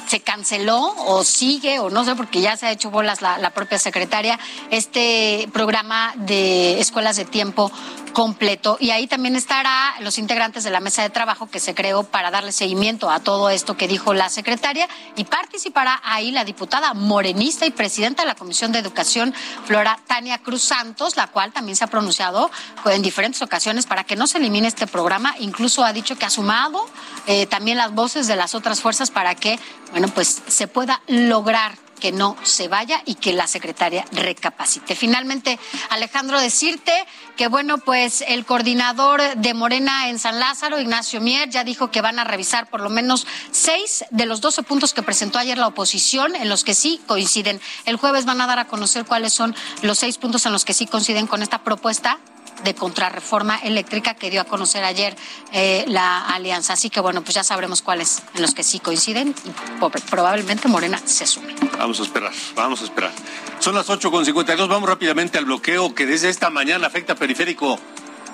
Se 0.08 0.20
canceló 0.22 0.94
o 1.08 1.24
sigue 1.24 1.80
o 1.80 1.90
no 1.90 2.04
sé 2.06 2.16
porque 2.16 2.42
ya 2.42 2.58
se 2.58 2.68
ha 2.68 2.72
hecho 2.72 2.92
bolas 2.92 3.22
la, 3.22 3.38
la 3.38 3.52
propia 3.52 3.80
secretaria 3.80 4.40
este 4.70 5.50
programa 5.54 6.14
de 6.18 6.80
escuelas 6.80 7.16
de 7.16 7.26
tiempo 7.26 7.72
completo. 8.14 8.78
Y 8.80 8.92
ahí 8.92 9.08
también 9.08 9.36
estará 9.36 9.96
los 10.00 10.18
integrantes 10.18 10.64
de 10.64 10.70
la 10.70 10.80
mesa 10.80 11.02
de 11.02 11.10
trabajo 11.10 11.50
que 11.50 11.60
se 11.60 11.74
creó 11.74 12.04
para 12.04 12.30
darle 12.30 12.52
seguimiento 12.52 13.10
a 13.10 13.20
todo 13.20 13.50
esto 13.50 13.76
que 13.76 13.88
dijo 13.88 14.14
la 14.14 14.30
secretaria. 14.30 14.88
Y 15.16 15.24
participará 15.26 16.00
ahí 16.04 16.32
la 16.32 16.46
diputada 16.46 16.94
morenista 16.94 17.66
y 17.66 17.72
presidenta 17.72 18.22
de 18.22 18.28
la 18.28 18.36
Comisión 18.36 18.72
de 18.72 18.80
Educación 18.80 19.34
Flora 19.66 20.00
Tania 20.08 20.38
Cruz 20.38 20.62
Santos 20.64 21.04
la 21.16 21.28
cual 21.28 21.52
también 21.52 21.76
se 21.76 21.84
ha 21.84 21.88
pronunciado 21.88 22.50
en 22.86 23.02
diferentes 23.02 23.42
ocasiones 23.42 23.86
para 23.86 24.04
que 24.04 24.16
no 24.16 24.28
se 24.28 24.38
elimine 24.38 24.68
este 24.68 24.88
programa. 24.88 25.36
Incluso 25.40 25.84
ha 25.84 25.94
dicho 25.94 26.18
que 26.18 26.26
ha 26.26 26.30
sumado 26.30 26.86
eh, 27.28 27.46
también 27.48 27.78
las 27.78 27.94
voces 27.94 28.28
de 28.28 28.36
las 28.36 28.56
otras 28.56 28.82
fuerzas 28.82 29.12
para 29.12 29.36
que 29.36 29.60
bueno, 29.94 30.08
pues 30.08 30.42
se 30.48 30.68
pueda 30.68 31.04
lograr 31.08 31.78
que 32.00 32.12
no 32.12 32.36
se 32.44 32.68
vaya 32.68 33.02
y 33.06 33.16
que 33.16 33.32
la 33.32 33.48
secretaria 33.48 34.04
recapacite. 34.12 34.96
Finalmente, 34.96 35.58
Alejandro, 35.90 36.38
decirte 36.42 36.92
que, 37.38 37.48
bueno, 37.48 37.78
pues 37.78 38.26
el 38.28 38.44
coordinador 38.44 39.22
de 39.38 39.54
Morena 39.54 40.10
en 40.10 40.18
San 40.18 40.40
Lázaro, 40.40 40.82
Ignacio 40.82 41.22
Mier, 41.22 41.50
ya 41.50 41.64
dijo 41.64 41.92
que 41.92 42.02
van 42.02 42.18
a 42.18 42.24
revisar 42.24 42.70
por 42.70 42.82
lo 42.82 42.90
menos 42.90 43.26
seis 43.52 44.04
de 44.10 44.26
los 44.26 44.42
12 44.42 44.64
puntos 44.64 44.94
que 44.94 45.04
presentó 45.04 45.38
ayer 45.38 45.58
la 45.58 45.68
oposición, 45.68 46.36
en 46.36 46.50
los 46.50 46.64
que 46.64 46.74
sí 46.74 47.00
coinciden. 47.08 47.62
El 47.86 47.96
jueves 47.96 48.26
van 48.26 48.42
a 48.42 48.48
dar 48.48 48.60
a 48.60 48.68
conocer 48.68 49.06
cuáles 49.06 49.32
son 49.32 49.56
los 49.84 50.00
seis 50.00 50.18
puntos 50.18 50.46
en 50.46 50.52
los 50.52 50.66
que 50.66 50.74
sí 50.74 50.88
coinciden 50.88 51.28
con 51.28 51.44
esta 51.44 51.64
propuesta 51.64 52.20
de 52.64 52.76
contrarreforma 52.76 53.58
eléctrica 53.58 54.14
que 54.14 54.30
dio 54.30 54.42
a 54.42 54.46
conocer 54.46 54.84
ayer 54.84 55.16
eh, 55.52 55.86
la 55.88 56.26
alianza. 56.28 56.74
Así 56.74 56.90
que 56.90 57.00
bueno, 57.00 57.22
pues 57.22 57.36
ya 57.36 57.44
sabremos 57.44 57.82
cuáles 57.82 58.24
en 58.36 58.42
los 58.42 58.54
que 58.54 58.64
sí 58.64 58.80
coinciden 58.80 59.36
y 59.46 60.00
probablemente 60.10 60.68
Morena 60.68 61.00
se 61.06 61.28
sume. 61.28 61.56
Vamos 61.78 62.00
a 62.00 62.04
esperar, 62.04 62.32
vamos 62.56 62.82
a 62.82 62.86
esperar. 62.86 63.12
Son 63.60 63.76
las 63.76 63.90
8.52, 63.90 64.68
vamos 64.68 64.90
rápidamente 64.90 65.38
al 65.38 65.46
bloqueo 65.46 65.94
que 65.94 66.06
desde 66.06 66.30
esta 66.30 66.50
mañana 66.50 66.88
afecta 66.88 67.16
Periférico 67.16 67.80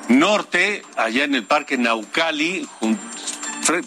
Norte, 0.10 0.82
allá 0.98 1.24
en 1.24 1.36
el 1.36 1.46
Parque 1.46 1.78
Naucali, 1.78 2.68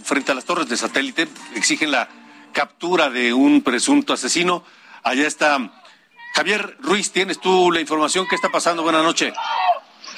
frente 0.04 0.32
a 0.32 0.34
las 0.34 0.44
torres 0.44 0.68
de 0.68 0.76
satélite, 0.76 1.28
exigen 1.54 1.90
la 1.90 2.08
captura 2.52 3.10
de 3.10 3.32
un 3.32 3.62
presunto 3.62 4.12
asesino. 4.12 4.62
Allá 5.02 5.26
está 5.26 5.58
Javier 6.34 6.76
Ruiz, 6.80 7.12
¿tienes 7.12 7.40
tú 7.40 7.70
la 7.72 7.80
información? 7.80 8.26
¿Qué 8.28 8.36
está 8.36 8.48
pasando? 8.50 8.82
Buenas 8.82 9.02
noches. 9.02 9.34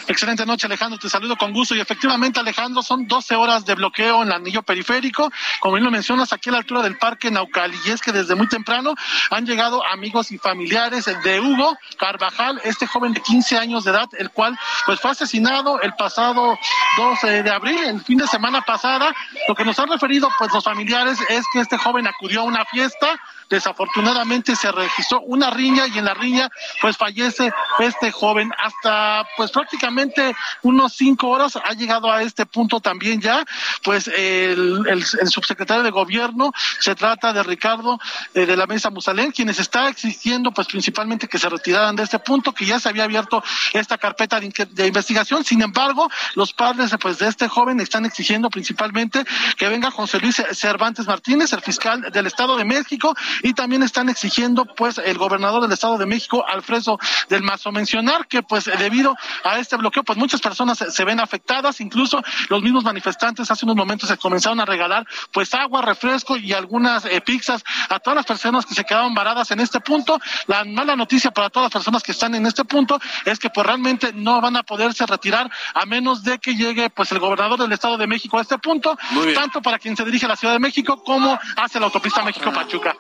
Excelente 0.07 0.45
noche, 0.45 0.67
Alejandro. 0.67 0.99
Te 0.99 1.09
saludo 1.09 1.37
con 1.37 1.53
gusto. 1.53 1.75
Y 1.75 1.81
efectivamente, 1.81 2.39
Alejandro, 2.39 2.83
son 2.83 3.07
12 3.07 3.37
horas 3.37 3.65
de 3.65 3.75
bloqueo 3.75 4.23
en 4.23 4.29
el 4.29 4.35
anillo 4.35 4.63
periférico. 4.63 5.33
Como 5.61 5.75
bien 5.75 5.85
lo 5.85 5.91
mencionas, 5.91 6.33
aquí 6.33 6.51
a 6.51 6.53
la 6.53 6.59
altura 6.59 6.83
del 6.83 6.99
Parque 6.99 7.31
Naucali. 7.31 7.79
Y 7.87 7.91
es 7.91 8.03
que 8.03 8.13
desde 8.13 8.35
muy 8.35 8.47
temprano 8.47 8.95
han 9.31 9.47
llegado 9.47 9.83
amigos 9.87 10.31
y 10.31 10.37
familiares 10.37 11.07
de 11.07 11.41
Hugo 11.41 11.79
Carvajal, 11.97 12.61
este 12.65 12.87
joven 12.87 13.15
de 13.15 13.23
15 13.23 13.57
años 13.57 13.85
de 13.85 13.93
edad, 13.93 14.09
el 14.19 14.31
cual 14.31 14.59
pues 14.85 15.01
fue 15.01 15.11
asesinado 15.11 15.81
el 15.81 15.95
pasado 15.95 16.59
12 16.99 17.43
de 17.43 17.51
abril, 17.51 17.79
el 17.85 18.03
fin 18.03 18.19
de 18.19 18.27
semana 18.27 18.61
pasada. 18.61 19.15
Lo 19.49 19.55
que 19.55 19.65
nos 19.65 19.79
han 19.79 19.89
referido 19.89 20.29
pues 20.39 20.53
los 20.53 20.65
familiares 20.65 21.19
es 21.31 21.45
que 21.53 21.61
este 21.61 21.79
joven 21.79 22.07
acudió 22.07 22.41
a 22.41 22.45
una 22.45 22.65
fiesta 22.67 23.19
desafortunadamente 23.55 24.57
se 24.57 24.71
registró 24.73 25.21
una 25.21 25.49
riña 25.51 25.87
y 25.87 25.99
en 25.99 26.05
la 26.05 26.15
riña 26.15 26.51
pues 26.81 26.97
fallece 26.97 27.53
este 27.79 28.11
joven. 28.11 28.51
Hasta 28.59 29.27
pues 29.37 29.51
prácticamente 29.53 30.35
unos 30.63 30.95
cinco 30.95 31.29
horas 31.29 31.57
ha 31.57 31.73
llegado 31.73 32.11
a 32.11 32.23
este 32.23 32.47
punto 32.47 32.81
también 32.81 33.21
ya 33.21 33.45
pues 33.83 34.09
el, 34.09 35.05
subsecretario 35.05 35.83
de 35.83 35.91
gobierno 35.91 36.53
se 36.81 36.95
trata 36.95 37.33
de 37.33 37.43
Ricardo 37.43 37.99
eh, 38.35 38.47
de 38.47 38.57
la 38.57 38.67
Mesa 38.67 38.91
Musalén 38.91 39.31
quienes 39.31 39.59
está 39.59 39.89
exigiendo 39.89 40.53
pues 40.53 40.67
principalmente 40.67 41.29
que 41.29 41.39
se 41.39 41.49
retiraran 41.49 41.97
de 41.97 42.03
este 42.03 42.19
punto 42.19 42.53
que 42.53 42.67
ya 42.67 42.81
se 42.81 42.89
había 42.89 43.05
abierto 43.05 43.43
esta 43.73 43.99
carpeta 43.99 44.41
de, 44.41 44.53
de 44.71 44.87
investigación. 44.87 45.45
Sin 45.45 45.63
embargo 45.63 46.11
los 46.35 46.53
padres 46.53 46.91
pues 47.01 47.19
de 47.19 47.29
este 47.29 47.49
joven 47.49 47.81
están 47.81 48.05
exigiendo 48.05 48.51
principalmente 48.51 49.25
que 49.57 49.69
venga 49.69 49.91
José 49.91 50.19
Luis 50.19 50.43
Cervantes 50.53 51.07
Martínez 51.07 51.53
el 51.53 51.61
fiscal 51.61 52.11
del 52.13 52.27
Estado 52.27 52.57
de 52.57 52.65
México 52.65 53.15
y 53.45 53.53
también 53.53 53.83
están 53.83 54.09
exigiendo 54.09 54.65
pues 54.65 54.97
el 54.97 55.19
gobernador 55.19 55.61
del 55.61 55.71
Estado 55.71 55.99
de 55.99 56.07
México, 56.07 56.45
Alfredo 56.49 56.99
del 57.29 57.43
Mazo, 57.43 57.71
mencionar 57.73 58.27
que 58.27 58.43
pues 58.43 58.65
debido 58.65 59.15
a 59.45 59.59
este 59.59 59.77
bloqueo 59.77 60.03
pues 60.03 60.19
muchas 60.19 60.41
personas 60.41 60.79
se, 60.79 61.05
ven 61.05 61.21
afectadas, 61.21 61.83
incluso 61.83 62.23
los 62.49 62.63
mismos 62.63 62.85
manifestantes 62.85 63.51
hace 63.51 63.67
unos 63.67 63.77
momentos 63.77 64.09
se 64.09 64.17
comenzaron 64.17 64.61
a 64.61 64.65
regalar 64.65 65.07
pues 65.31 65.53
agua, 65.53 65.83
refresco 65.83 66.39
y 66.39 66.55
algunas 66.55 67.05
eh, 67.05 67.21
pizzas 67.21 67.63
a 67.91 67.99
todas 68.01 68.17
las 68.17 68.25
personas 68.25 68.65
que 68.65 68.75
se 68.75 68.83
quedaron 68.83 69.15
varadas 69.15 69.51
en 69.51 69.61
este 69.61 69.79
punto. 69.79 70.19
La 70.47 70.65
mala 70.65 70.97
noticia 70.97 71.31
para 71.31 71.51
todas 71.51 71.67
las 71.67 71.73
personas 71.73 72.03
que 72.03 72.13
están 72.13 72.35
en 72.35 72.47
este 72.47 72.65
punto 72.65 72.99
es 73.27 73.39
que 73.39 73.51
pues 73.51 73.67
realmente 73.67 74.15
no 74.15 74.41
van 74.41 74.57
a 74.57 74.63
poderse 74.63 75.05
retirar 75.05 75.51
a 75.75 75.85
menos 75.85 76.25
de 76.25 76.39
que 76.39 76.57
llegue 76.57 76.89
pues 76.89 77.13
el 77.13 77.19
gobernador 77.19 77.61
del 77.61 77.73
Estado 77.73 77.99
de 77.99 78.07
México 78.07 78.39
a 78.39 78.41
este 78.41 78.57
punto, 78.57 78.97
tanto 79.35 79.61
para 79.61 79.79
quien 79.79 79.95
se 79.99 80.05
dirige 80.07 80.25
a 80.25 80.31
la 80.31 80.37
Ciudad 80.37 80.55
de 80.55 80.61
México 80.61 81.05
como 81.05 81.39
hacia 81.57 81.79
la 81.79 81.87
autopista 81.87 82.23
México-Pachuca 82.23 82.97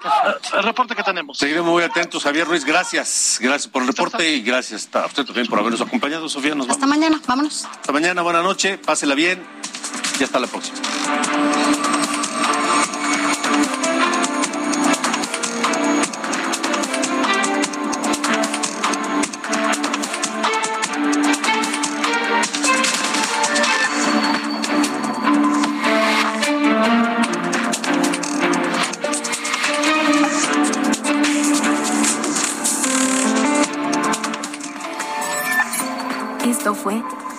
el 0.57 0.63
reporte 0.63 0.95
que 0.95 1.03
tenemos. 1.03 1.39
Seguiremos 1.39 1.71
muy 1.71 1.83
atentos, 1.83 2.23
Javier 2.23 2.47
Ruiz. 2.47 2.65
Gracias. 2.65 3.39
Gracias 3.41 3.71
por 3.71 3.83
el 3.83 3.89
reporte 3.89 4.29
y 4.29 4.43
gracias 4.43 4.89
a 4.93 5.07
usted 5.07 5.25
también 5.25 5.47
por 5.47 5.59
habernos 5.59 5.81
acompañado, 5.81 6.29
Sofía. 6.29 6.55
Nos 6.55 6.69
hasta 6.69 6.87
mañana. 6.87 7.21
Vámonos. 7.27 7.65
Hasta 7.65 7.93
mañana. 7.93 8.23
Buena 8.23 8.43
noche. 8.43 8.79
Pásela 8.79 9.15
bien 9.15 9.45
y 10.19 10.25
hasta 10.25 10.39
la 10.39 10.47
próxima. 10.47 10.79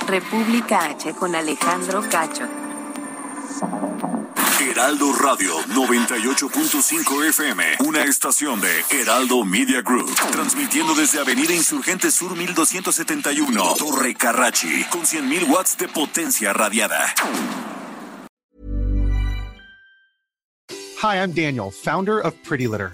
República 0.07 0.85
H 0.85 1.13
con 1.15 1.35
Alejandro 1.35 2.03
Cacho. 2.09 2.47
Heraldo 4.61 5.13
Radio 5.13 5.57
98.5 5.73 7.29
FM, 7.29 7.63
una 7.85 8.03
estación 8.03 8.59
de 8.61 8.83
Heraldo 8.91 9.43
Media 9.45 9.81
Group, 9.81 10.13
transmitiendo 10.31 10.93
desde 10.93 11.19
Avenida 11.19 11.53
Insurgente 11.53 12.11
Sur 12.11 12.35
1271, 12.35 13.75
Torre 13.77 14.13
Carrachi, 14.15 14.83
con 14.91 15.01
100.000 15.01 15.49
watts 15.49 15.77
de 15.77 15.87
potencia 15.87 16.53
radiada. 16.53 17.13
Hi, 21.01 21.17
I'm 21.17 21.33
Daniel, 21.33 21.71
founder 21.71 22.19
of 22.19 22.33
Pretty 22.43 22.67
Litter. 22.67 22.93